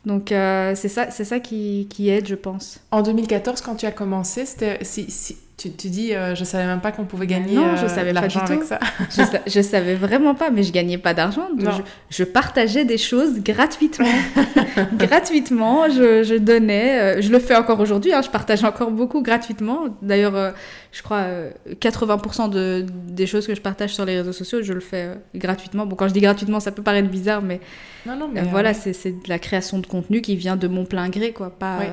Donc 0.06 0.32
euh, 0.32 0.74
c'est 0.76 0.90
ça, 0.90 1.12
c'est 1.12 1.24
ça 1.24 1.40
qui, 1.40 1.88
qui 1.90 2.10
aide, 2.10 2.28
je 2.28 2.36
pense. 2.36 2.82
En 2.92 3.02
2014, 3.02 3.62
quand 3.62 3.76
tu 3.76 3.86
as 3.86 3.92
commencé, 3.92 4.46
c'était 4.46 4.84
si, 4.84 5.10
si 5.10 5.38
tu, 5.56 5.72
tu 5.72 5.90
dis, 5.90 6.16
euh, 6.16 6.34
je 6.36 6.44
savais 6.44 6.66
même 6.66 6.82
pas 6.82 6.92
qu'on 6.92 7.06
pouvait 7.06 7.28
gagner 7.28 7.54
non, 7.56 7.76
je 7.78 7.86
euh, 7.86 7.88
savais 7.88 8.12
de 8.12 8.20
pas 8.20 8.28
du 8.28 8.36
l'argent 8.38 8.52
avec 8.54 8.62
tout. 8.62 8.66
ça. 8.68 8.80
je, 9.10 9.16
sa- 9.24 9.42
je 9.46 9.62
savais 9.62 9.94
vraiment 9.96 10.34
pas, 10.36 10.50
mais 10.50 10.64
je 10.64 10.72
gagnais 10.74 10.98
pas 10.98 11.14
d'argent. 11.14 11.48
Je, 11.60 11.70
je 12.10 12.24
partageais 12.24 12.86
des 12.86 12.98
choses 12.98 13.40
gratuitement. 13.42 14.08
gratuitement, 14.98 15.90
je, 15.90 16.24
je 16.24 16.36
donnais. 16.36 17.00
euh, 17.18 17.22
je 17.22 17.32
le 17.32 17.40
fais 17.40 17.56
encore 17.56 17.80
aujourd'hui, 17.80 18.14
hein, 18.14 18.22
je 18.22 18.30
partage 18.30 18.64
encore 18.64 18.92
beaucoup 18.92 19.22
gratuitement. 19.22 19.86
D'ailleurs, 20.02 20.36
euh, 20.36 20.52
je 20.92 21.02
crois 21.04 21.18
euh, 21.22 21.52
80% 21.80 22.50
de, 22.50 22.86
des 23.08 23.28
choses 23.28 23.48
que 23.48 23.56
je 23.56 23.62
partage 23.62 23.94
sur 23.94 24.06
les 24.06 24.18
réseaux 24.18 24.34
sociaux, 24.34 24.62
je 24.62 24.74
le 24.74 24.80
fais 24.80 25.10
gratuitement. 25.36 25.86
Bon, 25.86 25.96
quand 25.96 26.08
je 26.08 26.14
dis 26.14 26.22
gratuitement, 26.22 26.60
ça 26.60 26.72
peut 26.72 26.84
paraître 26.84 27.10
bizarre, 27.10 27.42
mais, 27.42 27.60
Non, 28.06 28.16
non, 28.16 28.30
mais 28.32 28.42
voilà, 28.42 28.74
c'est 28.74 28.94
c'est 28.94 29.12
de 29.12 29.30
la 29.30 29.40
création 29.40 29.80
de 29.80 29.86
contenu 29.88 30.22
qui 30.22 30.36
vient 30.36 30.56
de 30.56 30.68
mon 30.68 30.86
plein 30.86 31.10
gré, 31.10 31.32
quoi. 31.32 31.50
Pas, 31.52 31.78
Ouais. 31.80 31.88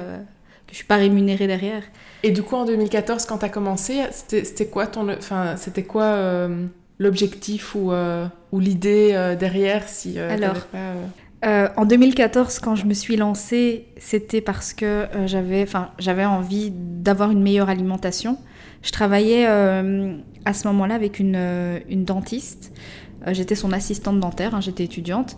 que 0.66 0.72
je 0.72 0.76
suis 0.76 0.84
pas 0.86 0.96
rémunérée 0.96 1.46
derrière. 1.46 1.82
Et 2.22 2.30
du 2.30 2.42
coup, 2.42 2.56
en 2.56 2.64
2014, 2.64 3.24
quand 3.26 3.38
tu 3.38 3.44
as 3.44 3.48
commencé, 3.48 4.00
c'était 4.10 4.66
quoi 4.66 4.86
ton, 4.86 5.08
enfin, 5.08 5.56
c'était 5.56 5.84
quoi 5.84 6.04
euh, 6.04 6.66
l'objectif 6.98 7.74
ou, 7.74 7.92
euh, 7.92 8.26
ou 8.52 8.60
l'idée 8.60 9.10
euh, 9.12 9.36
derrière 9.36 9.88
si 9.88 10.18
Alors, 10.18 10.66
pas, 10.66 11.70
en 11.76 11.86
2014, 11.86 12.58
quand 12.58 12.74
je 12.74 12.84
me 12.84 12.92
suis 12.92 13.16
lancée, 13.16 13.86
c'était 13.96 14.42
parce 14.42 14.74
que 14.74 15.06
j'avais, 15.24 15.62
enfin, 15.62 15.90
j'avais 15.98 16.26
envie 16.26 16.70
d'avoir 16.74 17.30
une 17.30 17.42
meilleure 17.42 17.70
alimentation. 17.70 18.38
Je 18.82 18.92
travaillais 18.92 19.46
à 19.46 20.52
ce 20.52 20.68
moment-là 20.68 20.94
avec 20.94 21.18
une, 21.18 21.80
une 21.88 22.04
dentiste. 22.04 22.72
J'étais 23.28 23.54
son 23.54 23.72
assistante 23.72 24.20
dentaire, 24.20 24.54
hein, 24.54 24.60
j'étais 24.60 24.84
étudiante. 24.84 25.36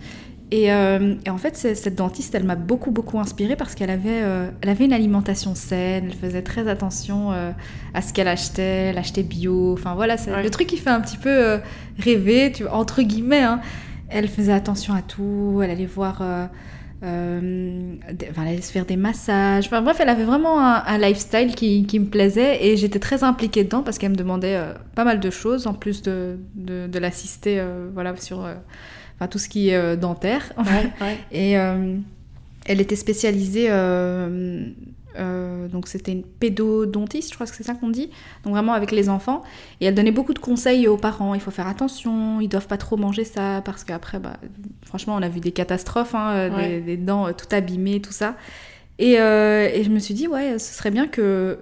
Et, 0.55 0.71
euh, 0.71 1.15
et 1.25 1.31
en 1.31 1.39
fait, 1.39 1.57
cette 1.57 1.95
dentiste, 1.95 2.35
elle 2.35 2.45
m'a 2.45 2.57
beaucoup, 2.57 2.91
beaucoup 2.91 3.19
inspirée 3.19 3.57
parce 3.57 3.75
qu'elle 3.75 3.89
avait, 3.89 4.21
euh, 4.23 4.51
elle 4.61 4.69
avait 4.69 4.85
une 4.85 4.93
alimentation 4.93 5.55
saine, 5.55 6.05
elle 6.09 6.15
faisait 6.15 6.43
très 6.43 6.69
attention 6.69 7.33
euh, 7.33 7.53
à 7.95 8.03
ce 8.03 8.13
qu'elle 8.13 8.29
achetait, 8.29 8.91
elle 8.91 8.99
achetait 8.99 9.23
bio. 9.23 9.73
Enfin 9.73 9.95
voilà, 9.95 10.19
c'est 10.19 10.31
Ouais. 10.31 10.43
le 10.43 10.51
truc 10.51 10.67
qui 10.67 10.77
fait 10.77 10.91
un 10.91 11.01
petit 11.01 11.17
peu 11.17 11.59
rêver, 11.99 12.53
tu 12.55 12.65
vois, 12.65 12.75
entre 12.75 13.01
guillemets. 13.03 13.43
hein. 13.43 13.61
Elle 14.11 14.29
faisait 14.29 14.53
attention 14.53 14.93
à 14.93 15.01
tout, 15.01 15.61
elle 15.65 15.71
allait 15.71 15.87
voir. 15.87 16.21
euh, 16.23 16.47
enfin, 18.31 18.43
elle 18.43 18.49
allait 18.49 18.61
se 18.61 18.71
faire 18.73 18.85
des 18.87 18.97
massages. 18.97 19.67
Enfin, 19.67 19.83
bref, 19.83 19.99
elle 20.01 20.09
avait 20.09 20.25
vraiment 20.25 20.61
un, 20.61 20.83
un 20.87 20.99
lifestyle 20.99 21.55
qui, 21.55 21.87
qui 21.87 21.99
me 21.99 22.07
plaisait 22.07 22.65
et 22.65 22.77
j'étais 22.77 22.99
très 22.99 23.25
impliquée 23.25 23.65
dedans 23.65 23.83
parce 23.83 23.99
qu'elle 23.99 24.13
me 24.13 24.17
demandait 24.17 24.57
euh, 24.57 24.75
pas 24.95 25.05
mal 25.05 25.19
de 25.19 25.31
choses 25.31 25.67
en 25.67 25.75
plus 25.75 26.03
de, 26.03 26.39
de, 26.55 26.87
de 26.87 26.99
l'assister 26.99 27.59
euh, 27.59 27.89
voilà, 27.95 28.15
sur 28.17 28.45
enfin, 29.23 29.29
tout 29.29 29.39
ce 29.39 29.49
qui 29.49 29.69
est 29.71 29.77
euh, 29.77 29.95
dentaire. 29.97 30.53
ouais, 30.59 30.91
ouais. 31.01 31.19
Et 31.33 31.59
euh, 31.59 31.97
elle 32.67 32.81
était 32.81 32.97
spécialisée, 32.97 33.67
euh, 33.71 35.69
donc 35.69 35.89
c'était 35.89 36.13
une 36.13 36.23
pédodontiste, 36.23 37.31
je 37.31 37.35
crois 37.35 37.47
que 37.47 37.55
c'est 37.55 37.63
ça 37.65 37.75
qu'on 37.75 37.91
dit, 37.91 38.11
donc 38.45 38.55
vraiment 38.55 38.73
avec 38.73 38.91
les 38.93 39.09
enfants. 39.09 39.43
Et 39.81 39.87
elle 39.87 39.95
donnait 39.95 40.11
beaucoup 40.13 40.33
de 40.33 40.39
conseils 40.39 40.89
aux 40.89 40.97
parents. 40.97 41.35
Il 41.35 41.41
faut 41.41 41.51
faire 41.51 41.67
attention, 41.67 42.41
ils 42.41 42.49
doivent 42.49 42.67
pas 42.67 42.79
trop 42.79 42.97
manger 42.97 43.25
ça 43.25 43.63
parce 43.65 43.85
qu'après, 43.85 44.19
bah, 44.19 44.37
franchement, 44.87 45.15
on 45.17 45.23
a 45.23 45.29
vu 45.29 45.41
des 45.41 45.53
catastrophes, 45.53 46.15
hein, 46.15 46.51
Ouais. 46.57 46.69
des, 46.69 46.81
des 46.81 46.97
dents 46.97 47.27
euh, 47.29 47.33
tout 47.33 47.47
abîmées, 47.55 48.01
tout 48.01 48.13
ça. 48.13 48.37
Et, 48.99 49.19
euh, 49.19 49.69
et 49.73 49.85
je 49.85 49.91
me 49.91 49.99
suis 49.99 50.15
dit, 50.15 50.29
ouais, 50.29 50.59
ce 50.59 50.75
serait 50.75 50.91
bien 50.91 51.07
que 51.09 51.59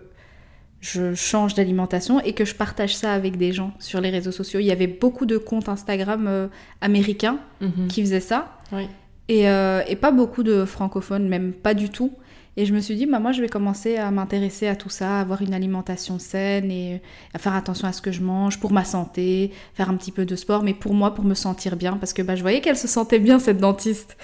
je 0.80 1.14
change 1.14 1.54
d'alimentation 1.54 2.20
et 2.20 2.32
que 2.32 2.44
je 2.44 2.54
partage 2.54 2.96
ça 2.96 3.12
avec 3.12 3.36
des 3.36 3.52
gens 3.52 3.72
sur 3.78 4.00
les 4.00 4.08
réseaux 4.10 4.32
sociaux. 4.32 4.60
Il 4.60 4.66
y 4.66 4.72
avait 4.72 4.86
beaucoup 4.86 5.26
de 5.26 5.36
comptes 5.36 5.68
Instagram 5.68 6.26
euh, 6.26 6.46
américains 6.80 7.38
Mhm. 7.60 7.88
qui 7.88 8.00
faisaient 8.02 8.20
ça. 8.20 8.56
Oui. 8.72 8.88
Et, 9.28 9.48
euh, 9.48 9.82
et 9.86 9.96
pas 9.96 10.10
beaucoup 10.10 10.42
de 10.42 10.64
francophones, 10.64 11.28
même 11.28 11.52
pas 11.52 11.74
du 11.74 11.88
tout. 11.90 12.12
Et 12.56 12.66
je 12.66 12.74
me 12.74 12.80
suis 12.80 12.96
dit, 12.96 13.06
bah, 13.06 13.20
moi, 13.20 13.30
je 13.32 13.40
vais 13.40 13.48
commencer 13.48 13.96
à 13.96 14.10
m'intéresser 14.10 14.66
à 14.66 14.74
tout 14.74 14.88
ça, 14.88 15.18
à 15.18 15.20
avoir 15.20 15.40
une 15.40 15.54
alimentation 15.54 16.18
saine 16.18 16.70
et 16.70 17.00
à 17.32 17.38
faire 17.38 17.54
attention 17.54 17.86
à 17.86 17.92
ce 17.92 18.02
que 18.02 18.10
je 18.10 18.22
mange 18.22 18.58
pour 18.58 18.72
ma 18.72 18.84
santé, 18.84 19.52
faire 19.74 19.88
un 19.88 19.94
petit 19.96 20.10
peu 20.10 20.24
de 20.24 20.34
sport, 20.34 20.62
mais 20.64 20.74
pour 20.74 20.92
moi, 20.94 21.14
pour 21.14 21.24
me 21.24 21.34
sentir 21.34 21.76
bien, 21.76 21.96
parce 21.96 22.12
que 22.12 22.22
bah, 22.22 22.34
je 22.34 22.42
voyais 22.42 22.60
qu'elle 22.60 22.76
se 22.76 22.88
sentait 22.88 23.20
bien, 23.20 23.38
cette 23.38 23.58
dentiste. 23.58 24.16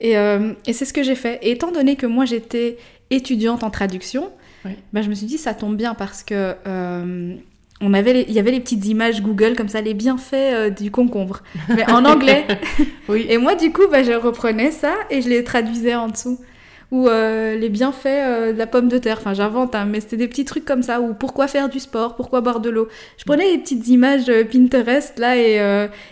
Et, 0.00 0.18
euh, 0.18 0.52
et 0.66 0.72
c'est 0.74 0.84
ce 0.84 0.92
que 0.92 1.02
j'ai 1.02 1.14
fait. 1.14 1.38
Et 1.42 1.52
étant 1.52 1.72
donné 1.72 1.96
que 1.96 2.06
moi, 2.06 2.26
j'étais 2.26 2.76
étudiante 3.10 3.64
en 3.64 3.70
traduction, 3.70 4.30
Oui. 4.64 4.72
bah, 4.92 5.02
je 5.02 5.08
me 5.08 5.14
suis 5.14 5.26
dit, 5.26 5.38
ça 5.38 5.54
tombe 5.54 5.76
bien 5.76 5.94
parce 5.94 6.22
que... 6.22 6.54
euh, 6.66 7.34
on 7.82 7.94
avait 7.94 8.12
les- 8.12 8.26
il 8.28 8.34
y 8.34 8.38
avait 8.38 8.50
les 8.50 8.60
petites 8.60 8.84
images 8.86 9.22
Google 9.22 9.56
comme 9.56 9.68
ça, 9.68 9.80
les 9.80 9.94
bienfaits 9.94 10.34
euh, 10.34 10.68
du 10.68 10.90
concombre, 10.90 11.40
mais 11.74 11.90
en 11.90 12.04
anglais. 12.14 12.44
Oui. 13.08 13.24
Et 13.30 13.38
moi, 13.38 13.54
du 13.54 13.72
coup, 13.72 13.84
bah, 13.90 14.02
je 14.02 14.12
reprenais 14.12 14.70
ça 14.70 14.92
et 15.10 15.22
je 15.22 15.30
les 15.30 15.42
traduisais 15.44 15.94
en 15.94 16.08
dessous. 16.08 16.38
Ou 16.90 17.06
euh, 17.08 17.56
les 17.56 17.68
bienfaits 17.70 18.06
euh, 18.06 18.52
de 18.52 18.58
la 18.58 18.66
pomme 18.66 18.88
de 18.88 18.98
terre. 18.98 19.16
Enfin, 19.20 19.32
j'invente, 19.32 19.74
hein, 19.74 19.86
mais 19.86 20.00
c'était 20.00 20.18
des 20.18 20.28
petits 20.28 20.44
trucs 20.44 20.64
comme 20.66 20.82
ça. 20.82 21.00
Ou 21.00 21.14
pourquoi 21.14 21.46
faire 21.48 21.70
du 21.70 21.78
sport, 21.80 22.16
pourquoi 22.16 22.42
boire 22.42 22.60
de 22.60 22.68
l'eau. 22.68 22.88
Je 23.16 23.24
prenais 23.24 23.50
les 23.50 23.58
petites 23.58 23.88
images 23.88 24.30
Pinterest 24.52 25.18
là 25.18 25.38
et, 25.38 25.54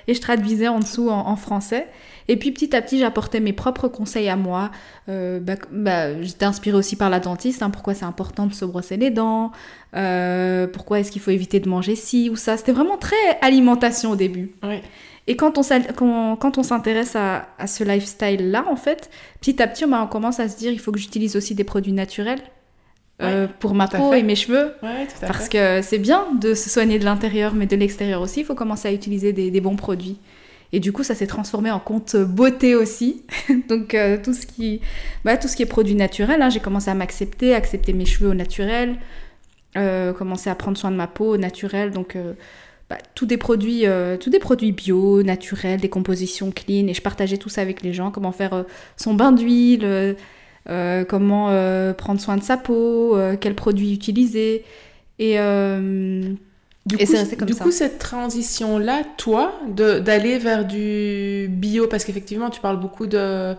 et 0.07 0.15
je 0.15 0.21
traduisais 0.23 0.69
en 0.69 0.79
dessous 0.79 1.11
en, 1.11 1.27
en 1.29 1.37
français. 1.37 1.87
Et 2.31 2.37
puis 2.37 2.51
petit 2.53 2.77
à 2.77 2.83
petit, 2.83 2.99
j'apportais 2.99 3.41
mes 3.41 3.53
propres 3.55 3.88
conseils 3.88 4.29
à 4.29 4.37
moi. 4.37 4.71
Euh, 5.09 5.41
bah, 5.41 5.55
bah, 5.73 6.21
J'étais 6.23 6.45
inspirée 6.45 6.77
aussi 6.77 6.95
par 6.97 7.09
la 7.11 7.21
dentiste. 7.21 7.62
hein, 7.62 7.71
pourquoi 7.71 7.95
c'est 7.95 8.05
important 8.05 8.47
de 8.47 8.53
se 8.53 8.64
brosser 8.67 8.97
les 8.99 9.11
dents. 9.11 9.51
euh, 9.97 10.67
pourquoi 10.67 11.01
est-ce 11.01 11.11
qu'il 11.11 11.23
faut 11.23 11.31
éviter 11.31 11.61
de 11.61 11.69
manger 11.69 11.97
ci 11.97 12.29
ou 12.31 12.37
ça. 12.37 12.57
C'était 12.59 12.73
vraiment 12.73 12.99
très 12.99 13.17
alimentation 13.41 14.11
au 14.11 14.17
début. 14.17 14.53
Oui. 14.62 14.81
Et 15.27 15.37
quand 15.37 15.59
on, 15.59 15.62
s'al- 15.62 15.93
quand, 15.95 16.37
quand 16.37 16.59
on 16.59 16.62
s'intéresse 16.62 17.14
à, 17.17 17.49
à 17.59 17.67
ce 17.67 17.85
lifestyle-là, 17.85 18.64
en 18.71 18.77
fait, 18.77 19.11
petit 19.41 19.62
à 19.62 19.67
petit, 19.67 19.85
on, 19.85 19.88
bah, 19.88 20.01
on 20.03 20.07
commence 20.07 20.41
à 20.41 20.49
se 20.49 20.57
dire 20.59 20.71
il 20.73 20.79
faut 20.81 20.93
que 20.93 20.99
j'utilise 20.99 21.37
aussi 21.37 21.55
des 21.55 21.64
produits 21.64 21.93
naturels 21.93 22.41
euh, 23.21 23.47
pour 23.59 23.75
ma 23.75 23.88
peau 23.88 24.11
fait. 24.12 24.21
et 24.21 24.23
mes 24.23 24.37
cheveux. 24.37 24.73
Ouais, 24.83 25.07
tout 25.07 25.25
à 25.25 25.27
Parce 25.27 25.49
fait. 25.49 25.81
que 25.81 25.83
c'est 25.87 25.99
bien 25.99 26.27
de 26.41 26.55
se 26.55 26.71
soigner 26.71 26.99
de 26.99 27.05
l'intérieur, 27.05 27.53
mais 27.55 27.67
de 27.67 27.77
l'extérieur 27.77 28.21
aussi, 28.23 28.41
il 28.41 28.47
faut 28.47 28.55
commencer 28.55 28.88
à 28.88 28.93
utiliser 28.93 29.33
des, 29.33 29.51
des 29.51 29.61
bons 29.61 29.77
produits. 29.77 30.19
Et 30.73 30.81
du 30.81 30.93
coup, 30.93 31.03
ça 31.03 31.15
s'est 31.15 31.27
transformé 31.27 31.71
en 31.71 31.81
compte 31.81 32.17
beauté 32.17 32.75
aussi. 32.75 33.23
Donc, 33.69 33.95
euh, 33.95 34.19
tout, 34.23 34.35
ce 34.35 34.47
qui, 34.47 34.81
bah, 35.25 35.37
tout 35.37 35.49
ce 35.49 35.57
qui 35.57 35.63
est 35.63 35.67
produit 35.67 35.95
naturel, 35.95 36.43
hein, 36.43 36.51
j'ai 36.51 36.61
commencé 36.61 36.91
à 36.91 36.95
m'accepter, 36.95 37.55
accepter 37.55 37.93
mes 37.93 38.05
cheveux 38.05 38.31
au 38.31 38.35
naturel, 38.35 38.97
euh, 39.77 40.13
commencer 40.13 40.51
à 40.51 40.55
prendre 40.55 40.77
soin 40.77 40.91
de 40.91 40.97
ma 40.97 41.07
peau 41.07 41.35
au 41.35 41.37
naturel. 41.39 41.91
Donc, 41.91 42.17
euh, 42.17 42.35
bah, 42.91 42.99
tous, 43.15 43.25
des 43.25 43.39
produits, 43.39 43.87
euh, 43.87 44.19
tous 44.19 44.31
des 44.31 44.39
produits 44.39 44.73
bio, 44.73 45.23
naturels, 45.23 45.81
des 45.81 45.89
compositions 45.89 46.51
clean. 46.51 46.87
Et 46.87 46.95
je 46.95 47.03
partageais 47.03 47.39
tout 47.39 47.49
ça 47.49 47.63
avec 47.63 47.83
les 47.83 47.95
gens. 47.95 48.11
Comment 48.11 48.33
faire 48.33 48.53
euh, 48.53 48.63
son 48.97 49.15
bain 49.15 49.33
d'huile, 49.33 50.17
comment 51.09 51.47
prendre 51.95 52.21
soin 52.21 52.37
de 52.37 52.43
sa 52.43 52.59
peau, 52.59 53.17
quels 53.41 53.55
produits 53.55 53.95
utiliser. 53.95 54.65
Et, 55.19 55.39
Du 56.88 56.96
Et 56.96 57.05
coup, 57.05 57.12
c'est 57.12 57.18
resté 57.18 57.37
comme 57.37 57.46
du 57.48 57.53
ça. 57.55 57.64
coup, 57.64 57.70
cette 57.70 57.98
transition-là, 57.98 59.03
toi, 59.18 59.53
d'aller 59.68 60.38
vers 60.38 60.64
du 60.64 61.46
bio, 61.51 61.87
parce 61.87 62.05
qu'effectivement, 62.05 62.48
tu 62.51 62.61
parles 62.61 62.81
beaucoup 62.81 63.07
de, 63.07 63.55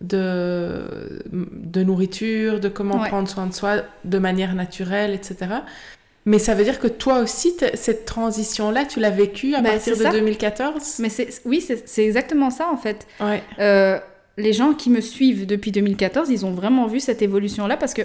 de, 0.00 1.22
de 1.32 1.82
nourriture, 1.82 2.60
de 2.60 2.68
comment 2.68 3.00
Ouais. 3.00 3.08
prendre 3.08 3.28
soin 3.28 3.46
de 3.46 3.54
soi 3.54 3.76
de 4.04 4.18
manière 4.18 4.54
naturelle, 4.54 5.12
etc. 5.14 5.36
Mais 6.26 6.38
ça 6.38 6.54
veut 6.54 6.64
dire 6.64 6.78
que 6.78 6.86
toi 6.88 7.20
aussi, 7.20 7.54
cette 7.74 8.04
transition-là, 8.06 8.84
tu 8.86 8.98
l'as 9.00 9.10
vécue 9.10 9.54
à 9.54 9.60
Bah, 9.60 9.70
partir 9.72 9.96
de 9.96 10.02
ça. 10.02 10.10
2014 10.10 10.96
mais 11.00 11.08
oui, 11.44 11.60
c'est, 11.60 11.86
c'est 11.86 12.04
exactement 12.04 12.50
ça 12.50 12.68
en 12.72 12.76
fait. 12.78 13.06
Ouais. 13.20 13.42
Euh, 13.60 13.98
les 14.38 14.52
gens 14.52 14.72
qui 14.74 14.90
me 14.90 15.00
suivent 15.00 15.46
depuis 15.46 15.70
2014, 15.70 16.28
ils 16.30 16.44
ont 16.46 16.52
vraiment 16.52 16.86
vu 16.86 16.98
cette 17.00 17.20
évolution-là 17.22 17.76
parce 17.76 17.94
que, 17.94 18.02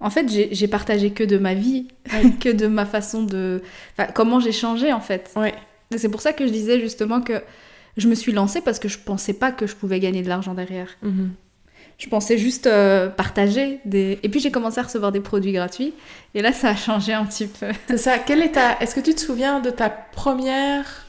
en 0.00 0.10
fait, 0.10 0.28
j'ai, 0.28 0.68
partagé 0.68 1.10
que 1.10 1.24
de 1.24 1.38
ma 1.38 1.54
vie, 1.54 1.88
Ouais. 2.12 2.30
que 2.40 2.50
de 2.50 2.66
ma 2.66 2.84
façon 2.84 3.22
de. 3.22 3.62
Enfin, 3.96 4.10
comment 4.12 4.40
j'ai 4.40 4.52
changé 4.52 4.92
en 4.92 5.00
fait. 5.00 5.32
Ouais. 5.36 5.54
C'est 5.96 6.08
pour 6.08 6.20
ça 6.20 6.32
que 6.32 6.46
je 6.46 6.52
disais 6.52 6.80
justement 6.80 7.20
que 7.20 7.42
je 7.96 8.08
me 8.08 8.14
suis 8.14 8.32
lancée 8.32 8.60
parce 8.60 8.78
que 8.78 8.88
je 8.88 8.98
pensais 8.98 9.34
pas 9.34 9.52
que 9.52 9.66
je 9.66 9.74
pouvais 9.76 10.00
gagner 10.00 10.22
de 10.22 10.28
l'argent 10.28 10.54
derrière. 10.54 10.88
Mhm. 11.02 11.30
Je 11.96 12.08
pensais 12.08 12.38
juste 12.38 12.66
euh, 12.66 13.08
partager 13.08 13.78
des. 13.84 14.18
Et 14.22 14.28
puis 14.28 14.40
j'ai 14.40 14.50
commencé 14.50 14.80
à 14.80 14.82
recevoir 14.82 15.12
des 15.12 15.20
produits 15.20 15.52
gratuits. 15.52 15.94
Et 16.34 16.42
là, 16.42 16.52
ça 16.52 16.70
a 16.70 16.76
changé 16.76 17.12
un 17.12 17.24
petit 17.24 17.46
peu. 17.46 17.68
C'est 17.88 17.98
ça. 17.98 18.18
Quelle 18.18 18.42
est 18.42 18.52
ta... 18.52 18.78
Est-ce 18.80 18.94
que 18.96 19.00
tu 19.00 19.14
te 19.14 19.20
souviens 19.20 19.60
de 19.60 19.70
ta 19.70 19.88
première... 19.90 21.03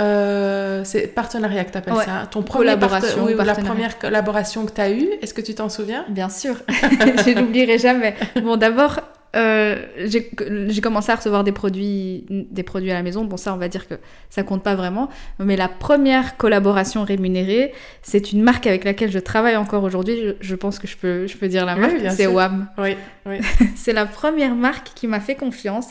euh, 0.00 0.82
c'est 0.84 1.08
partenariat 1.08 1.64
que 1.64 1.72
tu 1.72 1.78
appelles 1.78 1.94
Ouais. 1.94 2.04
ça. 2.04 2.28
Ton 2.30 2.42
premier 2.42 2.66
Collaboration 2.66 3.24
oui, 3.24 3.34
ou 3.34 3.40
ou 3.40 3.44
la 3.44 3.54
première 3.54 3.98
collaboration 3.98 4.64
que 4.66 4.72
tu 4.72 4.80
as 4.80 4.90
eue. 4.90 5.08
Est-ce 5.22 5.34
que 5.34 5.40
tu 5.40 5.54
t'en 5.54 5.68
souviens? 5.68 6.04
Bien 6.08 6.28
sûr, 6.28 6.54
je 6.68 7.38
l'oublierai 7.38 7.78
jamais. 7.78 8.14
Bon, 8.42 8.56
d'abord, 8.56 9.00
euh, 9.36 9.84
j'ai 10.06 10.80
commencé 10.80 11.10
à 11.10 11.16
recevoir 11.16 11.42
des 11.44 11.50
produits, 11.52 12.24
des 12.30 12.62
produits 12.62 12.90
à 12.92 12.94
la 12.94 13.02
maison. 13.02 13.24
Bon, 13.24 13.36
ça, 13.36 13.52
on 13.52 13.56
va 13.56 13.68
dire 13.68 13.88
que 13.88 13.94
ça 14.30 14.42
compte 14.44 14.62
pas 14.62 14.74
vraiment. 14.76 15.08
Mais 15.40 15.56
la 15.56 15.68
première 15.68 16.36
collaboration 16.36 17.02
rémunérée, 17.04 17.72
c'est 18.02 18.32
une 18.32 18.42
marque 18.42 18.66
avec 18.68 18.84
laquelle 18.84 19.10
je 19.10 19.18
travaille 19.18 19.56
encore 19.56 19.82
aujourd'hui. 19.82 20.16
Je, 20.22 20.30
je 20.40 20.54
pense 20.54 20.78
que 20.78 20.86
je 20.86 20.96
peux, 20.96 21.26
je 21.26 21.36
peux 21.36 21.48
dire 21.48 21.66
la 21.66 21.74
Oui, 21.74 21.80
marque. 21.80 21.98
bien 21.98 22.10
c'est. 22.10 22.26
WAM. 22.28 22.68
Oui. 22.78 22.96
oui. 23.26 23.38
C'est 23.74 23.92
la 23.92 24.06
première 24.06 24.54
marque 24.54 24.92
qui 24.94 25.08
m'a 25.08 25.20
fait 25.20 25.34
confiance. 25.34 25.88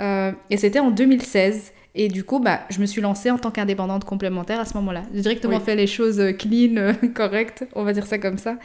Euh, 0.00 0.32
et 0.50 0.56
c'était 0.56 0.80
en 0.80 0.90
2016. 0.90 1.72
Et 1.94 2.08
du 2.08 2.24
coup, 2.24 2.38
bah, 2.38 2.60
je 2.70 2.80
me 2.80 2.86
suis 2.86 3.02
lancée 3.02 3.30
en 3.30 3.36
tant 3.36 3.50
qu'indépendante 3.50 4.04
complémentaire 4.04 4.58
à 4.60 4.64
ce 4.64 4.72
moment-là. 4.78 5.02
J'ai 5.14 5.20
directement 5.20 5.56
Oui. 5.58 5.62
fait 5.62 5.76
les 5.76 5.86
choses 5.86 6.20
euh, 6.20 6.32
clean, 6.32 6.76
euh, 6.78 6.92
correctes, 7.14 7.66
on 7.74 7.84
va 7.84 7.92
dire 7.92 8.06
ça 8.06 8.16
comme 8.18 8.38
ça. 8.38 8.56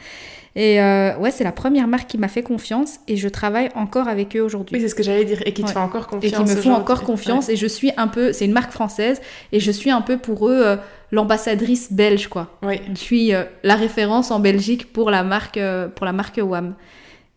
Et 0.56 0.80
euh, 0.80 1.14
ouais, 1.18 1.30
c'est 1.30 1.44
la 1.44 1.52
première 1.52 1.86
marque 1.88 2.08
qui 2.08 2.16
m'a 2.16 2.28
fait 2.28 2.42
confiance 2.42 3.00
et 3.06 3.16
je 3.18 3.28
travaille 3.28 3.68
encore 3.74 4.08
avec 4.08 4.34
eux 4.34 4.40
aujourd'hui. 4.40 4.76
Oui, 4.76 4.80
c'est 4.82 4.88
ce 4.88 4.94
que 4.94 5.02
j'allais 5.02 5.26
dire. 5.26 5.42
Et 5.44 5.52
qui 5.52 5.60
te 5.62 5.66
Ouais. 5.66 5.72
fait 5.74 5.78
encore 5.78 6.06
et 6.22 6.30
confiance. 6.30 6.50
qui 6.50 6.56
me 6.56 6.60
font 6.62 6.72
encore 6.72 7.02
confiance. 7.02 7.50
Et 7.50 7.56
je 7.56 7.66
suis 7.66 7.92
un 7.98 8.08
peu, 8.08 8.32
c'est 8.32 8.46
une 8.46 8.52
marque 8.52 8.72
française, 8.72 9.20
et 9.52 9.60
je 9.60 9.70
suis 9.70 9.90
un 9.90 10.00
peu 10.00 10.16
pour 10.16 10.48
eux 10.48 10.62
euh, 10.64 10.76
l'ambassadrice 11.12 11.92
belge, 11.92 12.28
quoi. 12.28 12.58
Oui. 12.62 12.80
Je 12.90 12.98
suis 12.98 13.32
la 13.62 13.74
référence 13.76 14.30
en 14.30 14.40
Belgique 14.40 14.90
pour 14.92 15.10
la 15.10 15.22
marque, 15.22 15.60
pour 15.94 16.06
la 16.06 16.12
marque 16.12 16.38
WAM. 16.42 16.74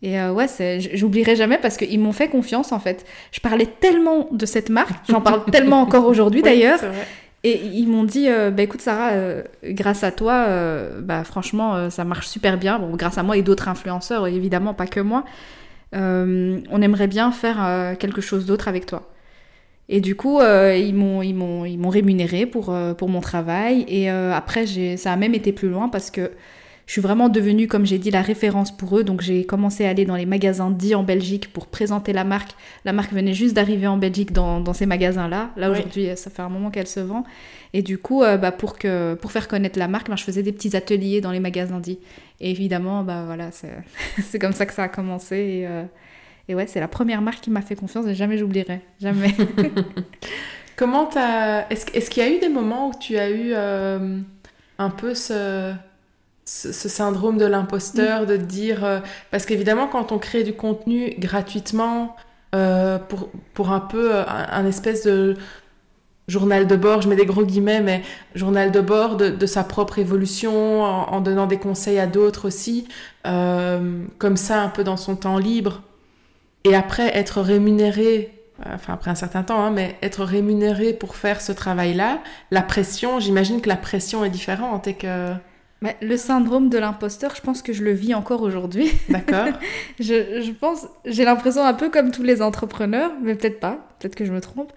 Et 0.02 0.18
euh, 0.20 0.32
ouais, 0.32 0.46
j'oublierai 0.94 1.36
jamais 1.36 1.58
parce 1.58 1.76
qu'ils 1.76 2.00
m'ont 2.00 2.12
fait 2.12 2.28
confiance 2.28 2.72
en 2.72 2.80
fait. 2.80 3.06
Je 3.30 3.40
parlais 3.40 3.66
tellement 3.66 4.28
de 4.32 4.46
cette 4.46 4.68
marque, 4.68 4.94
j'en 5.08 5.20
parle 5.20 5.44
tellement 5.52 5.80
encore 5.80 6.06
aujourd'hui 6.06 6.42
d'ailleurs, 6.42 6.80
et 7.44 7.60
ils 7.64 7.86
m'ont 7.86 8.04
dit, 8.04 8.28
euh, 8.28 8.50
bah 8.50 8.62
écoute 8.62 8.80
Sarah, 8.80 9.12
euh, 9.12 9.42
grâce 9.64 10.04
à 10.04 10.12
toi, 10.12 10.46
euh, 10.48 11.00
bah 11.00 11.24
franchement, 11.24 11.74
euh, 11.74 11.90
ça 11.90 12.04
marche 12.04 12.28
super 12.28 12.58
bien. 12.58 12.78
Bon, 12.78 12.94
grâce 12.96 13.18
à 13.18 13.22
moi 13.22 13.36
et 13.36 13.42
d'autres 13.42 13.68
influenceurs, 13.68 14.26
évidemment, 14.26 14.74
pas 14.74 14.86
que 14.86 15.00
moi. 15.00 15.24
On 15.94 16.82
aimerait 16.82 17.06
bien 17.06 17.32
faire 17.32 17.96
quelque 17.98 18.22
chose 18.22 18.46
d'autre 18.46 18.66
avec 18.66 18.86
toi. 18.86 19.12
Et 19.88 20.00
du 20.00 20.16
coup, 20.16 20.40
euh, 20.40 20.76
ils 20.76 20.94
m'ont 20.94 21.22
ils 21.22 21.34
m'ont 21.34 21.64
ils 21.64 21.78
m'ont 21.78 21.90
rémunéré 21.90 22.46
pour 22.46 22.70
euh, 22.70 22.94
pour 22.94 23.08
mon 23.08 23.20
travail. 23.20 23.84
Et 23.88 24.10
euh, 24.10 24.32
après, 24.32 24.66
j'ai 24.66 24.96
ça 24.96 25.12
a 25.12 25.16
même 25.16 25.34
été 25.34 25.52
plus 25.52 25.68
loin 25.68 25.88
parce 25.88 26.10
que 26.10 26.30
je 26.92 26.96
suis 26.96 27.00
vraiment 27.00 27.30
devenue, 27.30 27.68
comme 27.68 27.86
j'ai 27.86 27.96
dit, 27.96 28.10
la 28.10 28.20
référence 28.20 28.70
pour 28.70 28.98
eux. 28.98 29.02
Donc 29.02 29.22
j'ai 29.22 29.46
commencé 29.46 29.86
à 29.86 29.88
aller 29.88 30.04
dans 30.04 30.14
les 30.14 30.26
magasins 30.26 30.70
dits 30.70 30.94
en 30.94 31.02
Belgique 31.02 31.50
pour 31.50 31.68
présenter 31.68 32.12
la 32.12 32.22
marque. 32.22 32.50
La 32.84 32.92
marque 32.92 33.14
venait 33.14 33.32
juste 33.32 33.54
d'arriver 33.54 33.86
en 33.86 33.96
Belgique 33.96 34.30
dans, 34.30 34.60
dans 34.60 34.74
ces 34.74 34.84
magasins-là. 34.84 35.52
Là, 35.56 35.70
Oui. 35.70 35.78
aujourd'hui, 35.78 36.08
ça 36.16 36.28
fait 36.28 36.42
un 36.42 36.50
moment 36.50 36.70
qu'elle 36.70 36.86
se 36.86 37.00
vend. 37.00 37.24
Et 37.72 37.80
du 37.80 37.96
coup, 37.96 38.22
euh, 38.22 38.36
bah, 38.36 38.52
pour, 38.52 38.76
que, 38.78 39.14
pour 39.14 39.32
faire 39.32 39.48
connaître 39.48 39.78
la 39.78 39.88
marque, 39.88 40.10
bah, 40.10 40.16
je 40.16 40.22
faisais 40.22 40.42
des 40.42 40.52
petits 40.52 40.76
ateliers 40.76 41.22
dans 41.22 41.30
les 41.30 41.40
magasins 41.40 41.80
dits. 41.80 41.98
Et 42.42 42.50
évidemment, 42.50 43.02
bah, 43.04 43.22
voilà, 43.24 43.48
c'est 43.52 44.38
comme 44.38 44.52
ça 44.52 44.66
que 44.66 44.74
ça 44.74 44.82
a 44.82 44.88
commencé. 44.88 45.36
Et, 45.36 45.66
euh, 45.66 45.84
et 46.46 46.54
ouais, 46.54 46.66
c'est 46.66 46.80
la 46.80 46.88
première 46.88 47.22
marque 47.22 47.40
qui 47.40 47.50
m'a 47.50 47.62
fait 47.62 47.74
confiance 47.74 48.06
et 48.06 48.14
jamais 48.14 48.36
j'oublierai. 48.36 48.82
Jamais. 49.00 49.34
Comment 50.76 51.06
t'as. 51.06 51.66
Est-ce 51.70 51.86
est-ce 51.94 52.10
qu'il 52.10 52.22
y 52.22 52.26
a 52.26 52.30
eu 52.30 52.38
des 52.38 52.50
moments 52.50 52.88
où 52.90 52.92
tu 53.00 53.16
as 53.16 53.30
eu 53.30 53.52
euh, 53.54 54.18
un 54.78 54.90
peu 54.90 55.14
ce, 55.14 55.72
ce, 56.44 56.72
ce 56.72 56.88
syndrome 56.88 57.38
de 57.38 57.44
l'imposteur, 57.46 58.26
de 58.26 58.36
te 58.36 58.42
dire. 58.42 58.84
euh, 58.84 59.00
parce 59.30 59.46
qu'évidemment, 59.46 59.86
quand 59.86 60.12
on 60.12 60.18
crée 60.18 60.42
du 60.44 60.52
contenu 60.54 61.14
gratuitement, 61.18 62.16
euh, 62.54 62.98
pour, 62.98 63.30
pour 63.54 63.70
un 63.72 63.80
peu 63.80 64.14
euh, 64.16 64.24
un, 64.26 64.66
espèce 64.66 65.04
de 65.04 65.36
journal 66.28 66.66
de 66.66 66.76
bord, 66.76 67.02
je 67.02 67.08
mets 67.08 67.16
des 67.16 67.26
gros 67.26 67.44
guillemets, 67.44 67.80
mais 67.80 68.02
journal 68.34 68.70
de 68.72 68.80
bord 68.80 69.16
de, 69.16 69.30
de 69.30 69.46
sa 69.46 69.64
propre 69.64 69.98
évolution, 69.98 70.82
en, 70.82 71.12
en 71.12 71.20
donnant 71.20 71.46
des 71.46 71.58
conseils 71.58 71.98
à 71.98 72.06
d'autres 72.06 72.46
aussi, 72.46 72.88
comme 73.24 74.36
ça, 74.36 74.62
un 74.62 74.68
peu 74.68 74.84
dans 74.84 74.96
son 74.96 75.16
temps 75.16 75.38
libre. 75.38 75.82
Et 76.64 76.74
après, 76.74 77.16
être 77.16 77.40
rémunéré 77.40 78.38
enfin 78.64 78.92
après 78.94 79.10
un 79.10 79.16
certain 79.16 79.42
temps, 79.42 79.60
hein, 79.64 79.70
mais 79.70 79.96
être 80.02 80.22
rémunéré 80.24 80.92
pour 80.92 81.16
faire 81.16 81.40
ce 81.40 81.50
travail-là, 81.52 82.20
la 82.52 82.62
pression, 82.62 83.18
j'imagine 83.18 83.60
que 83.60 83.68
la 83.68 83.76
pression 83.76 84.24
est 84.24 84.30
différente 84.30 84.86
et 84.86 84.94
que... 84.94 85.34
Le 86.00 86.16
syndrome 86.16 86.68
de 86.68 86.78
l'imposteur, 86.78 87.34
je 87.34 87.40
pense 87.42 87.60
que 87.62 87.72
je 87.72 87.82
le 87.82 87.92
vis 87.92 88.14
encore 88.14 88.42
aujourd'hui. 88.42 88.90
D'accord 89.08 89.46
je, 90.00 90.40
je 90.40 90.50
pense, 90.52 90.86
j'ai 91.04 91.24
l'impression 91.24 91.64
un 91.64 91.74
peu 91.74 91.90
comme 91.90 92.10
tous 92.12 92.22
les 92.22 92.40
entrepreneurs, 92.42 93.10
mais 93.22 93.34
peut-être 93.34 93.58
pas, 93.60 93.78
peut-être 93.98 94.14
que 94.14 94.24
je 94.24 94.32
me 94.32 94.40
trompe. 94.40 94.72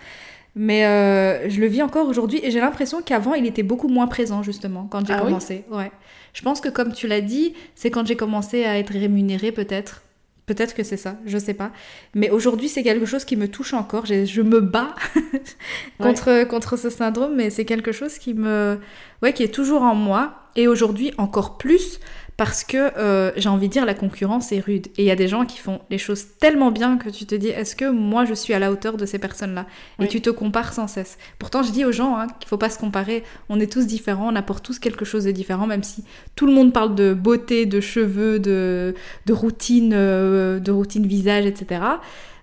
Mais 0.55 0.85
euh, 0.85 1.49
je 1.49 1.59
le 1.59 1.67
vis 1.67 1.81
encore 1.83 2.07
aujourd'hui 2.07 2.39
et 2.41 2.49
j'ai 2.49 2.61
l'impression 2.61 3.01
qu'avant 3.01 3.33
il 3.33 3.45
était 3.45 3.61
beaucoup 3.61 3.89
moins 3.89 4.07
présent 4.07 4.41
justement 4.41 4.87
quand 4.89 5.05
j'ai 5.05 5.11
Ah 5.13 5.17
oui 5.19 5.25
commencé. 5.25 5.65
Ouais. 5.69 5.91
Je 6.33 6.41
pense 6.41 6.61
que 6.61 6.69
comme 6.69 6.93
tu 6.93 7.07
l'as 7.07 7.19
dit, 7.21 7.53
c'est 7.75 7.91
quand 7.91 8.07
j'ai 8.07 8.15
commencé 8.15 8.63
à 8.63 8.77
être 8.79 8.91
rémunérée 8.93 9.51
peut-être. 9.51 10.01
Peut-être 10.45 10.73
que 10.75 10.83
c'est 10.83 10.95
ça, 10.97 11.17
je 11.25 11.37
sais 11.39 11.55
pas. 11.55 11.71
Mais 12.13 12.29
aujourd'hui, 12.29 12.69
c'est 12.69 12.83
quelque 12.83 13.05
chose 13.07 13.25
qui 13.25 13.35
me 13.35 13.47
touche 13.47 13.73
encore. 13.73 14.05
J'ai- 14.05 14.25
Je 14.27 14.41
me 14.43 14.61
bats 14.61 14.93
contre, 15.99 16.45
contre 16.47 16.77
ce 16.77 16.89
syndrome, 16.89 17.35
mais 17.35 17.49
c'est 17.49 17.65
quelque 17.65 17.91
chose 17.91 18.17
qui 18.17 18.33
me, 18.33 18.79
ouais, 19.23 19.33
qui 19.33 19.43
est 19.43 19.53
toujours 19.53 19.81
en 19.81 19.95
moi. 19.95 20.35
Et 20.55 20.67
aujourd'hui, 20.67 21.11
encore 21.17 21.57
plus, 21.57 21.99
parce 22.37 22.65
que 22.65 22.97
euh, 22.97 23.31
j'ai 23.37 23.47
envie 23.47 23.67
de 23.67 23.73
dire, 23.73 23.85
la 23.85 23.93
concurrence 23.93 24.51
est 24.51 24.59
rude. 24.59 24.87
Et 24.97 25.03
il 25.03 25.05
y 25.05 25.11
a 25.11 25.15
des 25.15 25.27
gens 25.27 25.45
qui 25.45 25.57
font 25.57 25.79
les 25.89 25.97
choses 25.97 26.25
tellement 26.39 26.71
bien 26.71 26.97
que 26.97 27.09
tu 27.09 27.25
te 27.25 27.35
dis, 27.35 27.47
est-ce 27.47 27.75
que 27.75 27.89
moi 27.89 28.25
je 28.25 28.33
suis 28.33 28.53
à 28.53 28.59
la 28.59 28.71
hauteur 28.71 28.97
de 28.97 29.05
ces 29.05 29.19
personnes-là? 29.19 29.65
Oui. 29.99 30.05
Et 30.05 30.07
tu 30.09 30.21
te 30.21 30.29
compares 30.29 30.73
sans 30.73 30.87
cesse. 30.87 31.17
Pourtant, 31.39 31.63
je 31.63 31.71
dis 31.71 31.85
aux 31.85 31.93
gens 31.93 32.17
hein, 32.17 32.27
qu'il 32.39 32.49
faut 32.49 32.57
pas 32.57 32.69
se 32.69 32.77
comparer. 32.77 33.23
On 33.47 33.59
est 33.59 33.71
tous 33.71 33.87
différents, 33.87 34.31
on 34.31 34.35
apporte 34.35 34.65
tous 34.65 34.79
quelque 34.79 35.05
chose 35.05 35.23
de 35.23 35.31
différent, 35.31 35.65
même 35.65 35.83
si 35.83 36.03
tout 36.35 36.45
le 36.45 36.53
monde 36.53 36.73
parle 36.73 36.95
de 36.95 37.13
beauté, 37.13 37.65
de 37.65 37.79
cheveux, 37.79 38.39
de, 38.39 38.95
de 39.25 39.33
routine, 39.33 39.93
euh, 39.93 40.59
de 40.59 40.71
routine 40.71 41.07
visage, 41.07 41.45
etc. 41.45 41.81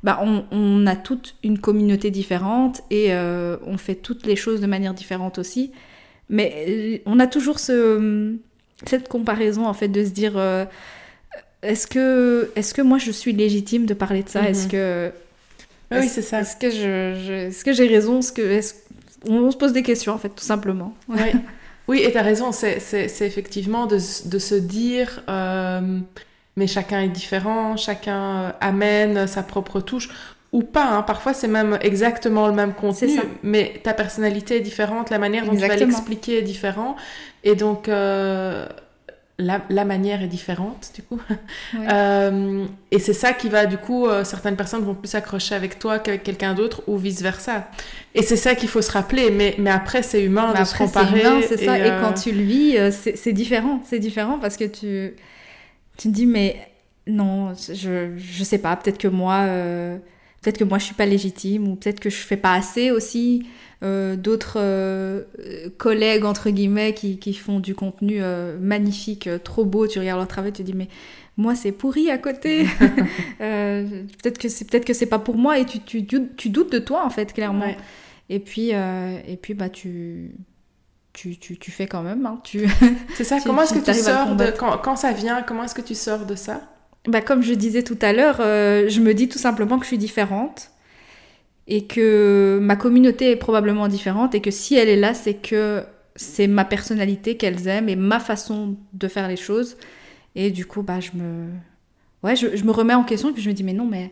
Bah, 0.03 0.19
on, 0.23 0.45
on 0.51 0.87
a 0.87 0.97
toute 0.97 1.37
une 1.45 1.59
communauté 1.59 2.11
différente 2.11 2.81
et 2.91 3.09
euh, 3.11 3.59
on 3.67 3.77
fait 3.77 3.95
toutes 3.95 4.27
les 4.27 4.37
choses 4.37 4.61
de 4.61 4.67
manière 4.67 4.95
différente 4.95 5.39
aussi. 5.39 5.71
Mais 6.33 6.65
euh, 6.69 6.99
on 7.07 7.21
a 7.21 7.29
toujours 7.29 7.61
ce, 7.61 8.35
cette 8.87 9.09
comparaison 9.09 9.67
en 9.67 9.75
fait 9.75 9.89
de 9.89 10.05
se 10.05 10.11
dire 10.11 10.33
euh, 10.37 10.65
est-ce 11.63 11.87
que, 11.87 12.51
est 12.57 12.73
que 12.73 12.83
moi 12.83 12.99
je 12.99 13.13
suis 13.13 13.33
légitime 13.33 13.87
de 13.87 13.95
parler 13.95 14.25
de 14.25 14.29
ça? 14.29 14.41
Mhm. 14.43 14.49
Est-ce 14.49 14.67
que 14.67 15.13
Oui, 15.93 15.99
oui, 16.01 16.09
c'est 16.09 16.23
ça. 16.23 16.41
Est-ce 16.41 16.57
que 16.57 16.71
je, 16.71 17.23
je- 17.25 17.33
est-ce 17.49 17.65
que 17.65 17.73
j'ai 17.73 17.87
raison? 17.87 18.19
Est-ce 18.19 18.33
que 18.33 18.61
on, 19.29 19.37
on 19.37 19.51
se 19.53 19.57
pose 19.57 19.73
des 19.73 19.83
questions 19.85 20.13
en 20.15 20.19
fait 20.19 20.31
tout 20.31 20.43
simplement. 20.45 20.95
Oui, 21.09 21.19
oui 21.89 22.03
et 22.03 22.11
tu 22.11 22.19
as 22.19 22.23
raison, 22.23 22.51
c'est 22.51 22.79
effectivement 23.21 23.87
de, 23.87 23.99
de 24.25 24.39
se 24.39 24.55
dire, 24.57 25.23
euh, 25.29 25.99
mais 26.57 26.67
chacun 26.67 27.01
est 27.03 27.09
différent, 27.09 27.77
chacun 27.77 28.21
euh, 28.37 28.51
amène 28.61 29.27
sa 29.27 29.43
propre 29.43 29.81
touche, 29.81 30.09
ou 30.53 30.63
pas, 30.63 30.87
hein. 30.91 31.03
parfois 31.03 31.33
c'est 31.33 31.49
même 31.49 31.79
exactement 31.81 32.47
le 32.47 32.53
même 32.53 32.75
contenu, 32.75 33.19
mais 33.43 33.81
ta 33.83 33.95
personnalité 33.95 34.57
est 34.59 34.61
différente, 34.61 35.09
la 35.11 35.19
manière 35.19 35.45
dont 35.45 35.53
tu 35.53 35.57
vas 35.59 35.65
Exactement. 35.65 35.89
l'expliquer 35.91 36.39
est 36.39 36.43
différente, 36.43 36.97
et 37.43 37.55
donc 37.55 37.89
euh, 37.89 38.69
la, 39.39 39.63
la 39.71 39.85
manière 39.87 40.23
est 40.23 40.29
différente 40.29 40.93
du 40.95 41.03
coup. 41.03 41.21
Euh, 41.91 42.67
et 42.91 42.99
c'est 42.99 43.15
ça 43.15 43.33
qui 43.33 43.49
va, 43.49 43.65
du 43.67 43.79
coup, 43.79 44.07
euh, 44.07 44.25
certaines 44.25 44.57
personnes 44.57 44.85
vont 44.85 44.95
plus 44.95 45.09
s'accrocher 45.09 45.55
avec 45.55 45.79
toi 45.79 45.99
qu'avec 45.99 46.23
quelqu'un 46.23 46.53
d'autre 46.55 46.83
ou 46.87 46.97
vice-versa. 46.99 47.67
Et 48.15 48.23
c'est 48.23 48.37
ça 48.37 48.55
qu'il 48.55 48.69
faut 48.69 48.83
se 48.83 48.93
rappeler. 48.93 49.31
Mais, 49.31 49.55
mais 49.59 49.71
après, 49.71 50.03
c'est 50.03 50.23
humain 50.23 50.53
Mais 50.53 50.61
de 50.61 50.65
se 50.67 50.73
après, 50.75 50.87
c'est 50.87 50.93
comparer. 50.93 51.21
humain, 51.23 51.41
c'est 51.49 51.57
ça. 51.57 51.79
Et, 51.79 51.91
quand 52.01 52.13
tu 52.13 52.31
le 52.31 52.43
vis, 52.43 52.93
c'est 52.93 53.17
c'est 53.17 53.33
différent. 53.33 53.81
C'est 53.89 53.99
différent 53.99 54.39
parce 54.39 54.57
que 54.59 54.65
tu, 54.65 55.15
tu 55.97 56.09
te 56.09 56.15
dis, 56.15 56.27
mais 56.27 56.57
non, 57.07 57.55
je, 57.55 58.11
je 58.17 58.45
sais 58.45 58.59
pas, 58.59 58.77
peut-être 58.77 58.99
que 58.99 59.09
moi, 59.09 59.41
euh, 59.49 59.97
peut-être 60.43 60.59
que 60.59 60.65
moi 60.65 60.79
je 60.79 60.85
suis 60.85 60.95
pas 60.95 61.07
légitime 61.07 61.69
ou 61.69 61.77
peut-être 61.77 62.01
que 62.01 62.11
je 62.11 62.17
fais 62.17 62.37
pas 62.37 62.53
assez 62.55 62.91
aussi. 62.91 63.47
Euh, 63.83 64.15
D'autres 64.15 64.59
euh, 64.61 65.23
collègues, 65.77 66.25
entre 66.25 66.51
guillemets, 66.51 66.95
qui, 66.95 67.19
qui 67.19 67.35
font 67.35 67.59
du 67.59 67.75
contenu 67.75 68.19
euh, 68.21 68.57
magnifique, 68.61 69.29
trop 69.43 69.65
beau, 69.65 69.89
tu 69.89 69.99
regardes 69.99 70.19
leur 70.21 70.29
travail, 70.29 70.53
tu 70.53 70.63
te 70.63 70.67
dis, 70.67 70.75
mais 70.75 70.87
moi 71.37 71.57
c'est 71.57 71.73
pourri 71.73 72.09
à 72.11 72.17
côté. 72.19 72.65
Peut-être 73.39 74.39
que 74.39 74.49
c'est 74.49 74.65
peut-être 74.71 74.85
que 74.85 74.95
c'est 74.95 75.07
pas 75.07 75.19
pour 75.19 75.37
moi 75.37 75.59
et 75.59 75.65
tu, 75.65 75.81
tu, 75.81 76.03
doutes- 76.03 76.37
tu 76.37 76.49
doutes 76.51 76.73
de 76.73 76.79
toi 76.79 77.05
en 77.05 77.11
fait, 77.11 77.33
clairement. 77.33 77.67
ouais. 77.67 77.77
Et 78.29 78.39
puis, 78.39 78.71
et 78.71 79.37
puis 79.41 79.55
bah, 79.55 79.69
tu, 79.69 80.31
tu, 81.13 81.37
tu, 81.39 81.59
tu 81.59 81.71
fais 81.71 81.87
quand 81.87 82.03
même. 82.03 82.25
hein. 82.25 82.39
Tu... 82.45 82.67
C'est 83.15 83.25
ça. 83.25 83.39
Comment 83.45 83.63
est-ce 83.63 83.75
que 83.75 83.79
tu 83.85 83.93
sors 83.95 84.25
de... 84.27 84.31
combattre. 84.31 84.59
Quand, 84.59 84.79
quand 84.79 84.97
ça 84.97 85.13
vient, 85.13 85.43
comment 85.43 85.65
est-ce 85.65 85.75
que 85.75 85.83
tu 85.83 85.95
sors 85.95 86.25
de 86.25 86.35
ça? 86.35 86.63
Bah, 87.07 87.21
comme 87.21 87.43
je 87.43 87.55
disais 87.55 87.83
tout 87.83 87.99
à 88.01 88.13
l'heure, 88.13 88.39
euh, 88.41 88.89
je 88.89 89.01
me 89.01 89.15
dis 89.15 89.29
tout 89.29 89.39
simplement 89.39 89.79
que 89.79 89.85
je 89.85 89.89
suis 89.89 89.99
différente 89.99 90.71
et 91.67 91.87
que 91.87 92.59
ma 92.61 92.77
communauté 92.77 93.31
est 93.31 93.37
probablement 93.37 93.89
différente 93.89 94.35
et 94.35 94.41
que 94.41 94.51
si 94.51 94.75
elle 94.75 94.89
est 94.89 94.97
là, 94.97 95.15
c'est 95.15 95.35
que 95.35 95.85
c'est 96.17 96.47
ma 96.47 96.65
personnalité 96.65 97.37
qu'elles 97.37 97.69
aiment 97.69 97.89
et 97.89 97.97
ma 97.97 98.21
façon 98.21 98.77
de 98.93 99.09
faire 99.09 99.29
les 99.29 99.37
choses. 99.37 99.77
Et 100.35 100.51
du 100.51 100.67
coup, 100.67 100.83
bah, 100.83 101.01
je 101.01 101.11
me, 101.15 101.49
ouais, 102.23 102.37
je, 102.37 102.57
je 102.57 102.65
me 102.65 102.71
remets 102.71 102.95
en 102.95 103.05
question 103.05 103.31
et 103.31 103.33
puis 103.33 103.43
je 103.43 103.49
me 103.49 103.55
dis, 103.55 103.65
mais 103.65 103.73
non, 103.73 103.87
mais 103.87 104.11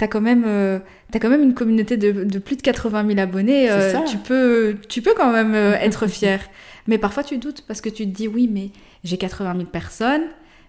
t'as 0.00 0.08
quand 0.08 0.20
même, 0.22 0.44
euh, 0.46 0.78
t'as 1.12 1.18
quand 1.18 1.28
même 1.28 1.42
une 1.42 1.54
communauté 1.54 1.98
de, 1.98 2.24
de 2.24 2.38
plus 2.38 2.56
de 2.56 2.62
80 2.62 3.06
000 3.06 3.20
abonnés. 3.20 3.70
Euh, 3.70 3.92
ça. 3.92 4.00
tu 4.00 4.16
peux, 4.16 4.76
tu 4.88 5.02
peux 5.02 5.12
quand 5.14 5.30
même 5.30 5.54
euh, 5.54 5.74
être 5.74 6.06
fier. 6.06 6.40
mais 6.86 6.96
parfois 6.96 7.22
tu 7.22 7.36
doutes 7.36 7.62
parce 7.68 7.80
que 7.80 7.90
tu 7.90 8.04
te 8.06 8.10
dis, 8.10 8.26
oui, 8.26 8.48
mais 8.50 8.70
j'ai 9.04 9.18
80 9.18 9.54
000 9.56 9.66
personnes, 9.66 10.24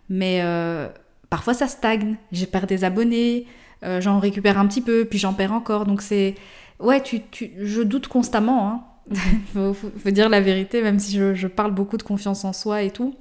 mais 0.10 0.42
euh, 0.44 0.88
parfois 1.32 1.56
ça 1.56 1.68
stagne. 1.68 2.18
J'ai 2.32 2.46
perdu 2.46 2.76
des 2.76 2.84
abonnés, 2.84 3.48
euh, 3.84 4.00
j'en 4.00 4.20
récupère 4.20 4.60
un 4.60 4.68
petit 4.68 4.82
peu, 4.82 5.06
puis 5.06 5.18
j'en 5.18 5.34
perds 5.34 5.54
encore. 5.54 5.86
Donc 5.88 6.04
c'est, 6.04 6.36
ouais, 6.80 7.02
tu, 7.02 7.22
tu, 7.32 7.50
je 7.60 7.82
doute 7.82 8.08
constamment. 8.08 8.68
Hein. 8.70 8.84
faut, 9.54 9.74
faut- 9.74 9.90
faut 9.98 10.12
dire 10.12 10.30
la 10.30 10.42
vérité, 10.42 10.84
même 10.84 11.00
si 11.00 11.16
je, 11.18 11.34
je 11.34 11.48
parle 11.48 11.72
beaucoup 11.74 11.98
de 11.98 12.04
confiance 12.04 12.46
en 12.46 12.54
soi 12.54 12.84
et 12.84 12.92
tout. 12.92 13.16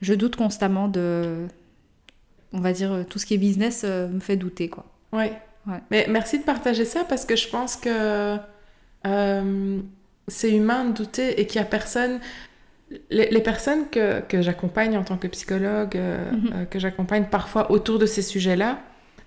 Je 0.00 0.14
doute 0.14 0.36
constamment 0.36 0.86
de, 0.86 1.46
on 2.52 2.60
va 2.60 2.72
dire, 2.72 3.04
tout 3.10 3.18
ce 3.18 3.26
qui 3.26 3.34
est 3.34 3.38
business 3.38 3.82
euh, 3.84 4.08
me 4.08 4.20
fait 4.20 4.36
douter, 4.36 4.68
quoi. 4.68 4.86
Oui. 5.12 5.24
Ouais. 5.66 5.80
Mais 5.90 6.06
merci 6.08 6.38
de 6.38 6.44
partager 6.44 6.84
ça 6.86 7.04
parce 7.04 7.24
que 7.26 7.36
je 7.36 7.48
pense 7.48 7.76
que 7.76 8.38
euh, 9.06 9.80
c'est 10.28 10.50
humain 10.50 10.86
de 10.86 10.92
douter 10.92 11.40
et 11.40 11.46
qu'il 11.46 11.58
y 11.60 11.62
a 11.62 11.66
personne. 11.66 12.20
Les, 13.10 13.30
les 13.30 13.40
personnes 13.40 13.88
que, 13.90 14.20
que 14.20 14.42
j'accompagne 14.42 14.96
en 14.96 15.04
tant 15.04 15.16
que 15.16 15.28
psychologue, 15.28 15.96
euh, 15.96 16.30
Mhm. 16.32 16.50
euh, 16.54 16.64
que 16.64 16.78
j'accompagne 16.80 17.24
parfois 17.30 17.70
autour 17.70 17.98
de 18.00 18.06
ces 18.06 18.22
sujets-là, 18.22 18.80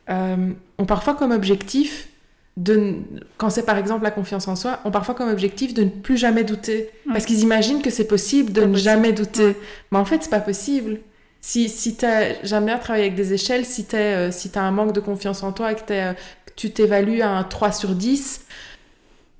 euh, 0.09 0.51
ont 0.77 0.85
parfois 0.85 1.13
comme 1.13 1.31
objectif 1.31 2.09
de, 2.57 2.95
quand 3.37 3.49
c'est 3.49 3.65
par 3.65 3.77
exemple 3.77 4.03
la 4.03 4.11
confiance 4.11 4.47
en 4.49 4.55
soi, 4.57 4.79
ont 4.83 4.91
parfois 4.91 5.15
comme 5.15 5.29
objectif 5.29 5.73
de 5.73 5.83
ne 5.85 5.89
plus 5.89 6.17
jamais 6.17 6.43
douter. 6.43 6.89
Ouais. 7.07 7.13
Parce 7.13 7.25
qu'ils 7.25 7.39
imaginent 7.39 7.81
que 7.81 7.89
c'est 7.89 8.05
possible 8.07 8.51
de 8.51 8.61
ne 8.61 8.65
possible. 8.67 8.83
jamais 8.83 9.13
douter. 9.13 9.45
Ouais. 9.45 9.55
Mais 9.91 9.97
en 9.97 10.05
fait, 10.05 10.19
c'est 10.23 10.29
pas 10.29 10.39
possible. 10.41 10.99
Si, 11.39 11.67
si 11.69 11.95
t'as- 11.95 12.41
j'aime 12.43 12.65
bien 12.65 12.77
travailler 12.77 13.05
avec 13.05 13.15
des 13.15 13.33
échelles, 13.33 13.65
si 13.65 13.85
tu 13.85 13.95
euh, 13.95 14.29
si 14.31 14.51
as 14.55 14.61
un 14.61 14.71
manque 14.71 14.91
de 14.93 14.99
confiance 14.99 15.41
en 15.41 15.51
toi 15.53 15.71
et 15.71 15.75
que, 15.75 15.81
euh, 15.91 16.13
que 16.13 16.51
tu 16.55 16.71
t'évalues 16.71 17.21
à 17.21 17.29
un 17.31 17.43
3 17.43 17.71
sur 17.71 17.89
10, 17.95 18.41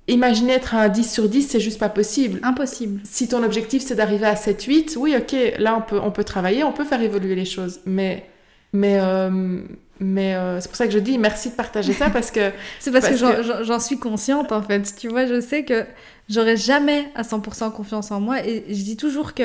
imaginer 0.08 0.52
être 0.54 0.74
à 0.74 0.82
un 0.82 0.88
10 0.88 1.10
sur 1.12 1.28
10, 1.28 1.42
c'est 1.42 1.60
juste 1.60 1.78
pas 1.78 1.88
possible. 1.88 2.40
Impossible. 2.42 3.00
Si 3.04 3.28
ton 3.28 3.42
objectif 3.42 3.82
c'est 3.84 3.94
d'arriver 3.94 4.26
à 4.26 4.34
7-8, 4.34 4.96
oui, 4.98 5.14
ok, 5.16 5.34
là 5.58 5.76
on 5.76 5.80
peut, 5.82 5.98
on 6.02 6.10
peut 6.10 6.24
travailler, 6.24 6.62
on 6.64 6.72
peut 6.72 6.84
faire 6.84 7.00
évoluer 7.02 7.34
les 7.34 7.44
choses. 7.46 7.80
Mais, 7.86 8.26
mais, 8.72 8.98
euh, 9.00 9.60
mais 10.00 10.34
euh, 10.34 10.60
c'est 10.60 10.68
pour 10.68 10.76
ça 10.76 10.86
que 10.86 10.92
je 10.92 10.98
dis 10.98 11.16
merci 11.18 11.50
de 11.50 11.54
partager 11.54 11.92
ça 11.92 12.10
parce 12.10 12.30
que 12.30 12.50
C'est 12.80 12.90
parce, 12.90 13.06
Parce 13.08 13.20
que, 13.20 13.42
j'en- 13.42 13.58
que- 13.58 13.64
j'en 13.64 13.80
suis 13.80 13.98
consciente 13.98 14.52
en 14.52 14.60
fait. 14.62 14.82
Tu 14.98 15.08
vois, 15.08 15.26
je 15.26 15.40
sais 15.40 15.64
que 15.64 15.84
j'aurai 16.28 16.56
jamais 16.56 17.08
à 17.14 17.22
100% 17.22 17.70
confiance 17.72 18.10
en 18.10 18.20
moi 18.20 18.44
et 18.46 18.64
je 18.68 18.82
dis 18.82 18.96
toujours 18.96 19.32
que 19.34 19.44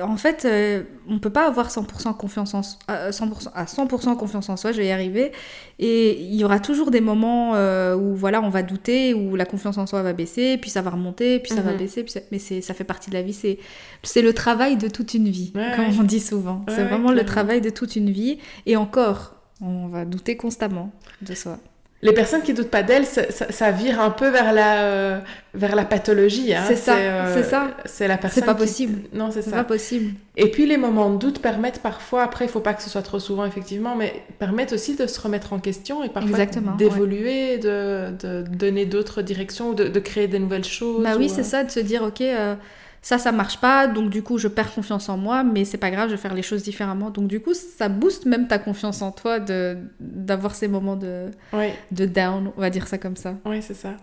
en 0.00 0.16
fait, 0.16 0.44
euh, 0.44 0.84
on 1.08 1.18
peut 1.18 1.30
pas 1.30 1.46
avoir 1.48 1.68
100% 1.70 2.14
confiance 2.14 2.54
en 2.54 2.60
à 2.86 3.10
100%, 3.10 3.50
à 3.54 3.64
100% 3.66 4.16
confiance 4.16 4.48
en 4.48 4.56
soi, 4.56 4.70
je 4.70 4.76
vais 4.78 4.86
y 4.86 4.92
arriver 4.92 5.32
et 5.80 6.20
il 6.22 6.34
y 6.36 6.44
aura 6.44 6.60
toujours 6.60 6.92
des 6.92 7.00
moments 7.00 7.56
euh, 7.56 7.96
où 7.96 8.14
voilà, 8.14 8.40
on 8.40 8.50
va 8.50 8.62
douter, 8.62 9.14
où 9.14 9.34
la 9.34 9.44
confiance 9.46 9.78
en 9.78 9.86
soi 9.86 10.02
va 10.02 10.12
baisser, 10.12 10.58
puis 10.58 10.70
ça 10.70 10.80
va 10.80 10.90
remonter, 10.90 11.40
puis 11.40 11.52
ça 11.52 11.60
va 11.60 11.72
Mhm. 11.72 11.78
baisser, 11.78 12.02
puis 12.04 12.12
ça- 12.12 12.20
mais 12.30 12.38
c'est 12.38 12.60
ça 12.60 12.72
fait 12.72 12.84
partie 12.84 13.10
de 13.10 13.14
la 13.16 13.22
vie, 13.22 13.32
c'est 13.32 14.22
le 14.22 14.32
travail 14.32 14.76
de 14.76 14.86
toute 14.88 15.14
une 15.14 15.28
vie, 15.28 15.52
Ouais, 15.56 15.72
comme 15.74 15.88
ouais. 15.88 15.96
on 15.98 16.02
dit 16.04 16.20
souvent. 16.20 16.64
Ouais, 16.68 16.74
c'est 16.74 16.84
vraiment 16.84 17.10
le 17.10 17.24
travail 17.24 17.60
de 17.60 17.70
toute 17.70 17.96
une 17.96 18.10
vie 18.10 18.38
et 18.66 18.76
encore, 18.76 19.34
on 19.60 19.88
va 19.88 20.04
douter 20.04 20.36
constamment 20.36 20.92
de 21.20 21.34
soi. 21.34 21.58
Les 22.02 22.12
personnes 22.12 22.40
qui 22.42 22.54
doutent 22.54 22.70
pas 22.70 22.82
d'elles, 22.82 23.04
ça, 23.04 23.30
ça- 23.30 23.52
ça 23.52 23.70
vire 23.70 24.00
un 24.00 24.10
peu 24.10 24.28
vers 24.30 24.52
la, 24.54 24.84
euh, 24.84 25.18
vers 25.52 25.76
la 25.76 25.84
pathologie. 25.84 26.54
hein. 26.54 26.64
C'est 26.66 26.76
ça, 26.76 26.96
euh, 26.96 27.34
c'est 27.34 27.42
ça. 27.48 27.68
C'est 27.84 28.08
la 28.08 28.16
personne. 28.16 28.44
pas 28.44 28.54
qui- 28.54 28.60
possible. 28.60 29.00
Non, 29.12 29.30
c'est 29.30 29.42
C'est 29.42 29.50
ça. 29.50 29.56
pas 29.56 29.64
possible. 29.64 30.14
Et 30.36 30.50
puis 30.50 30.64
les 30.64 30.78
moments 30.78 31.10
de 31.10 31.18
doute 31.18 31.40
permettent 31.42 31.80
parfois, 31.82 32.22
après 32.22 32.46
il 32.46 32.50
faut 32.50 32.60
pas 32.60 32.72
que 32.72 32.82
ce 32.82 32.88
soit 32.88 33.02
trop 33.02 33.18
souvent 33.18 33.44
effectivement, 33.44 33.96
mais 33.96 34.22
permettent 34.38 34.72
aussi 34.72 34.96
de 34.96 35.06
se 35.06 35.20
remettre 35.20 35.52
en 35.52 35.58
question 35.58 36.02
et 36.02 36.08
parfois 36.08 36.38
d'évoluer, 36.78 37.58
de, 37.58 38.10
de 38.18 38.42
donner 38.48 38.86
d'autres 38.86 39.20
directions 39.22 39.70
ou 39.70 39.74
de, 39.74 39.84
de 39.88 40.00
créer 40.00 40.26
des 40.28 40.38
nouvelles 40.38 40.64
choses. 40.64 41.02
Bah 41.04 41.14
oui, 41.18 41.26
ou, 41.26 41.28
c'est 41.28 41.40
euh, 41.42 41.44
ça, 41.44 41.64
de 41.64 41.70
se 41.70 41.80
dire, 41.80 42.02
ok, 42.02 42.20
euh, 42.22 42.54
ça, 43.02 43.18
ça 43.18 43.32
marche 43.32 43.58
pas, 43.60 43.86
donc 43.86 44.10
du 44.10 44.22
coup, 44.22 44.36
je 44.38 44.46
perds 44.48 44.74
confiance 44.74 45.08
en 45.08 45.16
moi, 45.16 45.42
mais 45.42 45.64
c'est 45.64 45.78
pas 45.78 45.90
grave, 45.90 46.08
je 46.10 46.14
vais 46.16 46.20
faire 46.20 46.34
les 46.34 46.42
choses 46.42 46.62
différemment. 46.62 47.10
Donc 47.10 47.28
du 47.28 47.40
coup, 47.40 47.54
ça 47.54 47.88
booste 47.88 48.26
même 48.26 48.46
ta 48.46 48.58
confiance 48.58 49.00
en 49.02 49.10
toi 49.10 49.40
de 49.40 49.78
d'avoir 50.00 50.54
ces 50.54 50.68
moments 50.68 50.96
de, 50.96 51.30
Oui, 51.54 51.70
de 51.92 52.04
down, 52.06 52.52
on 52.56 52.60
va 52.60 52.68
dire 52.70 52.86
ça 52.88 52.98
comme 52.98 53.16
ça. 53.16 53.34
oui, 53.46 53.62
c'est 53.62 53.74
ça. 53.74 53.94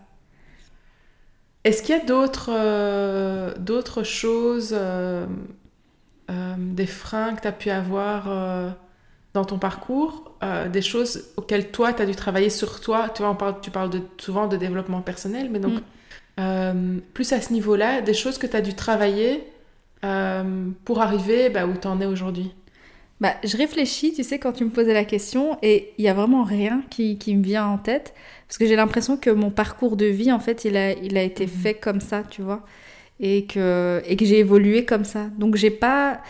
Est-ce 1.63 1.83
qu'il 1.83 1.95
y 1.95 1.99
a 1.99 2.05
d'autres 2.05 2.49
euh, 2.53 3.53
d'autres 3.59 4.03
choses, 4.03 4.71
euh, 4.73 5.25
euh, 6.31 6.55
des 6.57 6.85
freins 6.87 7.35
que 7.35 7.41
tu 7.41 7.47
as 7.47 7.51
pu 7.51 7.69
avoir 7.69 8.27
dans 9.33 9.45
ton 9.45 9.59
parcours, 9.59 10.35
des 10.71 10.81
choses 10.81 11.25
auxquelles 11.37 11.69
toi, 11.71 11.93
tu 11.93 12.01
as 12.01 12.05
dû 12.05 12.15
travailler 12.15 12.49
sur 12.49 12.79
toi? 12.81 13.09
Tu 13.09 13.21
vois, 13.21 13.31
on 13.31 13.35
parle, 13.35 13.59
tu 13.61 13.69
parles 13.71 13.89
de, 13.89 14.01
souvent 14.17 14.47
de 14.47 14.57
développement 14.57 15.01
personnel, 15.01 15.49
mais 15.51 15.59
donc 15.59 15.73
Mm. 15.73 15.81
Euh, 16.39 16.99
plus 17.13 17.31
à 17.33 17.41
ce 17.41 17.53
niveau-là, 17.53 18.01
des 18.01 18.13
choses 18.13 18.37
que 18.37 18.47
tu 18.47 18.55
as 18.55 18.61
dû 18.61 18.73
travailler 18.73 19.43
euh, 20.05 20.43
pour 20.85 21.01
arriver 21.01 21.49
bah, 21.49 21.65
où 21.65 21.73
tu 21.79 21.87
en 21.87 21.99
es 22.01 22.05
aujourd'hui. 22.05 22.51
Bah, 23.19 23.33
je 23.43 23.57
réfléchis, 23.57 24.13
tu 24.13 24.23
sais, 24.23 24.37
quand 24.37 24.51
tu 24.53 24.63
me 24.63 24.69
posais 24.69 24.93
la 24.93 25.05
question, 25.05 25.57
et 25.63 25.91
il 25.97 26.05
y 26.05 26.07
a 26.07 26.13
vraiment 26.13 26.43
rien 26.43 26.83
qui, 26.91 27.17
qui 27.17 27.35
me 27.35 27.43
vient 27.43 27.65
en 27.65 27.79
tête, 27.79 28.13
parce 28.47 28.59
que 28.59 28.67
j'ai 28.67 28.75
l'impression 28.75 29.17
que 29.17 29.31
mon 29.31 29.49
parcours 29.49 29.97
de 29.97 30.05
vie, 30.05 30.31
en 30.31 30.39
fait, 30.39 30.65
il 30.65 30.77
a, 30.77 30.91
il 30.93 31.17
a 31.17 31.23
été 31.23 31.45
Mhm. 31.45 31.49
fait 31.49 31.73
comme 31.73 31.99
ça, 31.99 32.23
tu 32.29 32.43
vois, 32.43 32.63
et 33.19 33.45
que, 33.45 34.03
et 34.05 34.15
que 34.17 34.25
j'ai 34.25 34.37
évolué 34.39 34.85
comme 34.85 35.03
ça. 35.05 35.25
Donc, 35.39 35.55
j'ai 35.55 35.71
pas. 35.71 36.21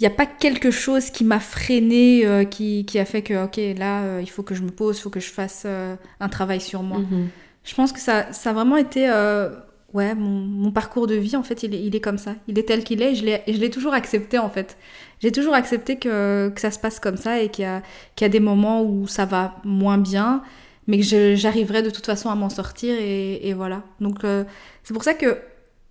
Il 0.00 0.04
n'y 0.04 0.06
a 0.06 0.10
pas 0.14 0.26
quelque 0.26 0.70
chose 0.70 1.10
qui 1.10 1.24
m'a 1.24 1.40
freiné, 1.40 2.24
euh, 2.24 2.44
qui, 2.44 2.84
qui 2.86 3.00
a 3.00 3.04
fait 3.04 3.22
que, 3.22 3.44
ok, 3.44 3.56
là, 3.76 4.02
euh, 4.04 4.20
il 4.22 4.30
faut 4.30 4.44
que 4.44 4.54
je 4.54 4.62
me 4.62 4.70
pose, 4.70 4.96
il 4.98 5.02
faut 5.02 5.10
que 5.10 5.18
je 5.18 5.30
fasse 5.30 5.64
euh, 5.66 5.96
un 6.20 6.28
travail 6.28 6.60
sur 6.60 6.84
moi. 6.84 7.00
Mhm. 7.00 7.30
Je 7.68 7.74
pense 7.74 7.92
que 7.92 8.00
ça, 8.00 8.32
ça 8.32 8.50
a 8.50 8.52
vraiment 8.54 8.78
été. 8.78 9.10
euh, 9.10 9.50
ouais, 9.92 10.14
mon, 10.14 10.72
parcours 10.72 11.06
de 11.06 11.14
vie, 11.14 11.36
en 11.36 11.42
fait, 11.42 11.62
il 11.62 11.74
est, 11.74 11.82
il 11.82 11.94
est 11.94 12.00
comme 12.00 12.16
ça. 12.16 12.34
Il 12.48 12.58
est 12.58 12.62
tel 12.62 12.82
qu'il 12.82 13.02
est 13.02 13.12
et 13.12 13.52
je 13.54 13.60
l'ai 13.60 13.70
toujours 13.70 13.92
accepté, 13.92 14.38
en 14.38 14.48
fait. 14.48 14.78
J'ai 15.20 15.32
toujours 15.32 15.52
accepté 15.52 15.98
que, 15.98 16.48
que 16.54 16.60
ça 16.62 16.70
se 16.70 16.78
passe 16.78 16.98
comme 16.98 17.18
ça 17.18 17.40
et 17.42 17.50
qu'il 17.50 17.66
y, 17.66 18.22
y 18.22 18.24
a 18.24 18.28
des 18.30 18.40
moments 18.40 18.82
où 18.82 19.06
ça 19.06 19.26
va 19.26 19.56
moins 19.64 19.98
bien, 19.98 20.42
mais 20.86 20.98
que 20.98 21.34
j'arriverai 21.34 21.82
de 21.82 21.90
toute 21.90 22.06
façon 22.06 22.30
à 22.30 22.34
m'en 22.34 22.48
sortir 22.48 22.96
et, 22.98 23.52
voilà. 23.52 23.82
Donc, 24.00 24.24
euh, 24.24 24.44
c'est 24.82 24.94
pour 24.94 25.04
ça 25.04 25.12
que 25.12 25.36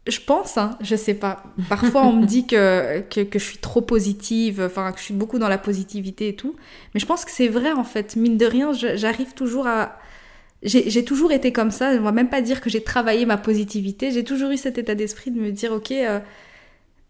je 0.08 0.20
pense, 0.20 0.58
hein, 0.58 0.78
je 0.82 0.96
sais 0.96 1.14
pas. 1.14 1.44
Parfois, 1.70 2.06
on 2.06 2.14
me 2.14 2.26
dit 2.26 2.48
que, 2.48 3.02
que, 3.02 3.22
que 3.22 3.38
je 3.38 3.44
suis 3.44 3.60
trop 3.60 3.82
positive, 3.82 4.64
enfin, 4.66 4.92
que 4.94 4.98
je 4.98 5.04
suis 5.04 5.14
beaucoup 5.14 5.38
dans 5.38 5.50
la 5.50 5.60
positivité 5.60 6.30
et 6.30 6.36
tout. 6.36 6.56
Mais 6.96 7.00
je 7.00 7.06
pense 7.06 7.24
que 7.24 7.32
c'est 7.32 7.50
vrai, 7.50 7.72
en 7.72 7.84
fait. 7.84 8.16
Mine 8.16 8.38
de 8.38 8.48
rien, 8.48 8.72
j'arrive 8.74 9.36
toujours 9.36 9.68
à. 9.68 10.00
J'ai 10.64 11.06
toujours 11.06 11.32
été 11.32 11.52
comme 11.54 11.70
ça. 11.72 11.92
On 11.92 12.02
va 12.02 12.12
même 12.12 12.30
pas 12.30 12.42
dire 12.42 12.62
que 12.62 12.70
j'ai 12.70 12.82
travaillé 12.84 13.26
ma 13.26 13.38
positivité. 13.38 14.12
J'ai 14.12 14.24
toujours 14.24 14.50
eu 14.52 14.58
cet 14.58 14.78
état 14.78 14.96
d'esprit 14.96 15.30
de 15.32 15.40
me 15.40 15.52
dire, 15.52 15.72
ok, 15.72 15.92
euh, 15.92 16.20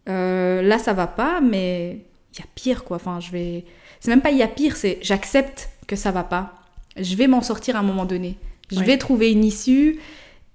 euh, 0.08 0.62
là, 0.62 0.78
ça 0.78 0.92
va 0.92 1.06
pas, 1.06 1.40
mais 1.40 1.98
il 2.34 2.38
y 2.38 2.42
a 2.42 2.46
pire, 2.54 2.84
quoi. 2.84 2.96
Enfin, 2.96 3.20
je 3.20 3.30
vais. 3.30 3.64
C'est 4.00 4.10
même 4.10 4.20
pas 4.20 4.30
il 4.30 4.36
y 4.38 4.42
a 4.42 4.48
pire, 4.48 4.76
c'est 4.76 4.98
j'accepte 5.02 5.70
que 5.86 5.96
ça 5.96 6.10
va 6.10 6.22
pas. 6.22 6.54
Je 6.96 7.16
vais 7.16 7.26
m'en 7.26 7.42
sortir 7.42 7.76
à 7.76 7.80
un 7.80 7.82
moment 7.82 8.04
donné. 8.04 8.36
Je 8.70 8.78
Ouais. 8.80 8.84
vais 8.84 8.98
trouver 8.98 9.32
une 9.32 9.44
issue 9.44 9.98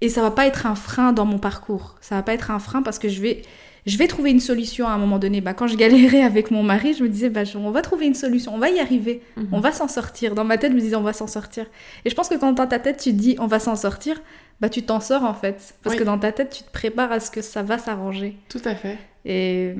et 0.00 0.08
ça 0.08 0.22
va 0.22 0.30
pas 0.30 0.46
être 0.46 0.66
un 0.66 0.74
frein 0.76 1.12
dans 1.12 1.24
mon 1.26 1.38
parcours. 1.38 1.96
Ça 2.00 2.14
va 2.14 2.22
pas 2.22 2.32
être 2.32 2.50
un 2.52 2.58
frein 2.60 2.82
parce 2.82 2.98
que 3.00 3.08
je 3.08 3.20
vais, 3.20 3.42
je 3.86 3.98
vais 3.98 4.06
trouver 4.06 4.30
une 4.30 4.40
solution 4.40 4.86
à 4.88 4.92
un 4.92 4.98
moment 4.98 5.18
donné. 5.18 5.40
Bah, 5.40 5.52
quand 5.54 5.66
je 5.66 5.76
galérais 5.76 6.22
avec 6.22 6.50
mon 6.50 6.62
mari, 6.62 6.94
je 6.94 7.02
me 7.02 7.08
disais, 7.08 7.28
bah, 7.30 7.42
on 7.56 7.70
va 7.70 7.82
trouver 7.82 8.06
une 8.06 8.14
solution, 8.14 8.54
on 8.54 8.58
va 8.58 8.70
y 8.70 8.80
arriver, 8.80 9.20
Mhm. 9.36 9.48
on 9.52 9.60
va 9.60 9.72
s'en 9.72 9.88
sortir. 9.88 10.34
Dans 10.34 10.44
ma 10.44 10.56
tête, 10.58 10.70
je 10.72 10.76
me 10.76 10.80
disais, 10.80 10.96
on 10.96 11.02
va 11.02 11.12
s'en 11.12 11.26
sortir. 11.26 11.66
Et 12.04 12.10
je 12.10 12.14
pense 12.14 12.28
que 12.28 12.34
quand 12.36 12.52
dans 12.52 12.66
ta 12.66 12.78
tête, 12.78 12.98
tu 12.98 13.10
te 13.10 13.16
dis, 13.16 13.36
on 13.38 13.46
va 13.46 13.58
s'en 13.58 13.76
sortir, 13.76 14.20
bah, 14.60 14.68
tu 14.68 14.82
t'en 14.82 15.00
sors 15.00 15.22
en 15.24 15.34
fait. 15.34 15.74
Parce 15.82 15.94
Oui. 15.96 16.00
que 16.00 16.04
dans 16.04 16.18
ta 16.18 16.32
tête, 16.32 16.50
tu 16.50 16.62
te 16.62 16.70
prépares 16.70 17.12
à 17.12 17.20
ce 17.20 17.30
que 17.30 17.42
ça 17.42 17.62
va 17.62 17.76
s'arranger. 17.78 18.36
Tout 18.48 18.62
à 18.64 18.74
fait. 18.74 18.96
Et 19.26 19.74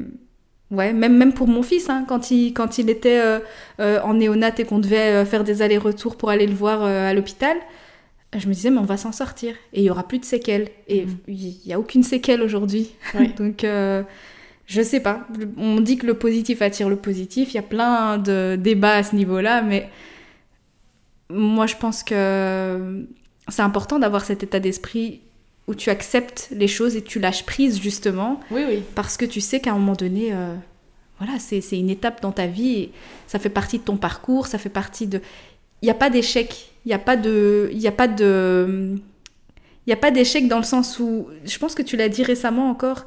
ouais, 0.71 0.93
même, 0.93 1.17
même 1.17 1.33
pour 1.33 1.47
mon 1.49 1.63
fils, 1.63 1.89
hein, 1.89 2.05
quand, 2.09 2.31
il, 2.31 2.53
quand 2.53 2.79
il 2.79 2.91
était 2.91 3.21
euh, 3.21 3.39
euh, 3.81 4.01
en 4.03 4.15
néonat 4.15 4.53
et 4.59 4.65
qu'on 4.65 4.79
devait 4.81 5.13
euh, 5.13 5.25
faire 5.25 5.45
des 5.45 5.63
allers-retours 5.63 6.17
pour 6.17 6.31
aller 6.31 6.47
le 6.47 6.55
voir 6.55 6.83
à 6.83 7.15
l'hôpital, 7.15 7.57
je 8.39 8.49
me 8.49 8.55
disais, 8.55 8.71
mais 8.71 8.79
on 8.79 8.85
va 8.85 8.97
s'en 8.97 9.13
sortir. 9.13 9.55
Et 9.73 9.81
il 9.81 9.83
n'y 9.85 9.91
aura 9.91 10.07
plus 10.07 10.19
de 10.19 10.25
séquelles. 10.25 10.69
Et 10.89 11.07
Mhm. 11.07 11.17
il 11.29 11.57
n'y 11.67 11.73
a 11.73 11.79
aucune 11.81 12.03
séquelle 12.03 12.43
aujourd'hui. 12.43 12.91
Oui. 13.15 13.29
Donc, 13.39 13.65
euh, 13.65 14.03
je 14.67 14.83
sais 14.83 15.01
pas. 15.01 15.27
On 15.57 15.81
dit 15.81 15.97
que 15.99 16.07
le 16.07 16.15
positif 16.15 16.63
attire 16.63 16.89
le 16.89 16.97
positif. 16.97 17.53
Il 17.53 17.57
y 17.57 17.59
a 17.61 17.63
plein 17.63 18.19
de 18.19 18.57
débats 18.61 18.97
à 18.97 19.03
ce 19.03 19.15
niveau-là, 19.17 19.63
mais 19.63 19.89
moi, 21.31 21.67
je 21.67 21.77
pense 21.77 22.03
que 22.03 23.07
c'est 23.49 23.63
important 23.63 23.99
d'avoir 23.99 24.25
cet 24.25 24.43
état 24.43 24.61
d'esprit 24.61 25.21
où 25.67 25.75
tu 25.75 25.89
acceptes 25.91 26.49
les 26.51 26.69
choses 26.69 26.95
et 26.97 27.03
tu 27.03 27.19
lâches 27.19 27.45
prise, 27.47 27.81
justement 27.81 28.41
Oui, 28.51 28.63
oui. 28.69 28.83
parce 28.95 29.17
que 29.17 29.25
tu 29.25 29.41
sais 29.41 29.61
qu'à 29.61 29.71
un 29.73 29.79
moment 29.79 29.95
donné, 29.95 30.29
euh, 30.33 30.55
voilà, 31.19 31.39
c'est 31.39 31.63
c'est 31.63 31.79
une 31.79 31.89
étape 31.89 32.21
dans 32.21 32.33
ta 32.33 32.47
vie, 32.47 32.91
ça 33.27 33.39
fait 33.39 33.49
partie 33.49 33.79
de 33.79 33.85
ton 33.85 33.97
parcours, 33.97 34.47
ça 34.47 34.59
fait 34.59 34.69
partie 34.69 35.07
de... 35.07 35.21
Il 35.81 35.87
n'y 35.87 35.91
a 35.91 35.95
pas 35.95 36.11
d'échec, 36.11 36.71
il 36.85 36.89
n'y 36.89 36.95
a 36.95 36.99
pas 36.99 37.17
de... 37.17 37.69
Il 37.73 37.79
n'y 37.79 37.87
a 37.89 37.93
pas 37.93 38.09
de... 38.09 38.95
Il 39.87 39.91
n'y 39.91 39.93
a 39.93 39.97
pas 39.97 40.11
d'échec 40.11 40.49
dans 40.49 40.57
le 40.59 40.63
sens 40.65 40.99
où... 40.99 41.29
Je 41.45 41.59
pense 41.59 41.75
que 41.75 41.83
tu 41.83 41.97
l'as 41.97 42.09
dit 42.09 42.23
récemment 42.23 42.71
encore. 42.71 43.05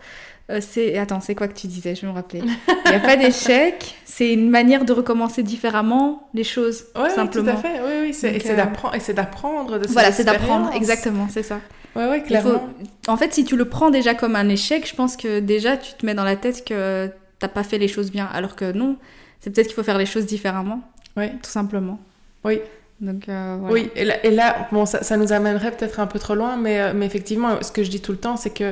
euh, 0.52 0.60
c'est... 0.62 0.98
Attends, 0.98 1.20
c'est 1.22 1.34
quoi 1.36 1.48
que 1.48 1.54
tu 1.58 1.68
disais? 1.68 1.96
Je 1.96 2.02
vais 2.02 2.08
me 2.08 2.14
rappeler. 2.14 2.42
Il 2.42 2.90
n'y 2.92 2.96
a 2.96 3.00
pas 3.00 3.16
d'échec, 3.24 3.96
c'est 4.06 4.32
une 4.34 4.50
manière 4.50 4.86
de 4.86 4.94
recommencer 4.94 5.42
différemment 5.44 6.30
les 6.36 6.44
choses, 6.44 6.86
Ouais, 6.96 7.10
simplement. 7.10 7.52
tout 7.52 7.58
à 7.58 7.62
fait. 7.62 7.80
Oui, 7.82 7.92
oui. 8.08 8.14
C'est, 8.14 8.36
et 8.36 8.40
c'est 8.40 8.52
euh, 8.54 8.56
d'apprendre, 8.58 8.96
et 8.96 9.00
c'est 9.00 9.14
d'apprendre 9.14 9.80
de 9.80 9.88
Voilà, 9.88 10.12
c'est 10.12 10.24
d'apprendre, 10.24 10.72
exactement, 10.74 11.28
c'est 11.30 11.44
ça. 11.44 11.60
Il 11.96 12.02
faut- 12.22 12.28
clairement. 12.28 12.70
En 13.08 13.18
fait, 13.18 13.34
si 13.34 13.44
tu 13.44 13.56
le 13.58 13.66
prends 13.66 13.90
déjà 13.90 14.14
comme 14.14 14.36
un 14.36 14.48
échec, 14.50 14.88
je 14.88 14.94
pense 14.94 15.18
que 15.18 15.40
déjà 15.40 15.78
tu 15.78 15.94
te 15.96 16.06
mets 16.06 16.14
dans 16.14 16.24
la 16.24 16.36
tête 16.36 16.64
que 16.64 17.10
t'as 17.40 17.48
pas 17.48 17.64
fait 17.64 17.80
les 17.80 17.88
choses 17.88 18.12
bien, 18.12 18.28
alors 18.32 18.56
que 18.56 18.72
non, 18.72 18.98
c'est 19.40 19.50
peut-être 19.50 19.66
qu'il 19.66 19.76
faut 19.76 19.82
faire 19.84 19.98
les 19.98 20.06
choses 20.06 20.28
différemment, 20.28 20.82
Oui. 21.16 21.30
tout 21.42 21.50
simplement. 21.50 22.00
Oui. 22.44 22.60
Donc 23.00 23.30
euh, 23.30 23.58
voilà. 23.60 23.74
Oui, 23.74 23.91
et 23.95 24.06
là, 24.06 24.26
et 24.26 24.32
là, 24.32 24.68
bon, 24.72 24.86
ça, 24.86 25.04
ça 25.04 25.18
nous 25.18 25.32
amènerait 25.32 25.72
peut-être 25.72 26.00
un 26.00 26.08
peu 26.08 26.18
trop 26.20 26.36
loin, 26.36 26.58
mais, 26.58 26.82
euh, 26.82 26.93
mais 26.95 27.06
effectivement, 27.06 27.62
ce 27.62 27.72
que 27.72 27.84
je 27.84 27.89
dis 27.89 28.02
tout 28.02 28.12
le 28.12 28.18
temps, 28.18 28.38
c'est 28.38 28.50
que 28.50 28.64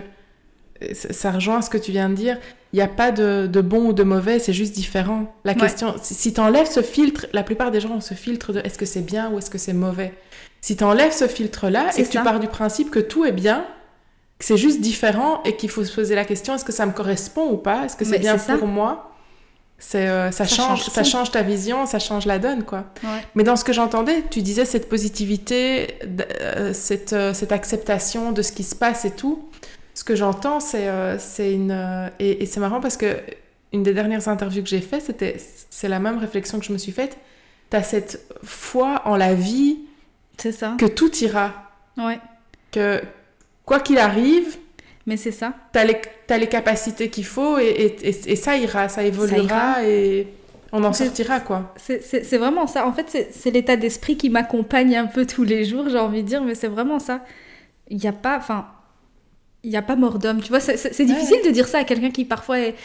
euh, 0.82 0.88
ça, 0.93 1.32
rejoint 1.32 1.61
ce 1.61 1.69
que 1.69 1.78
tu 1.78 1.91
viens 1.91 2.09
de 2.09 2.15
dire. 2.15 2.38
Il 2.73 2.78
n'y 2.78 2.82
a 2.82 2.88
pas 2.88 3.11
de, 3.11 3.47
de 3.47 3.61
bon 3.61 3.88
ou 3.89 3.93
de 3.93 4.03
mauvais, 4.03 4.39
c'est 4.39 4.51
juste 4.51 4.73
différent. 4.73 5.34
La 5.45 5.53
Ouais. 5.53 5.59
question, 5.59 5.93
si, 6.01 6.34
tu 6.34 6.39
enlèves 6.41 6.69
ce 6.69 6.82
filtre, 6.82 7.28
la 7.34 7.43
plupart 7.43 7.71
des 7.71 7.80
gens 7.80 7.91
ont 7.91 8.01
ce 8.01 8.15
filtre 8.15 8.51
de 8.51 8.59
est-ce 8.61 8.78
que 8.78 8.86
c'est 8.86 9.01
bien 9.05 9.30
ou 9.32 9.38
est-ce 9.38 9.49
que 9.49 9.57
c'est 9.59 9.73
mauvais. 9.73 10.13
Si 10.59 10.76
tu 10.76 10.84
enlèves 10.84 11.13
ce 11.13 11.28
filtre-là 11.28 11.91
et 11.95 12.03
que 12.03 12.09
tu 12.09 12.21
pars 12.21 12.39
du 12.39 12.47
principe 12.47 12.89
que 12.89 12.99
tout 12.99 13.23
est 13.26 13.32
bien, 13.32 13.65
que 14.39 14.43
c'est 14.45 14.57
juste 14.57 14.82
différent 14.82 15.41
et 15.45 15.55
qu'il 15.55 15.69
faut 15.69 15.86
se 15.86 15.93
poser 15.95 16.15
la 16.15 16.26
question 16.26 16.55
est-ce 16.55 16.65
que 16.65 16.73
ça 16.73 16.86
me 16.86 16.91
correspond 16.91 17.49
ou 17.51 17.57
pas? 17.57 17.86
Est-ce 17.86 17.95
que 17.95 18.03
c'est 18.03 18.19
bien 18.19 18.38
ça. 18.38 18.57
pour 18.57 18.67
moi? 18.67 19.14
C'est 19.88 20.07
euh, 20.09 20.31
ça, 20.31 20.45
Ça 20.45 20.55
change 20.55 20.79
change 20.83 20.89
ça 20.89 21.03
change 21.03 21.31
ta 21.31 21.41
vision 21.43 21.86
ça 21.86 21.99
change 21.99 22.25
la 22.25 22.39
donne 22.39 22.63
quoi 22.63 22.86
Ouais. 23.03 23.21
mais 23.36 23.43
dans 23.43 23.55
ce 23.55 23.63
que 23.63 23.71
j'entendais 23.73 24.23
tu 24.31 24.41
disais 24.41 24.65
cette 24.65 24.89
positivité 24.89 25.99
euh, 26.41 26.73
cette 26.73 27.13
euh, 27.13 27.33
cette 27.33 27.51
acceptation 27.51 28.31
de 28.31 28.41
ce 28.41 28.51
qui 28.51 28.63
se 28.63 28.75
passe 28.75 29.05
et 29.05 29.11
tout 29.11 29.47
ce 29.93 30.03
que 30.03 30.15
j'entends 30.15 30.59
c'est 30.59 30.89
c'est 31.19 31.53
une 31.53 32.09
et, 32.19 32.41
et 32.43 32.45
c'est 32.47 32.59
marrant 32.59 32.81
parce 32.81 32.97
que 32.97 33.17
une 33.73 33.83
des 33.83 33.93
dernières 33.93 34.27
interviews 34.27 34.63
que 34.63 34.69
j'ai 34.69 34.81
fait 34.81 34.99
c'était 35.01 35.38
c'est 35.69 35.88
la 35.89 35.99
même 35.99 36.17
réflexion 36.17 36.59
que 36.59 36.65
je 36.65 36.73
me 36.73 36.77
suis 36.77 36.91
faite 36.91 37.17
tu 37.69 37.77
as 37.77 37.83
cette 37.83 38.25
foi 38.43 39.01
en 39.05 39.15
la 39.15 39.33
vie 39.36 39.77
C'est 40.38 40.51
ça. 40.51 40.75
que 40.79 40.86
tout 40.86 41.15
ira 41.17 41.53
Ouais. 41.97 42.19
que 42.71 43.01
quoi 43.65 43.79
qu'il 43.79 43.97
arrive 43.99 44.57
Mais 45.06 45.18
c'est 45.18 45.32
ça. 45.32 45.53
T'as 45.72 45.84
les, 45.86 45.97
t'as 46.28 46.38
les 46.38 46.47
capacités 46.47 47.10
qu'il 47.10 47.26
faut 47.26 47.60
et, 47.60 47.95
et, 48.03 48.32
et- 48.32 48.36
ça 48.36 48.58
ira, 48.58 48.89
ça 48.89 49.03
évoluera 49.03 49.38
ira. 49.82 49.84
et 49.88 50.28
on 50.72 50.84
en 50.84 50.93
sortira 50.93 51.39
quoi. 51.39 51.74
C'est- 51.78 52.38
vraiment 52.38 52.66
ça. 52.68 52.88
En 52.88 52.91
fait, 52.93 53.30
c'est- 53.32 53.51
l'état 53.51 53.76
d'esprit 53.76 54.18
qui 54.18 54.30
m'accompagne 54.30 54.95
un 54.97 55.06
peu 55.06 55.26
tous 55.28 55.43
les 55.43 55.64
jours, 55.64 55.89
j'ai 55.89 55.99
envie 55.99 56.24
de 56.24 56.28
dire, 56.28 56.43
mais 56.43 56.56
c'est 56.56 56.68
vraiment 56.68 56.99
ça. 56.99 57.24
Il 57.89 57.97
n'y 57.97 58.08
a 58.08 58.12
pas, 58.14 58.38
enfin, 58.38 58.66
il 59.64 59.70
n'y 59.70 59.78
a 59.78 59.82
pas 59.84 59.95
mort 59.95 60.18
d'homme. 60.20 60.41
Tu 60.41 60.49
vois, 60.49 60.60
c'est- 60.60 60.78
c'est 60.78 61.06
difficile 61.06 61.38
de 61.45 61.51
dire 61.51 61.68
ça 61.68 61.80
à 61.80 61.84
quelqu'un 61.84 62.10
qui 62.12 62.26
parfois 62.26 62.60
est- 62.60 62.76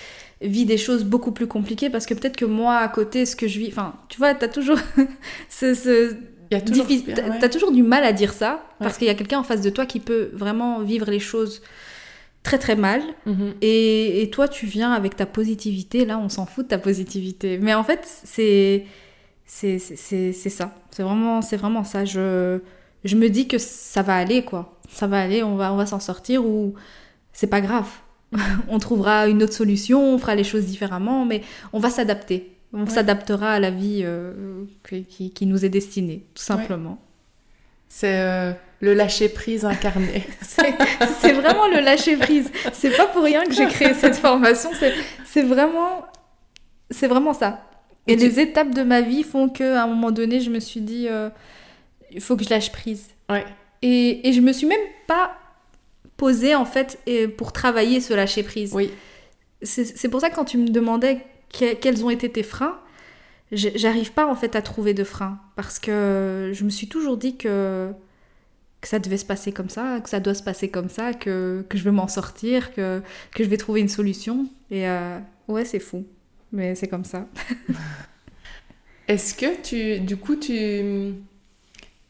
vit 0.42 0.64
des 0.66 0.78
choses 0.78 1.04
beaucoup 1.04 1.32
plus 1.32 1.46
compliquées 1.46 1.90
parce 1.90 2.04
que 2.06 2.14
peut-être 2.14 2.36
que 2.36 2.44
moi, 2.46 2.76
à 2.76 2.88
côté, 2.88 3.24
ce 3.26 3.34
que 3.36 3.46
je 3.48 3.58
vis, 3.58 3.68
enfin, 3.68 3.94
tu 4.10 4.18
vois, 4.18 4.34
t'as 4.34 4.48
toujours 4.48 4.78
ce, 5.48 5.74
ce- 5.74 6.14
toujours, 6.66 6.86
t'as 7.14 7.28
ouais. 7.40 7.48
toujours 7.50 7.72
du 7.72 7.82
mal 7.82 8.04
à 8.04 8.12
dire 8.12 8.32
ça 8.32 8.62
parce 8.78 8.92
Ouais. 8.94 8.98
qu'il 8.98 9.06
y 9.08 9.10
a 9.10 9.14
quelqu'un 9.14 9.38
en 9.38 9.42
face 9.42 9.60
de 9.62 9.70
toi 9.70 9.86
qui 9.86 10.00
peut 10.00 10.30
vraiment 10.34 10.80
vivre 10.80 11.10
les 11.10 11.18
choses 11.20 11.62
très 12.42 12.58
très 12.58 12.76
mal 12.76 13.02
Mhm. 13.26 13.54
et, 13.60 14.22
et 14.22 14.30
toi, 14.30 14.48
tu 14.48 14.66
viens 14.66 14.92
avec 14.92 15.14
ta 15.16 15.26
positivité. 15.26 16.04
Là, 16.06 16.18
on 16.18 16.28
s'en 16.28 16.46
fout 16.46 16.64
de 16.64 16.70
ta 16.70 16.78
positivité. 16.78 17.58
Mais 17.58 17.74
en 17.74 17.84
fait, 17.84 18.00
c'est 18.24 18.86
c'est 19.46 19.78
ça. 20.32 20.74
C'est 20.90 21.02
vraiment 21.02 21.42
c'est 21.42 21.56
vraiment 21.56 21.84
ça. 21.84 22.04
Je 22.04 22.60
je 23.04 23.16
me 23.16 23.28
dis 23.28 23.48
que 23.48 23.58
ça 23.58 24.02
va 24.02 24.16
aller 24.16 24.44
quoi. 24.44 24.78
Ça 24.90 25.06
va 25.06 25.20
aller. 25.20 25.42
On 25.42 25.56
va 25.56 25.72
on 25.72 25.76
va 25.76 25.86
s'en 25.86 26.00
sortir 26.00 26.44
ou 26.46 26.74
c'est 27.32 27.46
pas 27.48 27.60
grave. 27.60 27.88
on 28.68 28.78
trouvera 28.78 29.26
une 29.28 29.42
autre 29.42 29.52
solution. 29.54 30.14
On 30.14 30.18
fera 30.18 30.34
les 30.34 30.44
choses 30.44 30.66
différemment. 30.66 31.24
Mais 31.26 31.42
on 31.72 31.78
va 31.80 31.90
s'adapter. 31.90 32.56
On 32.72 32.84
Ouais. 32.84 32.90
s'adaptera 32.90 33.50
à 33.54 33.58
la 33.58 33.70
vie 33.72 34.02
euh, 34.04 34.64
qui, 34.88 35.04
qui- 35.04 35.30
qui 35.32 35.46
nous 35.46 35.64
est 35.64 35.68
destinée, 35.68 36.24
tout 36.34 36.42
simplement. 36.44 36.98
C'est 37.88 38.20
euh, 38.20 38.52
le 38.80 38.94
lâcher 38.94 39.28
prise 39.28 39.64
incarné. 39.64 40.24
C'est 41.20 41.32
vraiment 41.32 41.68
le 41.68 41.80
lâcher 41.80 42.16
prise. 42.16 42.50
C'est 42.72 42.96
pas 42.96 43.06
pour 43.06 43.22
rien 43.22 43.44
que 43.44 43.52
j'ai 43.52 43.66
créé 43.66 43.94
cette 43.94 44.16
formation. 44.16 44.70
C'est- 45.26 45.42
vraiment, 45.42 46.04
c'est 46.90 47.06
vraiment 47.06 47.32
ça. 47.34 47.64
Et 48.06 48.14
Et 48.14 48.16
tu- 48.16 48.24
les 48.24 48.40
étapes 48.40 48.74
de 48.74 48.82
ma 48.82 49.00
vie 49.02 49.22
font 49.22 49.48
que, 49.48 49.74
à 49.76 49.82
un 49.84 49.86
moment 49.86 50.10
donné, 50.10 50.40
je 50.40 50.50
me 50.50 50.58
suis 50.60 50.80
dit, 50.80 51.06
euh, 51.08 51.28
il 52.10 52.20
faut 52.20 52.36
que 52.36 52.44
je 52.44 52.50
lâche 52.50 52.72
prise. 52.72 53.08
Ouais. 53.28 53.44
Et, 53.82 54.28
et 54.28 54.32
je 54.32 54.40
me 54.40 54.52
suis 54.52 54.66
même 54.66 54.80
pas 55.06 55.32
posée 56.16 56.54
en 56.54 56.64
fait 56.64 56.98
et 57.06 57.28
pour 57.28 57.52
travailler 57.52 58.00
ce 58.00 58.12
lâcher 58.14 58.42
prise. 58.42 58.72
Oui. 58.74 58.90
C'est 59.62 60.08
pour 60.08 60.20
ça 60.20 60.30
que 60.30 60.34
quand 60.36 60.44
tu 60.46 60.56
me 60.58 60.68
demandais 60.68 61.20
que- 61.52 61.74
quels 61.74 62.04
ont 62.04 62.10
été 62.10 62.30
tes 62.30 62.42
freins, 62.42 62.78
j'arrive 63.52 64.12
pas 64.12 64.26
en 64.26 64.34
fait 64.34 64.56
à 64.56 64.62
trouver 64.62 64.94
de 64.94 65.04
freins 65.04 65.38
parce 65.56 65.78
que 65.78 66.50
je 66.54 66.64
me 66.64 66.70
suis 66.70 66.88
toujours 66.88 67.16
dit 67.16 67.36
que 67.36 67.90
que 68.80 68.88
ça 68.88 68.98
devait 68.98 69.18
se 69.18 69.24
passer 69.26 69.52
comme 69.52 69.68
ça, 69.68 70.00
que 70.02 70.08
ça 70.08 70.20
doit 70.20 70.34
se 70.34 70.42
passer 70.42 70.68
comme 70.70 70.88
ça, 70.88 71.12
que, 71.12 71.64
que 71.68 71.76
je 71.76 71.84
vais 71.84 71.90
m'en 71.90 72.08
sortir, 72.08 72.72
que, 72.74 73.02
que 73.34 73.44
je 73.44 73.48
vais 73.48 73.56
trouver 73.58 73.80
une 73.80 73.88
solution. 73.88 74.46
Et 74.70 74.88
euh, 74.88 75.18
ouais, 75.48 75.64
c'est 75.64 75.80
fou, 75.80 76.06
mais 76.52 76.74
c'est 76.74 76.88
comme 76.88 77.04
ça. 77.04 77.26
Est-ce 79.08 79.34
que 79.34 79.60
tu, 79.62 80.00
du 80.00 80.16
coup, 80.16 80.36
tu, 80.36 81.14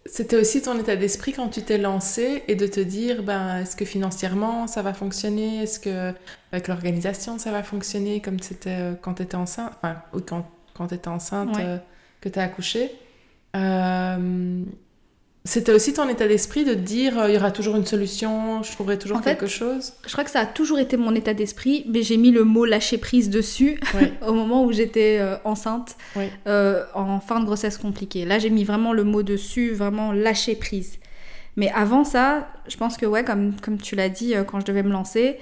c'était 0.04 0.36
aussi 0.36 0.60
ton 0.60 0.78
état 0.78 0.96
d'esprit 0.96 1.32
quand 1.32 1.48
tu 1.48 1.62
t'es 1.62 1.78
lancé 1.78 2.42
et 2.46 2.56
de 2.56 2.66
te 2.66 2.80
dire, 2.80 3.22
ben, 3.22 3.58
est-ce 3.58 3.74
que 3.74 3.84
financièrement 3.86 4.66
ça 4.66 4.82
va 4.82 4.92
fonctionner, 4.92 5.62
est-ce 5.62 5.80
que 5.80 6.12
avec 6.52 6.68
l'organisation 6.68 7.38
ça 7.38 7.52
va 7.52 7.62
fonctionner 7.62 8.20
comme 8.20 8.38
c'était 8.40 8.70
euh, 8.70 8.94
quand 9.00 9.14
tu 9.14 9.22
étais 9.22 9.36
enceinte, 9.36 9.72
enfin, 9.82 10.02
ou 10.12 10.20
quand 10.20 10.46
quand 10.74 10.88
tu 10.88 10.94
étais 10.94 11.08
enceinte 11.08 11.56
Ouais. 11.56 11.62
euh, 11.64 11.76
que 12.20 12.28
tu 12.28 12.38
as 12.38 12.42
accouché? 12.42 12.90
Euh, 13.56 14.62
c'était 15.44 15.72
aussi 15.72 15.94
ton 15.94 16.06
état 16.08 16.28
d'esprit 16.28 16.64
de 16.64 16.74
te 16.74 16.78
dire, 16.78 17.18
euh, 17.18 17.28
il 17.30 17.34
y 17.34 17.36
aura 17.38 17.50
toujours 17.50 17.76
une 17.76 17.86
solution, 17.86 18.62
je 18.62 18.72
trouverai 18.72 18.98
toujours 18.98 19.16
En 19.16 19.22
fait, 19.22 19.30
quelque 19.30 19.46
chose? 19.46 19.94
Je 20.06 20.12
crois 20.12 20.22
que 20.24 20.30
ça 20.30 20.40
a 20.40 20.46
toujours 20.46 20.78
été 20.78 20.96
mon 20.98 21.14
état 21.14 21.32
d'esprit, 21.32 21.84
mais 21.88 22.02
j'ai 22.02 22.18
mis 22.18 22.30
le 22.30 22.44
mot 22.44 22.66
lâcher 22.66 22.98
prise 22.98 23.30
dessus 23.30 23.80
Oui, 23.94 24.12
au 24.26 24.34
moment 24.34 24.64
où 24.64 24.72
j'étais 24.72 25.18
euh, 25.18 25.36
enceinte, 25.44 25.96
Oui. 26.14 26.24
euh, 26.46 26.84
en 26.94 27.20
fin 27.20 27.40
de 27.40 27.46
grossesse 27.46 27.78
compliquée. 27.78 28.26
Là, 28.26 28.38
j'ai 28.38 28.50
mis 28.50 28.64
vraiment 28.64 28.92
le 28.92 29.02
mot 29.04 29.22
dessus, 29.22 29.72
vraiment 29.72 30.12
lâcher 30.12 30.56
prise. 30.56 30.98
Mais 31.56 31.70
avant 31.74 32.04
ça, 32.04 32.48
je 32.68 32.76
pense 32.76 32.96
que, 32.98 33.06
ouais, 33.06 33.24
comme, 33.24 33.54
comme 33.60 33.78
tu 33.78 33.96
l'as 33.96 34.08
dit, 34.10 34.34
quand 34.46 34.60
je 34.60 34.66
devais 34.66 34.82
me 34.82 34.92
lancer, 34.92 35.38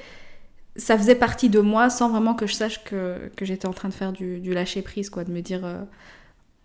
ça 0.76 0.96
faisait 0.96 1.16
partie 1.16 1.48
de 1.48 1.58
moi 1.60 1.90
sans 1.90 2.08
vraiment 2.08 2.34
que 2.34 2.46
je 2.46 2.54
sache 2.54 2.82
que, 2.84 3.16
que 3.36 3.44
j'étais 3.44 3.66
en 3.66 3.72
train 3.72 3.88
de 3.88 3.94
faire 3.94 4.12
du, 4.12 4.38
du 4.38 4.54
lâcher 4.54 4.82
prise, 4.82 5.10
quoi, 5.10 5.24
de 5.24 5.32
me 5.32 5.40
dire. 5.40 5.60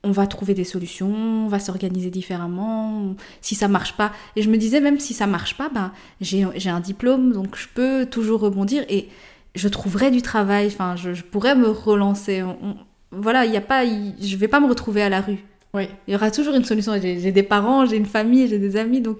On 0.04 0.12
va 0.12 0.28
trouver 0.28 0.54
des 0.54 0.64
solutions, 0.66 1.08
on 1.14 1.47
va 1.47 1.60
s'organiser 1.60 2.10
différemment, 2.10 3.16
si 3.41 3.56
ça 3.56 3.68
marche 3.68 3.93
pas. 3.95 4.12
Et 4.36 4.41
je 4.41 4.49
me 4.49 4.58
disais, 4.58 4.82
même 4.82 4.99
si 4.99 5.14
ça 5.14 5.28
marche 5.28 5.56
pas, 5.58 5.70
ben, 5.70 5.91
j'ai 6.22 6.70
un 6.70 6.80
diplôme, 6.82 7.32
donc 7.32 7.56
je 7.58 7.68
peux 7.74 8.06
toujours 8.06 8.41
rebondir 8.41 8.84
et 8.89 9.08
je 9.56 9.68
trouverai 9.70 10.12
du 10.12 10.22
travail, 10.22 10.68
enfin, 10.68 10.95
je, 10.95 11.14
je 11.14 11.24
pourrais 11.24 11.56
me 11.56 11.68
relancer. 11.70 12.43
On- 12.43 12.58
on- 12.64 12.76
voilà, 13.12 13.45
il 13.45 13.51
n'y 13.51 13.58
a 13.58 13.62
pas, 13.62 13.86
je 13.86 14.36
vais 14.36 14.47
pas 14.47 14.60
me 14.60 14.68
retrouver 14.68 15.04
à 15.04 15.10
la 15.10 15.22
rue. 15.22 15.38
oui, 15.74 15.88
Il 16.08 16.14
y 16.14 16.16
aura 16.16 16.32
toujours 16.32 16.56
une 16.56 16.66
solution. 16.66 16.93
J'ai 16.99 17.32
des 17.32 17.43
parents, 17.43 17.86
j'ai 17.86 17.95
une 17.97 18.06
famille, 18.08 18.47
j'ai 18.47 18.60
des 18.60 18.76
amis, 18.76 19.01
donc. 19.01 19.18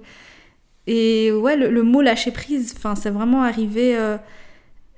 Et 0.86 1.32
ouais, 1.32 1.56
le, 1.56 1.70
le 1.70 1.82
mot 1.82 2.02
lâcher 2.02 2.30
prise, 2.30 2.74
enfin, 2.76 2.94
c'est 2.94 3.10
vraiment 3.10 3.42
arrivé 3.42 3.96
euh, 3.96 4.18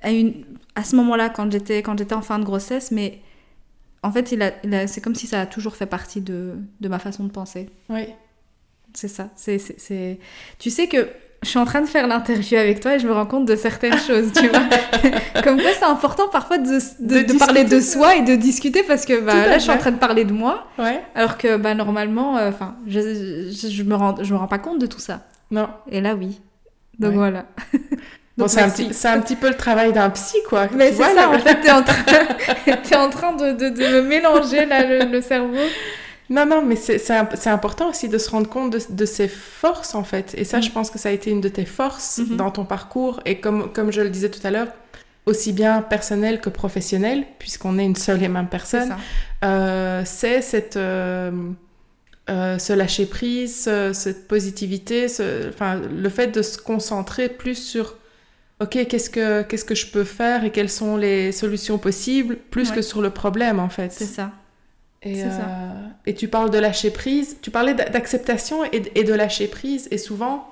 à, 0.01 0.11
une, 0.11 0.33
à 0.75 0.83
ce 0.83 0.95
moment-là, 0.97 1.29
quand 1.29 1.49
j'étais 1.51 1.81
quand 1.81 1.97
j'étais 1.97 2.15
en 2.15 2.21
fin 2.21 2.39
de 2.39 2.43
grossesse, 2.43 2.91
mais 2.91 3.21
en 4.03 4.11
fait, 4.11 4.31
il 4.31 4.41
a, 4.41 4.51
il 4.63 4.73
a- 4.73 4.87
c'est 4.87 5.01
comme 5.01 5.15
si 5.15 5.27
ça 5.27 5.41
a 5.41 5.45
toujours 5.45 5.75
fait 5.75 5.85
partie 5.87 6.21
de, 6.21 6.55
de 6.79 6.87
ma 6.87 6.99
façon 6.99 7.23
de 7.23 7.31
penser. 7.31 7.69
oui. 7.89 8.07
C'est 8.93 9.09
ça. 9.09 9.29
C'est, 9.35 9.59
Tu 10.57 10.71
sais 10.71 10.87
que 10.87 11.07
je 11.43 11.49
suis 11.49 11.59
en 11.59 11.65
train 11.65 11.81
de 11.81 11.85
faire 11.85 12.07
l'interview 12.07 12.57
avec 12.57 12.79
toi 12.79 12.95
et 12.95 12.99
je 12.99 13.07
me 13.07 13.13
rends 13.13 13.27
compte 13.27 13.45
de 13.45 13.55
certaines 13.55 13.97
choses, 14.07 14.31
tu 14.33 14.47
vois. 14.47 14.63
Comme 15.43 15.61
quoi, 15.61 15.69
c'est 15.77 15.85
important 15.85 16.29
parfois 16.29 16.57
de, 16.57 16.79
de, 16.99 17.19
De 17.21 17.33
de 17.33 17.37
parler 17.37 17.63
de 17.63 17.79
soi 17.79 18.15
et 18.15 18.23
de 18.23 18.33
discuter 18.35 18.81
parce 18.81 19.05
que 19.05 19.21
bah, 19.21 19.45
là, 19.45 19.57
je 19.59 19.63
suis 19.63 19.71
en 19.71 19.77
train 19.77 19.91
de 19.91 19.99
parler 19.99 20.25
de 20.25 20.33
moi, 20.33 20.65
Ouais. 20.79 20.99
alors 21.13 21.37
que 21.37 21.57
bah, 21.57 21.75
normalement, 21.75 22.37
euh, 22.37 22.49
je, 22.87 23.51
je, 23.51 23.67
je 23.69 23.83
me 23.83 23.93
rends, 23.93 24.15
je 24.23 24.33
me 24.33 24.39
rends 24.39 24.47
pas 24.47 24.57
compte 24.57 24.79
de 24.79 24.87
tout 24.87 24.99
ça. 25.01 25.27
Non. 25.51 25.69
Et 25.91 26.01
là, 26.01 26.15
oui. 26.15 26.41
Donc 26.97 27.11
Ouais. 27.11 27.17
voilà. 27.17 27.45
Bon, 28.37 28.47
c'est 28.47 28.61
un, 28.61 28.69
c'est 28.69 29.07
un 29.07 29.19
petit 29.19 29.35
peu 29.35 29.49
le 29.49 29.55
travail 29.57 29.93
d'un 29.93 30.09
psy, 30.11 30.37
quoi. 30.47 30.67
Mais 30.75 30.91
c'est 30.91 31.03
ça, 31.15 31.29
en 31.29 31.39
fait, 31.39 31.59
t'es 31.61 31.71
en 31.71 31.81
train, 31.83 32.03
t'es 32.83 32.95
en 32.95 33.09
train 33.09 33.33
de, 33.33 33.51
de, 33.53 33.69
de 33.69 33.83
me 33.95 34.01
mélanger 34.03 34.65
là, 34.65 34.85
le, 34.85 35.11
le 35.11 35.21
cerveau. 35.21 35.57
Non, 36.29 36.45
non, 36.45 36.61
mais 36.61 36.75
c'est 36.75 36.97
c'est 36.99 37.13
imp- 37.15 37.35
c'est 37.35 37.49
important 37.49 37.89
aussi 37.89 38.09
de 38.09 38.17
se 38.17 38.29
rendre 38.29 38.49
compte 38.49 38.71
de, 38.73 38.79
de 38.89 39.05
ses 39.05 39.27
forces, 39.27 39.95
en 39.95 40.03
fait. 40.03 40.35
Et 40.37 40.43
ça, 40.43 40.61
je 40.61 40.69
pense 40.69 40.91
que 40.91 40.99
ça 40.99 41.09
a 41.09 41.11
été 41.13 41.31
une 41.31 41.41
de 41.41 41.49
tes 41.49 41.65
forces 41.65 42.19
Mhm. 42.19 42.35
dans 42.37 42.51
ton 42.51 42.65
parcours. 42.65 43.21
Et 43.25 43.39
comme, 43.39 43.71
comme 43.73 43.91
je 43.91 44.01
le 44.01 44.09
disais 44.09 44.29
tout 44.29 44.45
à 44.45 44.51
l'heure, 44.51 44.67
aussi 45.25 45.51
bien 45.53 45.81
personnel 45.81 46.39
que 46.39 46.49
professionnel, 46.49 47.25
puisqu'on 47.39 47.79
est 47.79 47.85
une 47.85 47.95
seule 47.95 48.21
et 48.23 48.27
même 48.27 48.45
C'est 48.45 48.49
personne, 48.51 48.89
ça. 48.89 48.97
euh, 49.47 50.01
c'est 50.05 50.41
cette... 50.41 50.77
euh, 50.77 51.31
euh, 52.29 52.57
ce 52.59 52.73
lâcher 52.73 53.05
prise, 53.05 53.63
ce- 53.63 53.93
cette 53.93 54.27
positivité, 54.27 55.07
ce- 55.07 55.49
enfin, 55.49 55.79
le 55.79 56.09
fait 56.09 56.27
de 56.27 56.41
se 56.41 56.57
concentrer 56.57 57.29
plus 57.29 57.55
sur 57.55 57.95
ok 58.59 58.87
qu'est-ce 58.87 59.09
que 59.09 59.43
qu'est-ce 59.43 59.65
que 59.65 59.75
je 59.75 59.87
peux 59.87 60.03
faire 60.03 60.43
et 60.43 60.51
quelles 60.51 60.69
sont 60.69 60.97
les 60.97 61.31
solutions 61.31 61.77
possibles 61.77 62.37
plus 62.49 62.69
Ouais. 62.69 62.75
que 62.77 62.81
sur 62.81 63.01
le 63.01 63.09
problème 63.11 63.59
en 63.59 63.69
fait. 63.69 63.91
C'est 63.91 64.05
ça. 64.05 64.31
Et, 65.03 65.15
ça. 65.21 65.27
euh, 65.27 65.87
et 66.07 66.15
tu 66.15 66.27
parles 66.27 66.49
de 66.49 66.57
lâcher 66.57 66.89
prise, 66.91 67.37
tu 67.41 67.51
parlais 67.51 67.73
d'a- 67.75 67.85
d'acceptation 67.89 68.63
et, 68.65 68.79
de- 68.79 68.89
et 68.95 69.03
de 69.03 69.13
lâcher 69.13 69.47
prise, 69.47 69.87
et 69.91 69.97
souvent, 69.99 70.49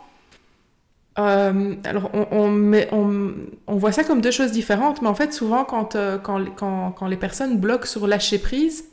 euh, 1.17 1.75
alors 1.83 2.09
on, 2.13 2.27
on, 2.31 2.51
met- 2.51 2.87
on, 2.91 3.33
on 3.67 3.75
voit 3.77 3.91
ça 3.91 4.03
comme 4.03 4.21
deux 4.21 4.31
choses 4.31 4.51
différentes, 4.51 5.01
mais 5.01 5.07
en 5.07 5.15
fait, 5.15 5.33
souvent, 5.33 5.63
quand, 5.65 5.95
euh, 5.95 6.17
quand, 6.19 6.43
quand, 6.55 6.91
quand 6.91 7.07
les 7.07 7.17
personnes 7.17 7.57
bloquent 7.57 7.87
sur 7.87 8.05
lâcher 8.05 8.37
prise, 8.37 8.85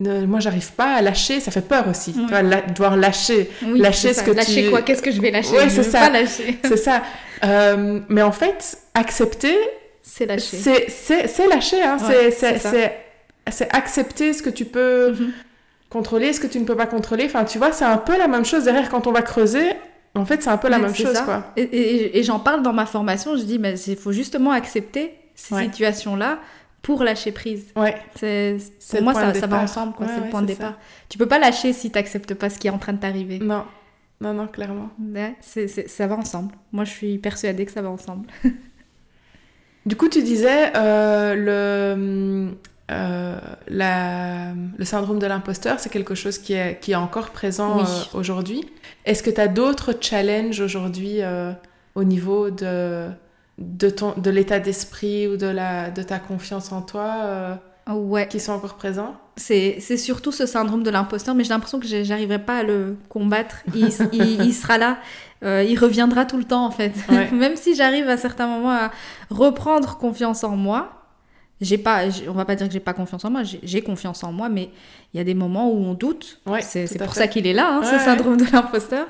ne- 0.00 0.26
moi, 0.26 0.40
j'arrive 0.40 0.72
pas 0.72 0.94
à 0.94 1.02
lâcher, 1.02 1.40
ça 1.40 1.50
fait 1.50 1.60
peur 1.66 1.88
aussi, 1.88 2.14
Oui. 2.16 2.26
la- 2.30 2.62
devoir 2.62 2.96
lâcher, 2.96 3.50
Oui, 3.64 3.78
Lâcher 3.78 4.08
ce 4.08 4.14
ça. 4.20 4.22
que 4.24 4.30
Lâcher 4.32 4.64
tu- 4.64 4.70
quoi? 4.70 4.82
Qu'est-ce 4.82 5.02
que 5.02 5.10
je 5.10 5.20
vais 5.20 5.30
lâcher? 5.30 5.52
Ouais, 5.52 5.64
Je 5.64 5.68
c'est 5.70 5.76
veux 5.82 5.90
ça. 5.90 6.00
pas 6.00 6.10
lâcher. 6.10 6.58
c'est 6.64 6.76
ça. 6.76 7.02
Euh, 7.44 8.00
mais 8.08 8.22
en 8.22 8.32
fait, 8.32 8.78
accepter, 8.94 9.56
C'est 10.02 10.26
lâcher. 10.26 10.56
c'est 10.88 11.46
lâcher, 11.48 11.82
hein, 11.82 11.96
Ouais, 12.08 12.30
c'est- 12.30 12.58
ça. 12.58 12.70
accepter 13.70 14.32
ce 14.32 14.42
que 14.42 14.50
tu 14.50 14.64
peux 14.64 15.12
Mhm. 15.12 15.32
contrôler 15.90 16.32
ce 16.32 16.40
que 16.40 16.46
tu 16.46 16.58
ne 16.58 16.64
peux 16.64 16.76
pas 16.76 16.86
contrôler. 16.86 17.24
Enfin, 17.26 17.44
tu 17.44 17.58
vois, 17.58 17.72
c'est 17.72 17.84
un 17.84 17.98
peu 17.98 18.16
la 18.18 18.26
même 18.28 18.44
chose 18.44 18.64
derrière 18.64 18.88
quand 18.90 19.06
on 19.06 19.12
va 19.12 19.22
creuser. 19.22 19.70
En 20.16 20.24
fait, 20.24 20.42
c'est 20.42 20.50
un 20.50 20.56
peu 20.58 20.68
la 20.68 20.78
même 20.78 20.94
chose, 20.94 21.12
ça. 21.14 21.22
quoi. 21.22 21.44
Et, 21.56 21.62
et- 21.62 22.18
et 22.18 22.22
j'en 22.22 22.38
parle 22.38 22.62
dans 22.62 22.72
ma 22.72 22.86
formation, 22.86 23.36
je 23.36 23.42
dis, 23.42 23.58
mais 23.58 23.74
il 23.80 23.96
faut 23.96 24.12
justement 24.12 24.52
accepter 24.52 25.12
ces 25.34 25.54
Ouais. 25.54 25.64
situations-là 25.64 26.38
pour 26.84 27.02
lâcher 27.02 27.32
prise. 27.32 27.66
Ouais, 27.74 27.96
C'est, 28.14 28.56
pour 28.90 29.02
moi, 29.02 29.14
ça, 29.14 29.46
va 29.48 29.58
ensemble, 29.60 29.94
quoi. 29.94 30.06
Ouais, 30.06 30.12
c'est 30.14 30.24
le 30.24 30.30
point 30.30 30.42
de 30.42 30.46
ça. 30.48 30.54
départ. 30.54 30.78
Tu 31.08 31.18
peux 31.18 31.26
pas 31.26 31.40
lâcher 31.40 31.72
si 31.72 31.90
tu 31.90 31.98
n'acceptes 31.98 32.34
pas 32.34 32.48
ce 32.50 32.58
qui 32.60 32.68
est 32.68 32.70
en 32.70 32.78
train 32.78 32.92
de 32.92 32.98
t'arriver. 33.00 33.40
non. 33.40 33.64
Non, 34.20 34.32
non, 34.32 34.46
clairement. 34.46 34.90
Ouais, 35.12 35.34
c'est, 35.40 35.66
c'est- 35.66 35.88
ça 35.88 36.06
va 36.06 36.14
ensemble. 36.14 36.54
Moi, 36.70 36.84
je 36.84 36.90
suis 36.92 37.18
persuadée 37.18 37.66
que 37.66 37.72
ça 37.72 37.82
va 37.82 37.90
ensemble. 37.90 38.28
Du 39.86 39.96
coup, 39.96 40.08
tu 40.08 40.22
disais 40.22 40.72
euh, 40.76 41.34
le, 41.34 42.54
euh, 42.90 43.38
la- 43.68 44.52
le 44.78 44.84
syndrome 44.84 45.18
de 45.18 45.26
l'imposteur, 45.26 45.78
c'est 45.78 45.90
quelque 45.90 46.14
chose 46.14 46.38
qui 46.38 46.54
est, 46.54 46.78
qui 46.80 46.92
est 46.92 46.96
encore 46.96 47.30
présent 47.30 47.78
Oui. 47.78 47.84
euh, 47.86 48.18
aujourd'hui. 48.18 48.64
Est-ce 49.04 49.22
que 49.22 49.28
tu 49.30 49.40
as 49.40 49.48
d'autres 49.48 49.92
challenges 50.00 50.60
aujourd'hui 50.60 51.18
au 51.94 52.04
niveau 52.04 52.48
de, 52.50 53.08
de, 53.58 53.90
ton, 53.90 54.12
de 54.16 54.30
l'état 54.30 54.58
d'esprit 54.60 55.28
ou 55.28 55.36
de, 55.36 55.46
la, 55.46 55.90
de 55.90 56.02
ta 56.02 56.18
confiance 56.18 56.72
en 56.72 56.82
toi 56.82 57.14
euh, 57.24 57.54
Ouais, 57.92 58.26
qui 58.28 58.40
sont 58.40 58.52
encore 58.52 58.74
présents? 58.74 59.14
C'est, 59.36 59.76
c'est 59.80 59.96
surtout 59.98 60.32
ce 60.32 60.46
syndrome 60.46 60.82
de 60.82 60.90
l'imposteur, 60.90 61.34
mais 61.34 61.44
j'ai 61.44 61.50
l'impression 61.50 61.78
que 61.80 61.86
j'arriverai 61.86 62.38
pas 62.38 62.58
à 62.58 62.62
le 62.62 62.96
combattre. 63.08 63.56
Il, 63.74 63.88
il- 64.12 64.42
il 64.42 64.54
sera 64.54 64.78
là, 64.78 64.98
Euh, 65.44 65.62
il 65.62 65.78
reviendra 65.78 66.24
tout 66.24 66.38
le 66.38 66.44
temps 66.44 66.64
en 66.64 66.70
fait. 66.70 66.92
Ouais. 67.10 67.30
Même 67.32 67.56
si 67.56 67.74
j'arrive 67.74 68.08
à 68.08 68.16
certains 68.16 68.46
moments 68.46 68.70
à 68.70 68.90
reprendre 69.28 69.98
confiance 69.98 70.42
en 70.44 70.56
moi, 70.56 71.02
j'ai 71.60 71.76
pas, 71.76 72.04
on 72.28 72.32
va 72.32 72.46
pas 72.46 72.54
dire 72.56 72.66
que 72.66 72.72
j'ai 72.72 72.80
pas 72.80 72.94
confiance 72.94 73.24
en 73.26 73.30
moi, 73.30 73.42
j'ai, 73.44 73.82
confiance 73.82 74.24
en 74.24 74.32
moi, 74.32 74.48
mais 74.48 74.70
il 75.12 75.18
y 75.18 75.20
a 75.20 75.24
des 75.24 75.34
moments 75.34 75.68
où 75.70 75.76
on 75.84 75.92
doute. 75.94 76.40
Ouais, 76.46 76.62
c'est, 76.62 76.86
pour 76.98 77.12
fait. 77.12 77.20
ça 77.20 77.28
qu'il 77.28 77.46
est 77.46 77.52
là, 77.52 77.68
hein, 77.68 77.80
Ouais, 77.80 77.98
ce 77.98 78.04
syndrome 78.04 78.38
de 78.38 78.46
l'imposteur. 78.50 79.06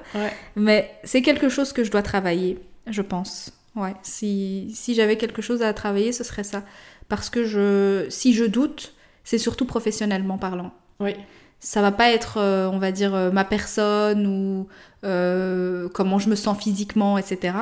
Mais 0.56 0.90
c'est 1.04 1.22
quelque 1.22 1.48
chose 1.48 1.72
que 1.72 1.84
je 1.84 1.90
dois 1.92 2.02
travailler, 2.02 2.58
je 2.88 3.02
pense. 3.02 3.52
Ouais, 3.76 3.94
si, 4.02 4.70
si 4.74 4.94
j'avais 4.94 5.16
quelque 5.16 5.42
chose 5.42 5.62
à 5.62 5.72
travailler, 5.72 6.12
ce 6.12 6.24
serait 6.24 6.44
ça. 6.44 6.62
Parce 7.08 7.28
que 7.28 7.44
je, 7.44 8.06
si 8.08 8.32
je 8.32 8.44
doute, 8.44 8.94
c'est 9.24 9.38
surtout 9.38 9.64
professionnellement 9.64 10.38
parlant. 10.38 10.72
Oui. 11.00 11.14
Ça 11.60 11.82
va 11.82 11.92
pas 11.92 12.10
être, 12.10 12.38
euh, 12.38 12.68
on 12.68 12.78
va 12.78 12.92
dire, 12.92 13.14
euh, 13.14 13.30
ma 13.30 13.44
personne 13.44 14.26
ou 14.26 14.68
euh, 15.04 15.88
comment 15.88 16.18
je 16.18 16.28
me 16.28 16.36
sens 16.36 16.56
physiquement, 16.62 17.18
etc. 17.18 17.54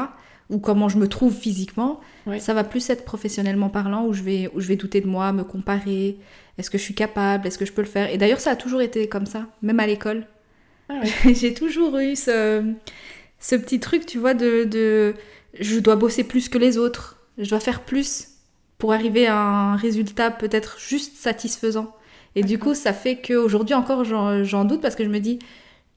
Ou 0.50 0.58
comment 0.58 0.88
je 0.88 0.98
me 0.98 1.08
trouve 1.08 1.34
physiquement. 1.34 2.00
Oui. 2.26 2.40
Ça 2.40 2.52
va 2.52 2.64
plus 2.64 2.90
être 2.90 3.04
professionnellement 3.04 3.68
parlant 3.68 4.04
où 4.04 4.12
je 4.12 4.22
vais, 4.22 4.50
où 4.54 4.60
je 4.60 4.68
vais 4.68 4.76
douter 4.76 5.00
de 5.00 5.06
moi, 5.06 5.32
me 5.32 5.44
comparer. 5.44 6.18
Est-ce 6.58 6.70
que 6.70 6.78
je 6.78 6.82
suis 6.82 6.94
capable? 6.94 7.46
Est-ce 7.46 7.58
que 7.58 7.64
je 7.64 7.72
peux 7.72 7.82
le 7.82 7.88
faire? 7.88 8.10
Et 8.10 8.18
d'ailleurs, 8.18 8.40
ça 8.40 8.50
a 8.50 8.56
toujours 8.56 8.82
été 8.82 9.08
comme 9.08 9.26
ça, 9.26 9.46
même 9.62 9.80
à 9.80 9.86
l'école. 9.86 10.26
Ah. 10.88 11.00
J'ai 11.32 11.54
toujours 11.54 11.96
eu 11.98 12.16
ce, 12.16 12.74
ce 13.38 13.56
petit 13.56 13.80
truc, 13.80 14.04
tu 14.04 14.18
vois, 14.18 14.34
de, 14.34 14.64
de 14.64 15.14
je 15.58 15.78
dois 15.78 15.96
bosser 15.96 16.24
plus 16.24 16.48
que 16.48 16.58
les 16.58 16.78
autres, 16.78 17.18
je 17.38 17.48
dois 17.48 17.60
faire 17.60 17.82
plus 17.84 18.28
pour 18.78 18.92
arriver 18.92 19.26
à 19.26 19.36
un 19.38 19.76
résultat 19.76 20.30
peut-être 20.30 20.78
juste 20.78 21.16
satisfaisant. 21.16 21.94
Et 22.34 22.42
du 22.42 22.58
coup, 22.58 22.74
ça 22.74 22.92
fait 22.92 23.16
qu'aujourd'hui 23.20 23.74
encore, 23.74 24.04
j'en 24.04 24.42
j'en 24.44 24.64
doute 24.64 24.80
parce 24.80 24.94
que 24.96 25.04
je 25.04 25.10
me 25.10 25.20
dis, 25.20 25.38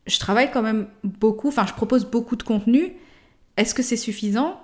je 0.05 0.19
travaille 0.19 0.51
quand 0.51 0.61
même 0.61 0.87
beaucoup, 1.03 1.47
enfin, 1.47 1.65
je 1.65 1.73
propose 1.73 2.05
beaucoup 2.05 2.35
de 2.35 2.43
contenu. 2.43 2.93
Est-ce 3.57 3.73
que 3.73 3.81
c'est 3.81 3.95
suffisant? 3.97 4.59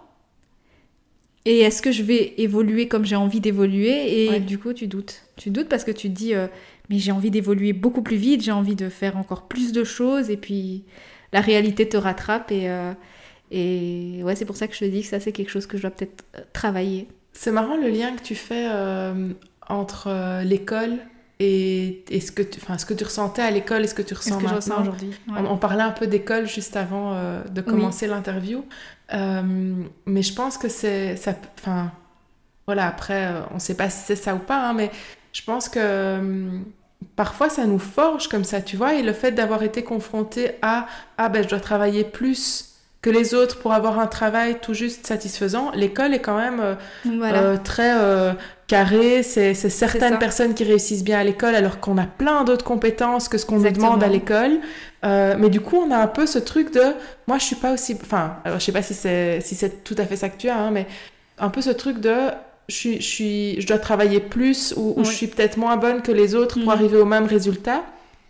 Et 1.45 1.59
est-ce 1.61 1.81
que 1.81 1.91
je 1.91 2.03
vais 2.03 2.33
évoluer 2.37 2.87
comme 2.87 3.05
j'ai 3.05 3.15
envie 3.15 3.39
d'évoluer? 3.39 4.25
Et 4.25 4.29
Ouais. 4.29 4.39
du 4.39 4.59
coup, 4.59 4.73
tu 4.73 4.87
doutes. 4.87 5.23
Tu 5.37 5.49
doutes 5.49 5.69
parce 5.69 5.83
que 5.83 5.91
tu 5.91 6.09
te 6.09 6.13
dis, 6.13 6.35
euh, 6.35 6.47
mais 6.89 6.99
j'ai 6.99 7.11
envie 7.11 7.31
d'évoluer 7.31 7.73
beaucoup 7.73 8.03
plus 8.03 8.17
vite, 8.17 8.41
j'ai 8.43 8.51
envie 8.51 8.75
de 8.75 8.89
faire 8.89 9.17
encore 9.17 9.47
plus 9.47 9.71
de 9.71 9.83
choses, 9.83 10.29
et 10.29 10.37
puis 10.37 10.83
la 11.33 11.41
réalité 11.41 11.87
te 11.89 11.97
rattrape. 11.97 12.51
Et, 12.51 12.69
euh, 12.69 12.93
et 13.51 14.21
ouais, 14.23 14.35
c'est 14.35 14.45
pour 14.45 14.55
ça 14.55 14.67
que 14.67 14.73
je 14.73 14.79
te 14.79 14.85
dis 14.85 15.01
que 15.01 15.07
ça, 15.07 15.19
c'est 15.19 15.33
quelque 15.33 15.49
chose 15.49 15.67
que 15.67 15.77
je 15.77 15.83
dois 15.83 15.91
peut-être 15.91 16.23
euh, 16.37 16.41
travailler. 16.53 17.07
C'est 17.33 17.51
marrant 17.51 17.77
le 17.77 17.89
lien 17.89 18.15
que 18.15 18.21
tu 18.21 18.35
fais 18.35 18.67
euh, 18.69 19.29
entre 19.67 20.07
euh, 20.07 20.43
l'école 20.43 20.97
et, 21.39 22.03
et 22.09 22.19
ce, 22.21 22.31
que 22.31 22.41
tu, 22.41 22.59
ce 22.59 22.85
que 22.85 22.93
tu 22.93 23.03
ressentais 23.03 23.41
à 23.41 23.51
l'école 23.51 23.83
et 23.83 23.87
ce 23.87 23.93
que 23.93 24.01
tu 24.01 24.13
ressens 24.13 24.37
que 24.37 24.43
maintenant. 24.43 24.81
aujourd'hui. 24.81 25.09
Ouais. 25.27 25.35
On, 25.39 25.51
on 25.53 25.57
parlait 25.57 25.83
un 25.83 25.91
peu 25.91 26.07
d'école 26.07 26.47
juste 26.47 26.75
avant 26.75 27.13
euh, 27.13 27.43
de 27.43 27.61
commencer 27.61 28.07
l'interview. 28.07 28.63
Mais 29.11 30.21
je 30.21 30.33
pense 30.33 30.57
que 30.57 30.69
c'est... 30.69 31.15
Enfin, 31.59 31.91
voilà, 32.67 32.87
après, 32.87 33.27
on 33.51 33.55
ne 33.55 33.59
sait 33.59 33.75
pas 33.75 33.89
si 33.89 34.05
c'est 34.05 34.15
ça 34.15 34.35
ou 34.35 34.39
pas, 34.39 34.69
hein, 34.69 34.73
mais 34.73 34.91
je 35.33 35.41
pense 35.43 35.67
que 35.67 36.59
parfois 37.15 37.49
ça 37.49 37.65
nous 37.65 37.79
forge 37.79 38.29
comme 38.29 38.43
ça, 38.45 38.61
tu 38.61 38.77
vois, 38.77 38.93
et 38.93 39.01
le 39.01 39.11
fait 39.11 39.31
d'avoir 39.31 39.63
été 39.63 39.83
confronté 39.83 40.51
à 40.61 40.85
«Ah 41.17 41.27
ben, 41.27 41.43
je 41.43 41.49
dois 41.49 41.59
travailler 41.59 42.03
plus 42.05 42.70
que 43.01 43.09
les 43.09 43.33
autres 43.33 43.57
pour 43.59 43.73
avoir 43.73 43.97
un 43.99 44.07
travail 44.07 44.57
tout 44.61 44.73
juste 44.73 45.07
satisfaisant», 45.07 45.71
l'école 45.75 46.13
est 46.13 46.19
quand 46.21 46.37
même... 46.37 46.59
euh, 46.59 46.75
Voilà. 47.05 47.37
euh, 47.41 47.57
très 47.63 47.93
euh, 47.99 48.33
carré. 48.67 49.23
C'est 49.23 49.53
c'est 49.55 49.69
certaines 49.69 50.19
personnes 50.19 50.53
qui 50.53 50.63
réussissent 50.63 51.03
bien 51.03 51.19
à 51.19 51.23
l'école 51.23 51.55
alors 51.55 51.79
qu'on 51.79 51.97
a 51.97 52.05
plein 52.05 52.43
d'autres 52.43 52.63
compétences 52.65 53.27
que 53.27 53.37
ce 53.37 53.45
qu'on 53.45 53.57
nous 53.57 53.71
demande 53.71 54.03
à 54.03 54.07
l'école. 54.07 54.59
Euh, 55.03 55.35
mais 55.39 55.49
du 55.49 55.61
coup, 55.61 55.77
on 55.77 55.89
a 55.91 55.97
un 55.97 56.07
peu 56.07 56.27
ce 56.27 56.37
truc 56.39 56.71
de 56.73 56.83
moi, 57.27 57.37
je 57.39 57.45
suis 57.45 57.55
pas 57.55 57.73
aussi. 57.73 57.97
Enfin, 58.01 58.35
alors 58.45 58.59
je 58.59 58.65
sais 58.65 58.71
pas 58.71 58.83
si 58.83 58.93
c'est 58.93 59.41
si 59.41 59.55
c'est 59.55 59.83
tout 59.83 59.95
à 59.97 60.05
fait 60.05 60.15
ça 60.15 60.29
que 60.29 60.37
tu 60.37 60.47
as, 60.49 60.57
hein, 60.57 60.69
mais 60.71 60.85
un 61.39 61.49
peu 61.49 61.61
ce 61.61 61.71
truc 61.71 61.99
de 61.99 62.13
je 62.69 62.75
suis, 62.75 63.01
je 63.01 63.07
suis, 63.07 63.59
je 63.61 63.67
dois 63.67 63.79
travailler 63.79 64.19
plus 64.21 64.73
ou, 64.77 64.93
ou 64.95 65.03
je 65.03 65.11
suis 65.11 65.27
peut-être 65.27 65.57
moins 65.57 65.75
bonne 65.75 66.01
que 66.03 66.11
les 66.11 66.35
autres 66.35 66.55
pour 66.59 66.67
Mhm. 66.71 66.77
arriver 66.77 66.97
au 66.97 67.05
même 67.05 67.25
résultat. 67.25 67.81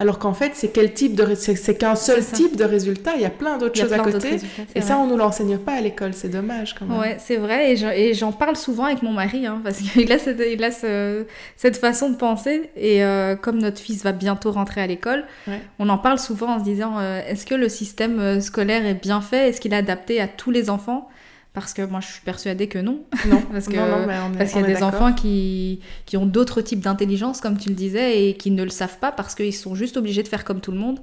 Alors 0.02 0.18
qu'en 0.18 0.34
fait, 0.34 0.54
c'est 0.56 0.70
quel 0.70 0.93
type 0.93 1.14
de 1.14 1.36
c'est 1.36 1.76
qu'un 1.78 1.95
seul 1.95 2.26
type 2.26 2.56
de 2.58 2.64
résultat. 2.64 3.12
Il 3.16 3.22
y 3.22 3.26
a 3.26 3.30
plein 3.30 3.60
d'autres 3.60 3.80
choses 3.80 3.93
à 3.93 3.99
plein 3.99 4.12
côté. 4.12 4.38
Et 4.74 4.82
ça, 4.82 4.97
on 4.97 5.06
nous 5.06 5.16
l'enseigne 5.16 5.60
pas 5.60 5.74
à 5.74 5.82
l'école. 5.82 6.16
C'est 6.16 6.30
dommage 6.30 6.74
quand 6.74 6.86
même. 6.88 6.97
Ouais, 6.97 7.18
c'est 7.20 7.38
vrai, 7.38 7.72
et 7.72 7.78
je- 7.78 7.86
et 7.86 8.16
j'en 8.16 8.32
parle 8.32 8.56
souvent 8.56 8.86
avec 8.86 9.04
mon 9.04 9.12
mari, 9.12 9.45
hein, 9.45 9.62
parce 9.64 9.78
qu'il 9.78 10.12
a, 10.12 10.18
cette, 10.18 10.41
il 10.52 10.64
a 10.64 10.72
ce- 10.72 11.26
cette 11.56 11.78
façon 11.78 12.10
de 12.10 12.16
penser, 12.16 12.72
et 12.76 13.04
euh, 13.04 13.36
comme 13.36 13.60
notre 13.60 13.80
fils 13.80 14.04
va 14.04 14.12
bientôt 14.12 14.52
rentrer 14.52 14.82
à 14.82 14.88
l'école, 14.88 15.24
Ouais. 15.47 15.62
on 15.78 15.88
en 15.89 15.99
parle 15.99 16.18
souvent 16.18 16.56
en 16.56 16.60
se 16.60 16.64
disant, 16.64 16.97
euh, 16.97 17.22
est-ce 17.28 17.45
que 17.45 17.54
le 17.56 17.70
système 17.70 18.20
euh, 18.20 18.41
scolaire 18.41 18.84
est 18.88 18.95
bien 18.99 19.22
fait? 19.22 19.49
Est-ce 19.49 19.62
qu'il 19.62 19.72
est 19.72 19.78
adapté 19.78 20.20
à 20.20 20.28
tous 20.28 20.49
les 20.49 20.72
enfants? 20.72 21.08
Parce 21.54 21.74
que 21.74 21.82
moi, 21.82 21.99
je 21.99 22.08
suis 22.08 22.22
persuadée 22.22 22.68
que 22.68 22.80
non. 22.80 23.02
Non, 23.28 23.41
Parce 23.52 23.68
qu'il 23.68 23.76
y 23.76 24.64
a 24.64 24.68
des 24.68 24.84
enfants 24.84 25.12
qui, 25.14 25.82
qui 26.06 26.16
ont 26.16 26.26
d'autres 26.26 26.62
types 26.62 26.80
d'intelligence, 26.80 27.41
comme 27.41 27.58
tu 27.58 27.68
le 27.70 27.76
disais, 27.76 28.26
et 28.30 28.34
qui 28.36 28.52
ne 28.52 28.64
le 28.64 28.70
savent 28.70 28.99
pas 28.99 29.12
parce 29.12 29.36
qu'ils 29.36 29.54
sont 29.54 29.76
juste 29.76 29.97
obligés 29.97 30.24
de 30.24 30.30
faire 30.30 30.45
comme 30.45 30.62
tout 30.62 30.72
le 30.72 30.78
monde. 30.78 30.99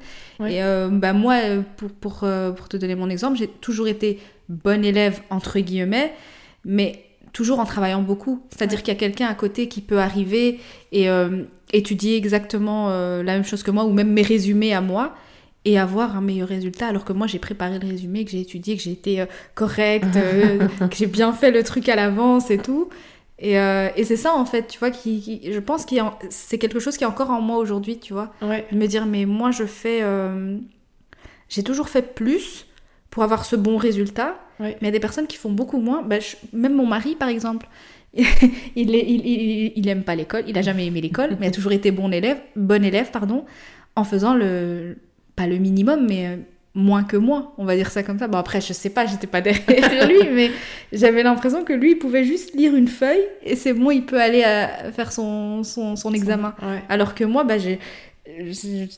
Et 0.46 0.62
euh, 0.62 0.88
bah, 0.90 1.12
moi, 1.12 1.34
euh, 1.44 1.60
pour, 1.76 1.90
pour, 1.90 2.20
euh, 2.22 2.52
pour 2.52 2.68
te 2.68 2.78
donner 2.78 2.94
mon 2.94 3.10
exemple, 3.10 3.36
j'ai 3.36 3.46
toujours 3.48 3.88
été 3.88 4.20
bonne 4.48 4.84
élève, 4.86 5.20
entre 5.28 5.58
guillemets, 5.60 6.14
mais 6.64 7.04
toujours 7.34 7.58
en 7.60 7.66
travaillant 7.66 8.00
beaucoup. 8.00 8.40
C'est-à-dire 8.48 8.78
Ouais. 8.78 8.82
qu'il 8.84 8.94
y 8.94 8.96
a 8.96 9.00
quelqu'un 9.00 9.26
à 9.26 9.34
côté 9.34 9.68
qui 9.68 9.82
peut 9.82 9.98
arriver 9.98 10.60
et 10.92 11.10
euh, 11.10 11.42
étudier 11.74 12.16
exactement 12.16 12.88
euh, 12.88 13.22
la 13.22 13.34
même 13.34 13.44
chose 13.44 13.62
que 13.62 13.70
moi, 13.70 13.84
ou 13.84 13.92
même 13.92 14.10
mes 14.10 14.22
résumés 14.22 14.72
à 14.72 14.80
moi, 14.80 15.14
et 15.70 15.78
avoir 15.78 16.16
un 16.16 16.20
meilleur 16.20 16.48
résultat, 16.48 16.86
alors 16.88 17.04
que 17.04 17.12
moi 17.12 17.26
j'ai 17.26 17.38
préparé 17.38 17.78
le 17.78 17.86
résumé, 17.86 18.24
que 18.24 18.30
j'ai 18.30 18.40
étudié, 18.40 18.76
que 18.76 18.82
j'ai 18.82 18.92
été 18.92 19.20
euh, 19.20 19.26
correcte, 19.54 20.16
euh, 20.16 20.66
que 20.90 20.96
j'ai 20.96 21.06
bien 21.06 21.32
fait 21.32 21.50
le 21.50 21.62
truc 21.62 21.88
à 21.88 21.96
l'avance 21.96 22.50
et 22.50 22.58
tout. 22.58 22.88
Et, 23.40 23.58
euh, 23.58 23.88
et 23.96 24.04
c'est 24.04 24.16
ça 24.16 24.34
en 24.34 24.44
fait, 24.44 24.66
tu 24.68 24.78
vois, 24.78 24.90
qui, 24.90 25.20
qui- 25.20 25.52
je 25.52 25.60
pense 25.60 25.84
que 25.86 25.94
c'est 26.30 26.58
quelque 26.58 26.80
chose 26.80 26.96
qui 26.96 27.04
est 27.04 27.06
encore 27.06 27.30
en 27.30 27.40
moi 27.40 27.58
aujourd'hui, 27.58 27.98
tu 27.98 28.12
vois 28.12 28.32
Ouais. 28.42 28.66
de 28.72 28.76
me 28.76 28.86
dire 28.86 29.06
mais 29.06 29.26
moi 29.26 29.50
je 29.50 29.64
fais 29.64 30.00
euh, 30.02 30.56
j'ai 31.48 31.62
toujours 31.62 31.88
fait 31.88 32.14
plus 32.14 32.66
pour 33.10 33.22
avoir 33.22 33.44
ce 33.44 33.56
bon 33.56 33.76
résultat 33.76 34.36
mais 34.60 34.76
il 34.80 34.84
y 34.84 34.88
a 34.88 34.90
des 34.90 35.00
personnes 35.00 35.26
qui 35.28 35.36
font 35.36 35.50
beaucoup 35.52 35.78
moins 35.78 36.02
je- 36.10 36.36
même 36.52 36.74
mon 36.74 36.84
mari 36.86 37.14
par 37.14 37.28
exemple 37.28 37.66
il, 38.14 38.94
est, 38.94 39.04
il, 39.08 39.24
il, 39.26 39.72
il 39.76 39.88
aime 39.88 40.02
pas 40.02 40.14
l'école 40.16 40.42
il 40.48 40.58
a 40.58 40.62
jamais 40.62 40.86
aimé 40.86 41.00
l'école 41.00 41.36
mais 41.40 41.46
a 41.46 41.50
toujours 41.50 41.72
été 41.72 41.90
bon 41.92 42.10
élève 42.12 42.38
bon 42.56 42.82
élève 42.84 43.10
pardon 43.12 43.44
en 43.96 44.04
faisant 44.04 44.34
le 44.34 44.96
pas 45.38 45.46
le 45.46 45.56
minimum 45.58 46.06
mais 46.08 46.26
euh, 46.26 46.36
moins 46.74 47.02
que 47.04 47.16
moi 47.16 47.54
on 47.58 47.64
va 47.64 47.74
dire 47.76 47.90
ça 47.90 48.02
comme 48.02 48.18
ça 48.18 48.28
bon 48.28 48.38
après 48.38 48.60
je 48.60 48.72
sais 48.72 48.90
pas 48.90 49.06
j'étais 49.06 49.26
pas 49.26 49.40
derrière 49.40 50.06
lui 50.08 50.20
mais 50.36 50.50
j'avais 50.92 51.22
l'impression 51.22 51.64
que 51.64 51.72
lui 51.72 51.92
il 51.92 51.98
pouvait 51.98 52.24
juste 52.24 52.54
lire 52.54 52.74
une 52.74 52.88
feuille 52.88 53.24
et 53.42 53.56
c'est 53.56 53.72
bon 53.72 53.90
il 53.90 54.04
peut 54.04 54.20
aller 54.20 54.44
à 54.44 54.92
faire 54.92 55.10
son, 55.12 55.62
son, 55.64 55.96
son 55.96 56.12
examen 56.12 56.54
Ouais. 56.62 56.82
alors 56.88 57.14
que 57.14 57.24
moi, 57.24 57.42
bah, 57.44 57.58
j'ai... 57.58 57.78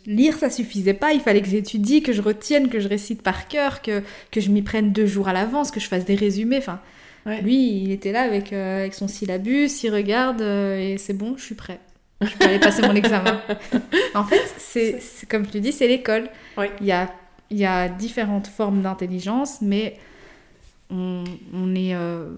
lire, 0.07 0.37
ça 0.39 0.51
suffisait 0.51 0.95
pas. 0.95 1.13
Il 1.13 1.21
fallait 1.21 1.41
que 1.43 1.49
j'étudie, 1.49 2.03
que 2.03 2.13
je 2.13 2.23
retienne, 2.23 2.69
que 2.69 2.81
je 2.81 2.89
récite 2.89 3.23
par 3.23 3.49
cœur, 3.49 3.81
que, 3.83 4.03
que 4.33 4.41
je 4.41 4.51
m'y 4.51 4.63
prenne 4.63 4.93
deux 4.93 5.07
jours 5.07 5.29
à 5.29 5.33
l'avance, 5.33 5.71
que 5.71 5.81
je 5.81 5.87
fasse 5.87 6.05
des 6.05 6.15
résumés. 6.17 6.59
Enfin, 6.59 6.81
Ouais. 7.27 7.43
lui, 7.43 7.83
il 7.83 7.93
était 7.93 8.13
là 8.13 8.23
avec, 8.23 8.51
euh, 8.53 8.81
avec 8.81 8.95
son 8.95 9.07
syllabus, 9.07 9.69
il 9.85 9.91
regarde 9.95 10.41
euh, 10.41 10.79
et 10.95 10.97
c'est 10.99 11.13
bon, 11.13 11.35
je 11.37 11.45
suis 11.45 11.55
prêt. 11.55 11.79
Je 12.21 12.37
peux 12.37 12.45
aller 12.45 12.59
passer 12.59 12.83
mon 12.83 12.95
examen. 12.95 13.41
En 14.15 14.25
fait, 14.25 14.43
c'est 14.59 15.01
comme 15.29 15.47
tu 15.47 15.61
dis, 15.61 15.73
c'est 15.73 15.87
l'école. 15.89 16.29
Oui. 16.59 16.67
Il 16.81 16.87
y 16.87 16.93
a, 16.93 17.09
il 17.51 17.59
y 17.59 17.65
a 17.67 17.89
différentes 17.89 18.47
formes 18.49 18.83
d'intelligence, 18.83 19.59
mais 19.63 19.99
on, 20.91 21.25
on 21.55 21.75
est... 21.75 21.95
euh, 21.95 22.29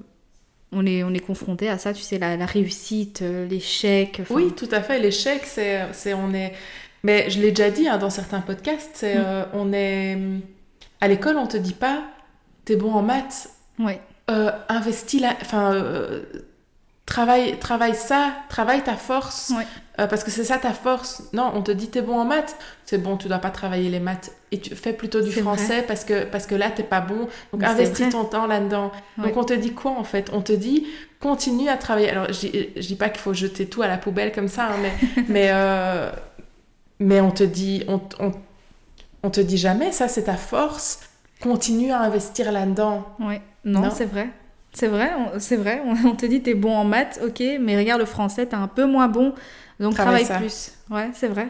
on 0.74 0.86
est, 0.86 1.02
on 1.04 1.12
est 1.12 1.20
confronté 1.20 1.68
à 1.68 1.76
ça, 1.76 1.92
tu 1.92 2.00
sais, 2.02 2.18
la, 2.18 2.36
la 2.38 2.46
réussite, 2.46 3.20
euh, 3.20 3.46
l'échec. 3.46 4.22
Oui, 4.30 4.52
tout 4.56 4.68
à 4.72 4.80
fait. 4.80 4.98
L'échec, 4.98 5.42
c'est, 5.44 5.82
c'est, 5.92 6.14
on 6.14 6.32
est. 6.32 6.54
Mais 7.02 7.28
je 7.28 7.40
l'ai 7.40 7.50
déjà 7.50 7.70
dit 7.70 7.88
hein, 7.88 7.98
dans 7.98 8.08
certains 8.10 8.40
podcasts, 8.40 8.90
c'est, 8.94 9.16
Mm. 9.16 9.22
euh, 9.26 9.44
on 9.52 9.72
est. 9.74 10.18
À 11.02 11.08
l'école, 11.08 11.36
on 11.36 11.46
te 11.46 11.56
dit 11.58 11.74
pas, 11.74 12.04
t'es 12.64 12.76
bon 12.76 12.92
en 12.92 13.02
maths, 13.02 13.50
Ouais. 13.78 14.00
euh, 14.30 14.50
investis 14.70 15.20
la, 15.20 15.34
enfin, 15.42 15.74
euh, 15.74 16.22
travaille, 17.12 17.58
travaille 17.58 17.94
ça, 17.94 18.32
travaille 18.48 18.82
ta 18.82 18.94
force, 18.96 19.52
Ouais. 19.56 19.66
euh, 20.00 20.06
parce 20.06 20.24
que 20.24 20.30
c'est 20.30 20.44
ça 20.44 20.56
ta 20.58 20.72
force. 20.72 21.22
Non, 21.32 21.52
on 21.54 21.62
te 21.62 21.70
dit 21.70 21.88
t'es 21.88 22.00
bon 22.02 22.18
en 22.18 22.24
maths, 22.24 22.56
c'est 22.86 22.98
bon, 22.98 23.16
tu 23.16 23.28
dois 23.28 23.38
pas 23.38 23.50
travailler 23.50 23.90
les 23.90 24.00
maths 24.00 24.32
et 24.50 24.58
tu 24.60 24.74
fais 24.74 24.92
plutôt 24.92 25.20
du 25.20 25.30
français 25.32 25.82
parce 25.86 26.04
que 26.04 26.24
parce 26.24 26.46
que 26.46 26.54
là 26.54 26.70
t'es 26.70 26.82
pas 26.82 27.00
bon, 27.00 27.28
donc 27.52 27.60
Mais 27.60 27.66
investis 27.66 28.08
ton 28.10 28.24
temps 28.24 28.46
là-dedans. 28.46 28.90
Ouais. 29.18 29.24
Donc 29.28 29.36
on 29.36 29.44
te 29.44 29.52
dit 29.52 29.72
quoi 29.74 29.90
en 29.92 30.04
fait? 30.04 30.30
On 30.32 30.40
te 30.40 30.52
dit 30.52 30.86
continue 31.20 31.68
à 31.68 31.76
travailler. 31.76 32.10
Alors 32.10 32.26
je 32.32 32.80
dis 32.80 32.96
pas 32.96 33.08
qu'il 33.10 33.20
faut 33.20 33.34
jeter 33.34 33.66
tout 33.66 33.82
à 33.82 33.88
la 33.88 33.98
poubelle 33.98 34.32
comme 34.32 34.48
ça, 34.48 34.64
hein, 34.68 34.76
mais 34.82 34.92
mais 35.28 35.48
euh, 35.52 36.10
mais 36.98 37.20
on 37.20 37.30
te 37.30 37.44
dit 37.44 37.84
on, 37.88 38.00
on, 38.20 38.32
on 39.22 39.30
te 39.30 39.40
dit 39.40 39.58
jamais 39.58 39.92
ça 39.92 40.08
c'est 40.08 40.24
ta 40.24 40.36
force. 40.36 41.00
Continue 41.42 41.90
à 41.90 42.00
investir 42.00 42.52
là-dedans. 42.52 43.04
Ouais. 43.18 43.42
Non, 43.64 43.80
Non. 43.80 43.90
c'est 43.90 44.04
vrai. 44.06 44.28
C'est 44.72 44.88
vrai, 44.88 45.10
on- 45.16 45.38
c'est 45.38 45.56
vrai. 45.56 45.82
On, 46.04 46.14
te 46.16 46.24
dit 46.26 46.42
t'es 46.42 46.54
bon 46.54 46.74
en 46.74 46.84
maths, 46.84 47.20
ok, 47.24 47.42
mais 47.60 47.76
regarde 47.76 48.00
le 48.00 48.06
français, 48.06 48.46
t'es 48.46 48.54
un 48.56 48.68
peu 48.68 48.84
moins 48.86 49.08
bon, 49.08 49.34
donc 49.80 49.94
Travaille 49.94 50.24
plus. 50.38 50.72
Ouais, 50.90 51.10
c'est 51.14 51.28
vrai. 51.28 51.48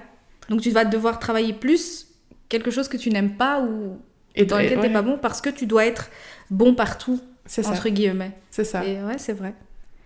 Donc 0.49 0.61
tu 0.61 0.71
vas 0.71 0.85
devoir 0.85 1.19
travailler 1.19 1.53
plus 1.53 2.09
quelque 2.49 2.71
chose 2.71 2.89
que 2.89 2.97
tu 2.97 3.11
n'aimes 3.11 3.37
pas 3.37 3.61
ou 3.61 3.99
Et 4.35 4.45
dans 4.45 4.59
lequel 4.59 4.79
ouais, 4.79 4.89
t'es 4.89 4.93
pas 4.93 5.03
bon 5.03 5.19
parce 5.19 5.41
que 5.41 5.51
tu 5.51 5.67
dois 5.67 5.87
être 5.87 6.11
bon 6.51 6.75
partout, 6.75 7.21
C'est 7.47 7.63
ça. 7.63 7.71
entre 7.71 7.89
guillemets. 7.89 8.33
C'est 8.51 8.65
ça. 8.65 8.85
Et 8.85 9.01
ouais, 9.03 9.19
c'est 9.19 9.33
vrai. 9.35 9.55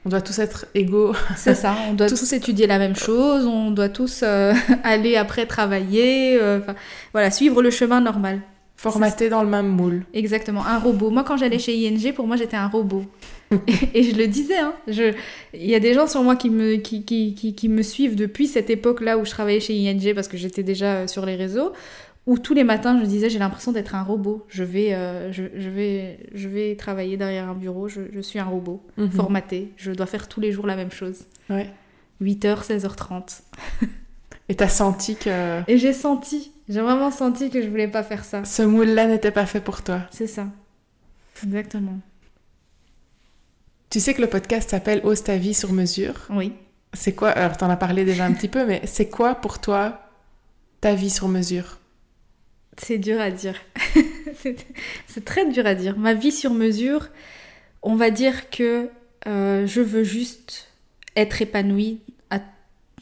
On 0.05 0.09
doit 0.09 0.21
tous 0.21 0.39
être 0.39 0.67
égaux. 0.75 1.15
C'est 1.37 1.57
ça, 1.57 1.75
on 1.89 1.95
doit 1.95 2.09
Tous- 2.09 2.15
tous... 2.21 2.33
étudier 2.33 2.69
la 2.69 2.79
même 2.79 2.95
chose, 2.95 3.45
on 3.47 3.73
doit 3.73 3.89
tous 3.89 4.21
euh, 4.23 4.53
aller 4.85 5.17
après 5.17 5.47
travailler, 5.47 6.39
euh, 6.41 6.61
voilà, 7.13 7.33
suivre 7.33 7.61
le 7.61 7.71
chemin 7.71 8.01
normal. 8.01 8.41
Formatés 8.77 9.29
dans 9.29 9.43
le 9.43 9.49
même 9.49 9.69
moule. 9.69 10.05
Exactement, 10.13 10.65
un 10.65 10.79
robot. 10.79 11.11
Moi, 11.11 11.25
quand 11.25 11.37
j'allais 11.37 11.59
chez 11.59 11.75
ING, 11.89 12.13
pour 12.13 12.27
moi, 12.27 12.37
j'étais 12.37 12.57
un 12.57 12.69
robot. 12.69 13.05
et, 13.95 14.03
je 14.03 14.17
le 14.17 14.27
disais, 14.27 14.59
hein, 14.59 14.75
je... 14.89 15.15
il 15.55 15.67
y 15.67 15.75
a 15.75 15.81
des 15.81 15.95
gens 15.95 16.07
sur 16.07 16.23
moi 16.23 16.35
qui 16.37 16.51
me, 16.51 16.77
qui, 16.77 17.05
qui, 17.05 17.35
qui, 17.35 17.55
qui 17.55 17.69
me 17.69 17.83
suivent 17.83 18.17
depuis 18.17 18.47
cette 18.49 18.71
époque-là 18.71 19.19
où 19.19 19.25
je 19.25 19.31
travaillais 19.31 19.61
chez 19.61 19.75
ING 19.75 20.15
parce 20.15 20.29
que 20.29 20.37
j'étais 20.37 20.63
déjà 20.65 20.95
euh, 20.97 21.07
sur 21.07 21.25
les 21.25 21.37
réseaux, 21.37 21.73
où 22.27 22.39
tous 22.39 22.55
les 22.55 22.65
matins, 22.65 22.99
je 23.01 23.07
disais, 23.07 23.31
j'ai 23.31 23.39
l'impression 23.39 23.71
d'être 23.71 23.95
un 23.95 24.03
robot. 24.03 24.45
Je 24.49 24.65
vais, 24.65 24.95
euh, 24.95 25.31
je, 25.33 25.45
je 25.57 25.69
vais, 25.71 26.19
je 26.35 26.49
vais 26.49 26.75
travailler 26.75 27.17
derrière 27.17 27.49
un 27.49 27.55
bureau, 27.55 27.87
je, 27.89 28.01
je 28.13 28.21
suis 28.21 28.41
un 28.41 28.45
robot, 28.47 28.83
Mhm. 28.97 29.11
formaté. 29.13 29.71
Je 29.77 29.93
dois 29.93 30.07
faire 30.07 30.27
tous 30.29 30.41
les 30.41 30.51
jours 30.51 30.67
la 30.67 30.75
même 30.75 30.91
chose. 30.91 31.21
Ouais. 31.49 31.71
8h, 32.21 32.65
16h30. 32.67 33.43
Et 34.49 34.55
t'as 34.57 34.69
senti 34.69 35.15
que 35.17 35.61
Et 35.71 35.79
j'ai 35.79 35.93
senti, 35.93 36.51
j'ai 36.69 36.81
vraiment 36.81 37.11
senti 37.11 37.51
que 37.51 37.63
je 37.63 37.69
voulais 37.69 37.89
pas 37.89 38.03
faire 38.03 38.25
ça. 38.25 38.45
ce 38.45 38.63
moule-là 38.63 39.07
n'était 39.07 39.31
pas 39.31 39.47
fait 39.47 39.61
pour 39.61 39.83
toi. 39.83 40.01
C'est 40.11 40.27
ça. 40.27 40.47
Exactement. 41.45 41.99
Tu 43.91 44.01
sais 44.01 44.15
que 44.15 44.21
le 44.21 44.27
podcast 44.29 44.71
s'appelle 44.71 45.01
Ose 45.05 45.23
ta 45.23 45.37
vie 45.37 45.55
sur 45.55 45.73
mesure? 45.73 46.15
Oui. 46.31 46.53
C'est 46.93 47.15
quoi 47.15 47.31
Alors, 47.31 47.57
t'en 47.57 47.71
as 47.71 47.77
parlé 47.77 48.05
déjà 48.05 48.25
un 48.25 48.33
petit 48.33 48.49
peu, 48.49 48.67
mais 48.67 48.83
c'est 48.85 49.09
quoi 49.09 49.35
pour 49.37 49.61
toi 49.61 50.01
ta 50.81 50.95
vie 50.95 51.11
sur 51.11 51.29
mesure? 51.29 51.79
C'est 52.79 52.99
dur 52.99 53.21
à 53.21 53.31
dire. 53.31 53.55
C'est- 54.37 55.25
très 55.25 55.51
dur 55.51 55.65
à 55.67 55.75
dire. 55.75 55.97
Ma 55.99 56.15
vie 56.15 56.33
sur 56.33 56.53
mesure, 56.53 57.09
on 57.83 57.95
va 57.97 58.11
dire 58.11 58.51
que 58.51 58.91
euh, 59.27 59.67
je 59.67 59.81
veux 59.81 60.05
juste 60.05 60.69
être 61.17 61.41
épanouie 61.41 62.01
à- 62.31 62.41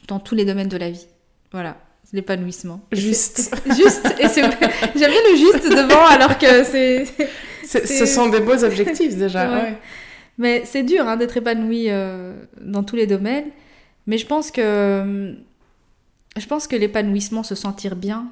dans 0.07 0.19
tous 0.19 0.35
les 0.35 0.45
domaines 0.45 0.69
de 0.69 0.77
la 0.77 0.91
vie. 0.91 1.07
Voilà, 1.51 1.77
l'épanouissement. 2.13 2.81
Juste. 2.91 3.55
Juste. 3.75 4.13
Et 4.19 4.27
c'est- 4.27 4.41
j'aime 4.41 5.11
bien 5.11 5.21
le 5.31 5.37
juste 5.37 5.69
devant 5.69 6.05
alors 6.07 6.37
que 6.37 6.63
c'est... 6.63 7.05
Ce 7.67 8.05
sont 8.05 8.29
des 8.29 8.39
beaux 8.41 8.63
objectifs 8.63 9.15
déjà. 9.15 9.49
Ouais. 9.49 9.61
ouais. 9.63 9.77
Mais 10.37 10.63
c'est 10.65 10.83
dur 10.83 11.07
hein, 11.07 11.17
d'être 11.17 11.35
épanoui 11.37 11.85
euh, 11.89 12.33
dans 12.61 12.83
tous 12.83 12.95
les 12.95 13.07
domaines. 13.07 13.45
Mais 14.07 14.17
je 14.19 14.25
pense 14.27 14.51
que 14.51 15.33
je 16.37 16.45
pense 16.45 16.67
que 16.67 16.75
l'épanouissement, 16.75 17.41
se 17.43 17.55
sentir 17.55 17.95
bien 17.95 18.27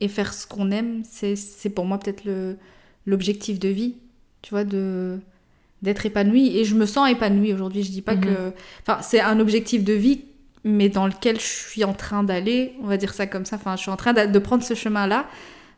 et 0.00 0.08
faire 0.08 0.34
ce 0.34 0.46
qu'on 0.46 0.70
aime, 0.70 1.02
c'est 1.04 1.70
pour 1.70 1.84
moi 1.86 1.98
peut-être 1.98 2.24
le 2.24 2.56
l'objectif 3.06 3.58
de 3.58 3.68
vie. 3.68 3.94
Tu 4.42 4.50
vois, 4.50 4.64
de 4.64 5.18
d'être 5.82 6.04
épanoui. 6.04 6.58
Et 6.58 6.64
je 6.64 6.74
me 6.74 6.84
sens 6.86 7.08
épanouie 7.10 7.52
aujourd'hui. 7.54 7.82
Je 7.84 7.90
dis 7.90 8.02
pas 8.02 8.14
Mhm. 8.16 8.20
que. 8.24 8.52
Enfin, 8.86 9.00
c'est 9.02 9.20
un 9.20 9.40
objectif 9.40 9.82
de 9.84 9.92
vie, 9.94 10.24
mais 10.64 10.88
dans 10.88 11.06
lequel 11.06 11.38
je 11.38 11.46
suis 11.46 11.84
en 11.84 11.92
train 11.92 12.24
d'aller. 12.24 12.74
On 12.82 12.86
va 12.86 12.96
dire 12.96 13.14
ça 13.14 13.26
comme 13.26 13.44
ça. 13.44 13.56
Enfin, 13.56 13.76
je 13.76 13.82
suis 13.82 13.90
en 13.90 13.96
train 13.96 14.12
de, 14.12 14.38
prendre 14.38 14.64
ce 14.64 14.74
chemin-là 14.74 15.26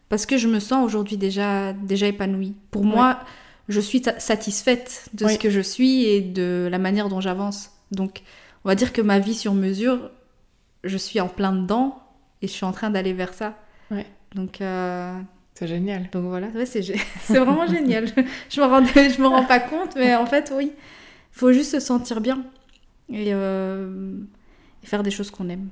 parce 0.08 0.24
que 0.24 0.38
je 0.38 0.46
me 0.46 0.60
sens 0.60 0.84
aujourd'hui 0.84 1.16
déjà 1.16 1.72
déjà 1.72 2.06
épanouie. 2.06 2.54
Pour 2.70 2.84
moi, 2.84 3.20
je 3.68 3.80
suis 3.80 4.02
satisfaite 4.18 5.08
de 5.12 5.26
ce 5.26 5.38
que 5.38 5.50
je 5.50 5.60
suis 5.60 6.04
et 6.04 6.20
de 6.20 6.68
la 6.70 6.78
manière 6.78 7.08
dont 7.08 7.20
j'avance. 7.20 7.72
Donc, 7.90 8.22
on 8.64 8.68
va 8.68 8.74
dire 8.74 8.92
que 8.92 9.02
ma 9.02 9.18
vie 9.18 9.34
sur 9.34 9.54
mesure, 9.54 10.10
je 10.84 10.96
suis 10.96 11.20
en 11.20 11.28
plein 11.28 11.52
dedans 11.52 12.02
et 12.42 12.46
je 12.46 12.52
suis 12.52 12.64
en 12.64 12.72
train 12.72 12.90
d'aller 12.90 13.12
vers 13.12 13.34
ça. 13.34 13.56
Ouais. 13.90 14.06
Donc, 14.34 14.60
euh, 14.60 15.18
C'est 15.54 15.66
génial. 15.66 16.08
donc 16.12 16.24
voilà, 16.24 16.48
ouais, 16.48 16.66
c'est 16.66 16.80
vraiment 17.28 17.66
génial. 17.66 18.06
Je 18.50 18.60
me 18.60 18.66
rends, 18.66 18.84
je 18.84 19.20
me 19.20 19.26
rends 19.26 19.44
pas 19.44 19.60
compte, 19.60 19.96
mais 19.96 20.14
en 20.14 20.26
fait, 20.26 20.52
oui, 20.54 20.72
il 20.74 21.38
faut 21.38 21.52
juste 21.52 21.72
se 21.72 21.80
sentir 21.80 22.20
bien 22.20 22.44
et, 23.08 23.32
euh, 23.32 24.18
et 24.86 24.88
faire 24.88 25.02
des 25.02 25.10
choses 25.10 25.30
qu'on 25.30 25.48
aime. 25.48 25.68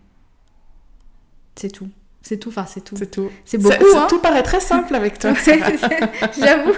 C'est 1.57 1.71
tout. 1.71 1.89
C'est 2.23 2.39
tout, 2.39 2.49
enfin, 2.49 2.65
c'est 2.67 2.83
tout. 2.83 2.97
C'est 2.97 3.11
tout. 3.11 3.31
C'est 3.45 3.59
beaucoup, 3.59 3.89
Ça- 3.93 4.05
hein. 4.05 4.07
Tout 4.09 4.19
paraît 4.19 4.43
très 4.43 4.61
simple 4.61 4.95
avec 4.95 5.19
toi. 5.19 5.35
J'avoue. 6.39 6.73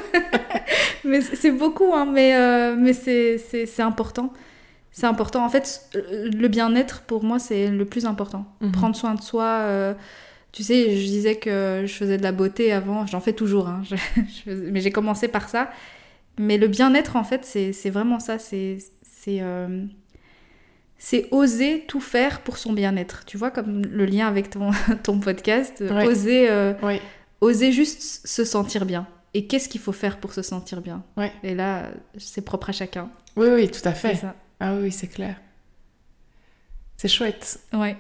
mais 1.04 1.20
c'est 1.20 1.52
beaucoup, 1.52 1.94
hein, 1.94 2.04
mais, 2.12 2.34
euh, 2.36 2.76
mais 2.76 2.92
c'est- 2.92 3.80
important. 3.80 4.32
C'est 4.90 5.06
important. 5.06 5.44
En 5.44 5.48
fait, 5.48 5.88
le 5.94 6.48
bien-être, 6.48 7.02
pour 7.02 7.22
moi, 7.22 7.38
c'est 7.38 7.68
le 7.68 7.84
plus 7.84 8.06
important. 8.06 8.44
Mhm. 8.60 8.72
Prendre 8.72 8.96
soin 8.96 9.14
de 9.14 9.20
soi. 9.22 9.44
euh, 9.44 9.94
tu 10.52 10.62
sais, 10.62 10.96
je 10.96 11.06
disais 11.06 11.36
que 11.36 11.82
je 11.86 11.92
faisais 11.92 12.16
de 12.16 12.22
la 12.22 12.32
beauté 12.32 12.72
avant. 12.72 13.06
J'en 13.06 13.20
fais 13.20 13.34
toujours. 13.34 13.68
hein, 13.68 13.82
je- 13.88 13.94
je 13.96 14.42
faisais- 14.50 14.70
mais 14.70 14.80
j'ai 14.80 14.90
commencé 14.90 15.28
par 15.28 15.48
ça. 15.48 15.70
Mais 16.38 16.58
le 16.58 16.66
bien-être, 16.66 17.14
en 17.16 17.24
fait, 17.24 17.44
c'est 17.44 17.90
vraiment 17.90 18.18
ça. 18.20 18.38
C'est 18.38 18.78
c'est, 19.02 19.38
euh, 19.40 19.84
c'est 20.98 21.28
oser 21.30 21.84
tout 21.88 22.00
faire 22.00 22.40
pour 22.42 22.56
son 22.58 22.72
bien-être. 22.72 23.24
Tu 23.26 23.36
vois, 23.36 23.50
comme 23.50 23.82
le 23.84 24.04
lien 24.06 24.26
avec 24.28 24.50
ton, 24.50 24.70
ton 25.02 25.20
podcast. 25.20 25.80
euh. 25.80 26.04
Oser... 26.06 26.48
euh, 26.50 26.74
Oui. 26.82 27.00
oser 27.40 27.72
juste 27.72 28.26
se 28.26 28.44
sentir 28.44 28.86
bien. 28.86 29.06
Et 29.34 29.46
qu'est-ce 29.46 29.68
qu'il 29.68 29.80
faut 29.80 29.92
faire 29.92 30.18
pour 30.18 30.32
se 30.32 30.40
sentir 30.42 30.80
bien? 30.80 31.04
Ouais. 31.16 31.30
Et 31.42 31.54
là, 31.54 31.90
c'est 32.16 32.40
propre 32.42 32.70
à 32.70 32.72
chacun. 32.72 33.10
oui, 33.36 33.48
oui, 33.52 33.70
tout 33.70 33.86
à 33.86 33.92
fait. 33.92 34.14
ça. 34.14 34.34
Ah 34.60 34.74
oui, 34.74 34.90
c'est 34.90 35.08
clair. 35.08 35.36
C'est 36.96 37.08
chouette. 37.08 37.60
Ouais. 37.74 37.96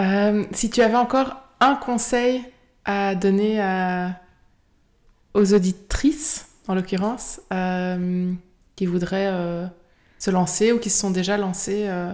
Euh, 0.00 0.44
si 0.52 0.70
tu 0.70 0.80
avais 0.80 0.96
encore 0.96 1.36
un 1.60 1.74
conseil 1.74 2.42
à 2.86 3.14
donner 3.14 3.60
à- 3.60 4.18
aux 5.34 5.52
auditrices, 5.52 6.48
en 6.68 6.74
l'occurrence, 6.74 7.40
euh, 7.52 8.32
qui 8.76 8.86
voudraient 8.86 9.28
se 10.18 10.30
lancer 10.30 10.72
ou 10.72 10.78
qui 10.78 10.90
se 10.90 10.98
sont 11.00 11.10
déjà 11.10 11.36
lancées 11.36 11.84
euh, 11.88 12.12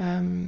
euh, 0.00 0.44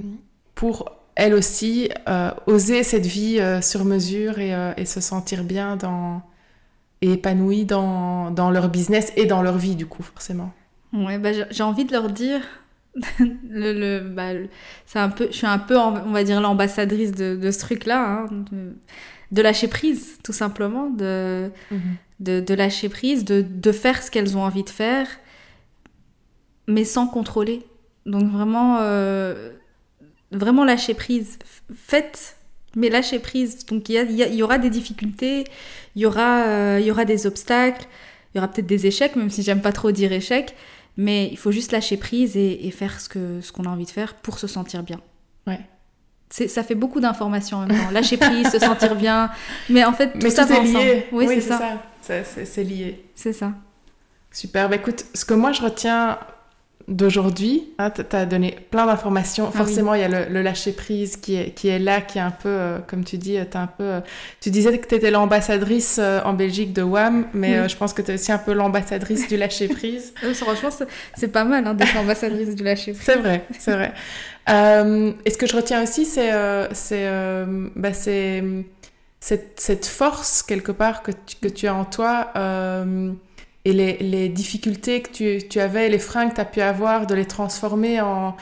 pour 0.55 0.93
elles 1.15 1.35
aussi 1.35 1.91
euh, 2.09 2.31
oser 2.47 2.83
cette 2.85 3.07
vie 3.07 3.41
sur 3.63 3.85
mesure 3.85 4.39
et, 4.39 4.55
et 4.77 4.87
se 4.87 5.01
sentir 5.01 5.45
bien 5.45 5.77
dans, 5.77 6.23
et 7.03 7.13
épanouies 7.15 7.65
dans, 7.67 8.31
dans 8.31 8.51
leur 8.51 8.69
business 8.71 9.13
et 9.17 9.27
dans 9.27 9.43
leur 9.43 9.59
vie, 9.59 9.77
du 9.77 9.87
coup, 9.87 10.03
forcément. 10.03 10.53
Ouais, 10.93 11.19
bah, 11.19 11.31
j'ai 11.51 11.63
envie 11.63 11.85
de 11.85 11.93
leur 11.93 12.11
dire. 12.11 12.41
le, 13.21 13.73
le- 13.73 14.09
bah, 14.09 14.35
le- 14.35 14.49
c'est 14.87 14.99
un 14.99 15.09
peu, 15.09 15.29
je 15.31 15.37
suis 15.37 15.47
un 15.47 15.59
peu, 15.59 15.79
on 15.79 16.13
va 16.13 16.25
dire, 16.25 16.41
l'ambassadrice 16.41 17.13
de, 17.13 17.37
de 17.37 17.51
ce 17.51 17.59
truc-là. 17.61 18.25
hein, 18.25 18.27
de, 18.53 18.75
de 19.33 19.43
lâcher 19.43 19.69
prise, 19.69 20.19
tout 20.23 20.33
simplement. 20.33 20.91
De, 20.91 21.51
de, 22.21 22.41
de 22.41 22.55
lâcher 22.55 22.89
prise, 22.89 23.25
de, 23.25 23.43
de 23.43 23.73
faire 23.73 24.03
ce 24.03 24.11
qu'elles 24.11 24.37
ont 24.37 24.43
envie 24.45 24.65
de 24.65 24.71
faire, 24.71 25.07
mais 26.73 26.85
sans 26.85 27.07
contrôler. 27.07 27.63
Donc 28.07 28.25
vraiment, 28.31 28.79
euh, 28.81 29.51
vraiment 30.31 30.65
lâcher 30.65 30.95
prise. 30.95 31.39
Faites, 31.75 32.37
mais 32.75 32.89
lâcher 32.89 33.19
prise. 33.19 33.65
Donc 33.67 33.89
il 33.89 33.95
y, 33.95 33.99
a- 34.23 34.27
il 34.29 34.43
aura 34.43 34.59
des 34.59 34.71
difficultés, 34.71 35.45
il 35.95 36.03
y 36.03 36.07
aura, 36.07 36.45
euh, 36.47 36.79
il 36.81 36.87
y 36.87 36.91
aura 36.91 37.05
des 37.05 37.27
obstacles, 37.27 37.87
il 38.35 38.39
y 38.39 38.41
aura 38.41 38.49
peut-être 38.49 38.67
des 38.67 38.87
échecs, 38.87 39.15
même 39.17 39.31
si 39.31 39.43
j'aime 39.43 39.61
pas 39.61 39.73
trop 39.73 39.93
dire 39.93 40.11
échecs, 40.13 40.55
mais 40.97 41.29
il 41.31 41.37
faut 41.39 41.53
juste 41.53 41.71
lâcher 41.73 41.97
prise 41.97 42.37
et, 42.37 42.67
et 42.67 42.71
faire 42.71 43.01
ce 43.01 43.09
que 43.09 43.41
ce 43.41 43.53
qu'on 43.53 43.65
a 43.65 43.69
envie 43.69 43.85
de 43.85 43.91
faire 43.91 44.15
pour 44.15 44.39
se 44.39 44.47
sentir 44.47 44.83
bien. 44.83 45.01
Ouais. 45.47 45.61
Ça 46.31 46.63
fait 46.63 46.75
beaucoup 46.75 46.99
d'informations 47.01 47.59
en 47.59 47.67
même 47.67 47.77
temps. 47.79 47.91
Lâcher 47.91 48.17
prise, 48.17 48.49
se 48.51 48.59
sentir 48.59 48.95
bien. 48.95 49.31
Mais 49.69 49.85
en 49.85 49.93
fait, 49.93 50.13
tout 50.13 50.19
Mais 50.23 50.31
ça 50.31 50.45
tout 50.47 50.55
va 50.55 50.61
est 50.61 50.65
lié. 50.65 51.07
Oui, 51.13 51.27
c'est 51.29 51.41
ça. 51.43 51.83
C'est 52.01 52.65
lié. 52.65 53.05
C'est 53.15 53.35
ça. 53.35 53.53
Super. 54.31 54.71
Bah, 54.71 54.77
écoute, 54.77 55.05
ce 55.13 55.27
que 55.27 55.35
moi 55.35 55.53
je 55.53 55.61
retiens 55.61 56.19
d'aujourd'hui. 56.89 57.65
Hein, 57.79 57.91
tu 57.91 58.17
as 58.17 58.27
donné 58.27 58.57
plein 58.71 58.87
d'informations. 58.87 59.51
Ah 59.53 59.57
Forcément, 59.57 59.95
il 59.95 60.01
y 60.01 60.05
a 60.05 60.29
le, 60.29 60.43
lâcher-prise 60.43 61.17
qui 61.17 61.37
est, 61.37 61.51
qui 61.51 61.69
est 61.69 61.79
là, 61.79 62.01
qui 62.01 62.19
est 62.19 62.23
un 62.23 62.31
peu, 62.31 62.49
euh, 62.49 62.79
comme 62.87 63.05
tu 63.05 63.19
dis, 63.19 63.39
un 63.39 63.67
peu... 63.67 63.85
Euh, 63.85 64.01
tu 64.41 64.51
disais 64.51 64.77
que 64.79 64.87
tu 64.87 64.95
étais 64.95 65.11
l'ambassadrice 65.11 65.99
euh, 66.01 66.21
en 66.25 66.33
Belgique 66.33 66.73
de 66.73 66.83
WAM, 66.83 67.27
mais 67.35 67.69
je 67.69 67.77
pense 67.77 67.93
que 67.93 68.03
tu 68.03 68.11
es 68.11 68.15
aussi 68.15 68.33
un 68.33 68.39
peu 68.39 68.53
l'ambassadrice 68.53 69.29
du 69.29 69.37
lâcher-prise. 69.37 70.15
franchement, 70.35 70.71
c'est 71.17 71.29
pas 71.29 71.45
mal 71.45 71.67
hein, 71.67 71.75
d'être 71.75 71.95
l'ambassadrice 71.95 72.55
du 72.55 72.65
lâcher-prise. 72.65 73.05
C'est 73.05 73.17
vrai, 73.17 73.45
c'est 73.59 73.73
vrai. 73.73 73.93
et 75.25 75.31
ce 75.31 75.39
que 75.39 75.47
je 75.47 75.57
retiens 75.57 75.83
aussi, 75.83 76.05
c'est 76.05 76.31
c'est 76.73 77.09
bah, 77.77 77.93
cette, 77.93 79.61
cette, 79.61 79.87
force, 79.87 80.43
quelque 80.43 80.73
part, 80.73 81.03
que 81.03 81.13
tu, 81.13 81.37
que 81.41 81.49
tu 81.49 81.69
as 81.69 81.75
en 81.75 81.85
toi 81.85 82.33
et 83.65 83.73
les, 83.73 83.97
les, 83.99 84.29
difficultés 84.29 85.03
que 85.03 85.11
tu, 85.11 85.49
tu, 85.49 85.61
avais, 85.61 85.89
les 85.89 85.99
freins 85.99 86.29
que 86.29 86.35
tu 86.35 86.41
as 86.41 86.45
pu 86.45 86.61
avoir, 86.61 87.07
de 87.07 87.15
les 87.15 87.27
transformer 87.27 88.01
en, 88.01 88.37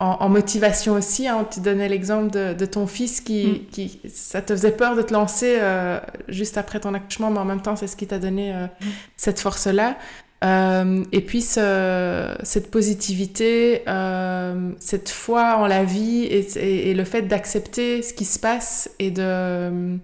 en, 0.00 0.28
motivation 0.28 0.94
aussi. 0.94 1.28
Hein. 1.28 1.46
Tu 1.52 1.60
donnais 1.60 1.88
l'exemple 1.88 2.30
de, 2.30 2.54
de, 2.54 2.66
ton 2.66 2.86
fils 2.86 3.20
qui, 3.20 3.46
mm. 3.46 3.70
qui, 3.70 4.00
ça 4.12 4.42
te 4.42 4.52
faisait 4.52 4.72
peur 4.72 4.96
de 4.96 5.02
te 5.02 5.12
lancer 5.12 5.58
euh, 5.60 6.00
juste 6.28 6.58
après 6.58 6.80
ton 6.80 6.92
accouchement, 6.94 7.30
mais 7.30 7.38
en 7.38 7.44
même 7.44 7.62
temps, 7.62 7.76
c'est 7.76 7.86
ce 7.86 7.96
qui 7.96 8.06
t'a 8.06 8.18
donné 8.18 8.52
euh, 8.52 8.66
mm. 8.66 8.86
cette 9.16 9.40
force-là. 9.40 9.96
Euh, 10.44 11.04
et 11.12 11.22
puis 11.22 11.40
ce, 11.40 12.36
cette 12.42 12.70
positivité, 12.70 13.82
euh, 13.88 14.72
cette 14.78 15.08
foi 15.08 15.56
en 15.56 15.66
la 15.66 15.84
vie 15.84 16.24
et, 16.24 16.90
et, 16.90 16.94
le 16.94 17.04
fait 17.04 17.22
d'accepter 17.22 18.02
ce 18.02 18.12
qui 18.12 18.26
se 18.26 18.38
passe 18.38 18.90
et 18.98 19.10
de 19.10 19.98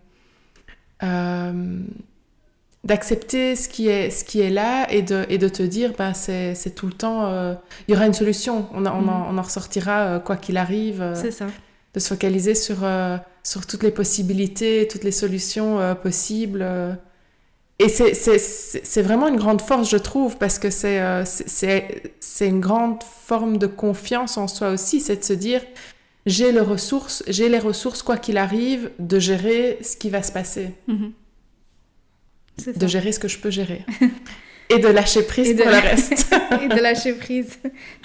euh, 1.02 1.80
d'accepter 2.84 3.56
ce 3.56 3.68
qui 3.68 3.88
est 3.88 4.10
ce 4.10 4.24
qui 4.24 4.40
est 4.40 4.50
là 4.50 4.90
et 4.90 5.02
de, 5.02 5.26
et 5.28 5.36
de 5.36 5.48
te 5.48 5.62
dire 5.62 5.92
ben 5.98 6.14
c'est, 6.14 6.54
c'est 6.54 6.74
tout 6.74 6.86
le 6.86 6.94
temps 6.94 7.26
euh, 7.26 7.54
il 7.86 7.92
y 7.92 7.96
aura 7.96 8.06
une 8.06 8.14
solution. 8.14 8.66
On, 8.72 8.86
on, 8.86 8.88
en, 8.88 9.26
on 9.30 9.38
en, 9.38 9.42
ressortira 9.42 10.00
euh, 10.00 10.18
quoi 10.18 10.36
qu'il 10.36 10.56
arrive 10.56 11.02
euh, 11.02 11.14
c'est 11.14 11.30
ça. 11.30 11.46
de 11.92 12.00
se 12.00 12.08
focaliser 12.08 12.54
sur 12.54 12.78
sur 13.42 13.66
toutes 13.66 13.82
les 13.82 13.90
possibilités 13.90 14.88
toutes 14.90 15.04
les 15.04 15.12
solutions 15.12 15.94
possibles 16.02 16.66
et 17.78 17.88
c'est, 17.88 18.12
c'est, 18.12 18.38
c'est 18.38 19.02
vraiment 19.02 19.28
une 19.28 19.36
grande 19.36 19.62
force 19.62 19.90
je 19.90 19.96
trouve 19.96 20.36
parce 20.36 20.58
que 20.58 20.68
c'est, 20.68 21.24
c'est, 21.24 22.14
c'est 22.20 22.46
une 22.46 22.60
grande 22.60 23.02
forme 23.02 23.56
de 23.56 23.66
confiance 23.66 24.36
en 24.36 24.48
soi 24.48 24.70
aussi 24.70 25.00
c'est 25.00 25.16
de 25.16 25.24
se 25.24 25.32
dire 25.32 25.62
j'ai 26.26 26.52
les 26.52 26.60
ressources 26.60 27.24
j'ai 27.28 27.48
les 27.48 27.58
ressources 27.58 28.02
quoi 28.02 28.18
qu'il 28.18 28.36
arrive 28.36 28.90
de 28.98 29.18
gérer 29.18 29.78
ce 29.82 29.96
qui 29.96 30.10
va 30.10 30.22
se 30.22 30.32
passer. 30.32 30.74
Mm-hmm 30.88 31.12
de 32.66 32.86
gérer 32.86 33.12
ce 33.12 33.18
que 33.18 33.28
je 33.28 33.38
peux 33.38 33.50
gérer. 33.50 33.84
et 34.70 34.78
de 34.78 34.88
lâcher 34.88 35.22
prise 35.22 35.56
pour 35.56 35.66
le 35.66 35.78
reste. 35.78 36.34
et 36.62 36.68
de 36.68 36.80
lâcher 36.80 37.14
prise. 37.14 37.58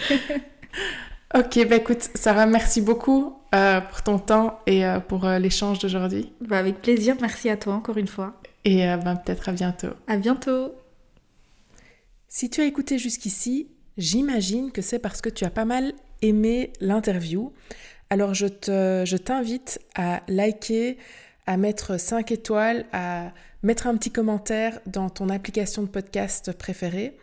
ok, 1.35 1.67
bah 1.67 1.75
écoute, 1.75 2.09
Sarah, 2.15 2.45
merci 2.45 2.81
beaucoup 2.81 3.37
euh, 3.53 3.81
pour 3.81 4.01
ton 4.01 4.19
temps 4.19 4.59
et 4.65 4.85
euh, 4.85 4.99
pour 4.99 5.25
euh, 5.25 5.39
l'échange 5.39 5.79
d'aujourd'hui. 5.79 6.31
Bah 6.41 6.57
avec 6.57 6.81
plaisir, 6.81 7.15
merci 7.21 7.49
à 7.49 7.57
toi 7.57 7.73
encore 7.73 7.97
une 7.97 8.07
fois. 8.07 8.33
Et 8.65 8.83
bah, 9.03 9.15
peut-être 9.15 9.47
à 9.49 9.51
bientôt. 9.51 9.89
À 10.07 10.17
bientôt. 10.17 10.73
Si 12.27 12.49
tu 12.49 12.61
as 12.61 12.65
écouté 12.65 12.97
jusqu'ici, 12.97 13.67
j'imagine 13.97 14.71
que 14.71 14.81
c'est 14.81 14.97
parce 14.97 15.21
que 15.21 15.29
tu 15.29 15.45
as 15.45 15.51
pas 15.51 15.65
mal 15.65 15.93
aimé 16.23 16.73
l'interview. 16.81 17.53
Alors 18.09 18.33
je, 18.33 18.47
te, 18.47 19.03
je 19.05 19.17
t'invite 19.17 19.79
à 19.93 20.21
liker, 20.27 20.97
à 21.45 21.57
mettre 21.57 21.99
5 21.99 22.31
étoiles, 22.31 22.85
à 22.91 23.33
mettre 23.63 23.87
un 23.87 23.95
petit 23.97 24.11
commentaire 24.11 24.79
dans 24.85 25.09
ton 25.09 25.29
application 25.29 25.83
de 25.83 25.87
podcast 25.87 26.51
préférée. 26.53 27.17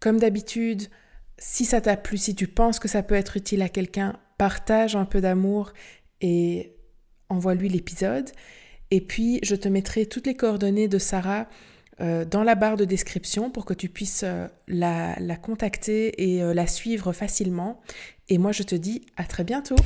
Comme 0.00 0.18
d'habitude, 0.18 0.88
si 1.38 1.64
ça 1.64 1.80
t'a 1.80 1.96
plu, 1.96 2.18
si 2.18 2.34
tu 2.34 2.48
penses 2.48 2.78
que 2.78 2.88
ça 2.88 3.02
peut 3.02 3.14
être 3.14 3.36
utile 3.36 3.62
à 3.62 3.68
quelqu'un, 3.68 4.18
partage 4.38 4.96
un 4.96 5.04
peu 5.04 5.20
d'amour 5.20 5.72
et 6.20 6.76
envoie-lui 7.28 7.68
l'épisode. 7.68 8.30
Et 8.90 9.00
puis, 9.00 9.40
je 9.42 9.56
te 9.56 9.68
mettrai 9.68 10.06
toutes 10.06 10.26
les 10.26 10.34
coordonnées 10.34 10.88
de 10.88 10.98
Sarah 10.98 11.48
euh, 12.00 12.24
dans 12.24 12.42
la 12.42 12.54
barre 12.54 12.76
de 12.76 12.84
description 12.84 13.50
pour 13.50 13.64
que 13.64 13.72
tu 13.72 13.88
puisses 13.88 14.22
euh, 14.22 14.48
la, 14.68 15.16
contacter 15.40 16.22
et 16.22 16.42
euh, 16.42 16.52
la 16.52 16.66
suivre 16.66 17.12
facilement. 17.12 17.80
Et 18.28 18.38
moi, 18.38 18.52
je 18.52 18.62
te 18.62 18.74
dis 18.74 19.06
à 19.16 19.24
très 19.24 19.44
bientôt. 19.44 19.76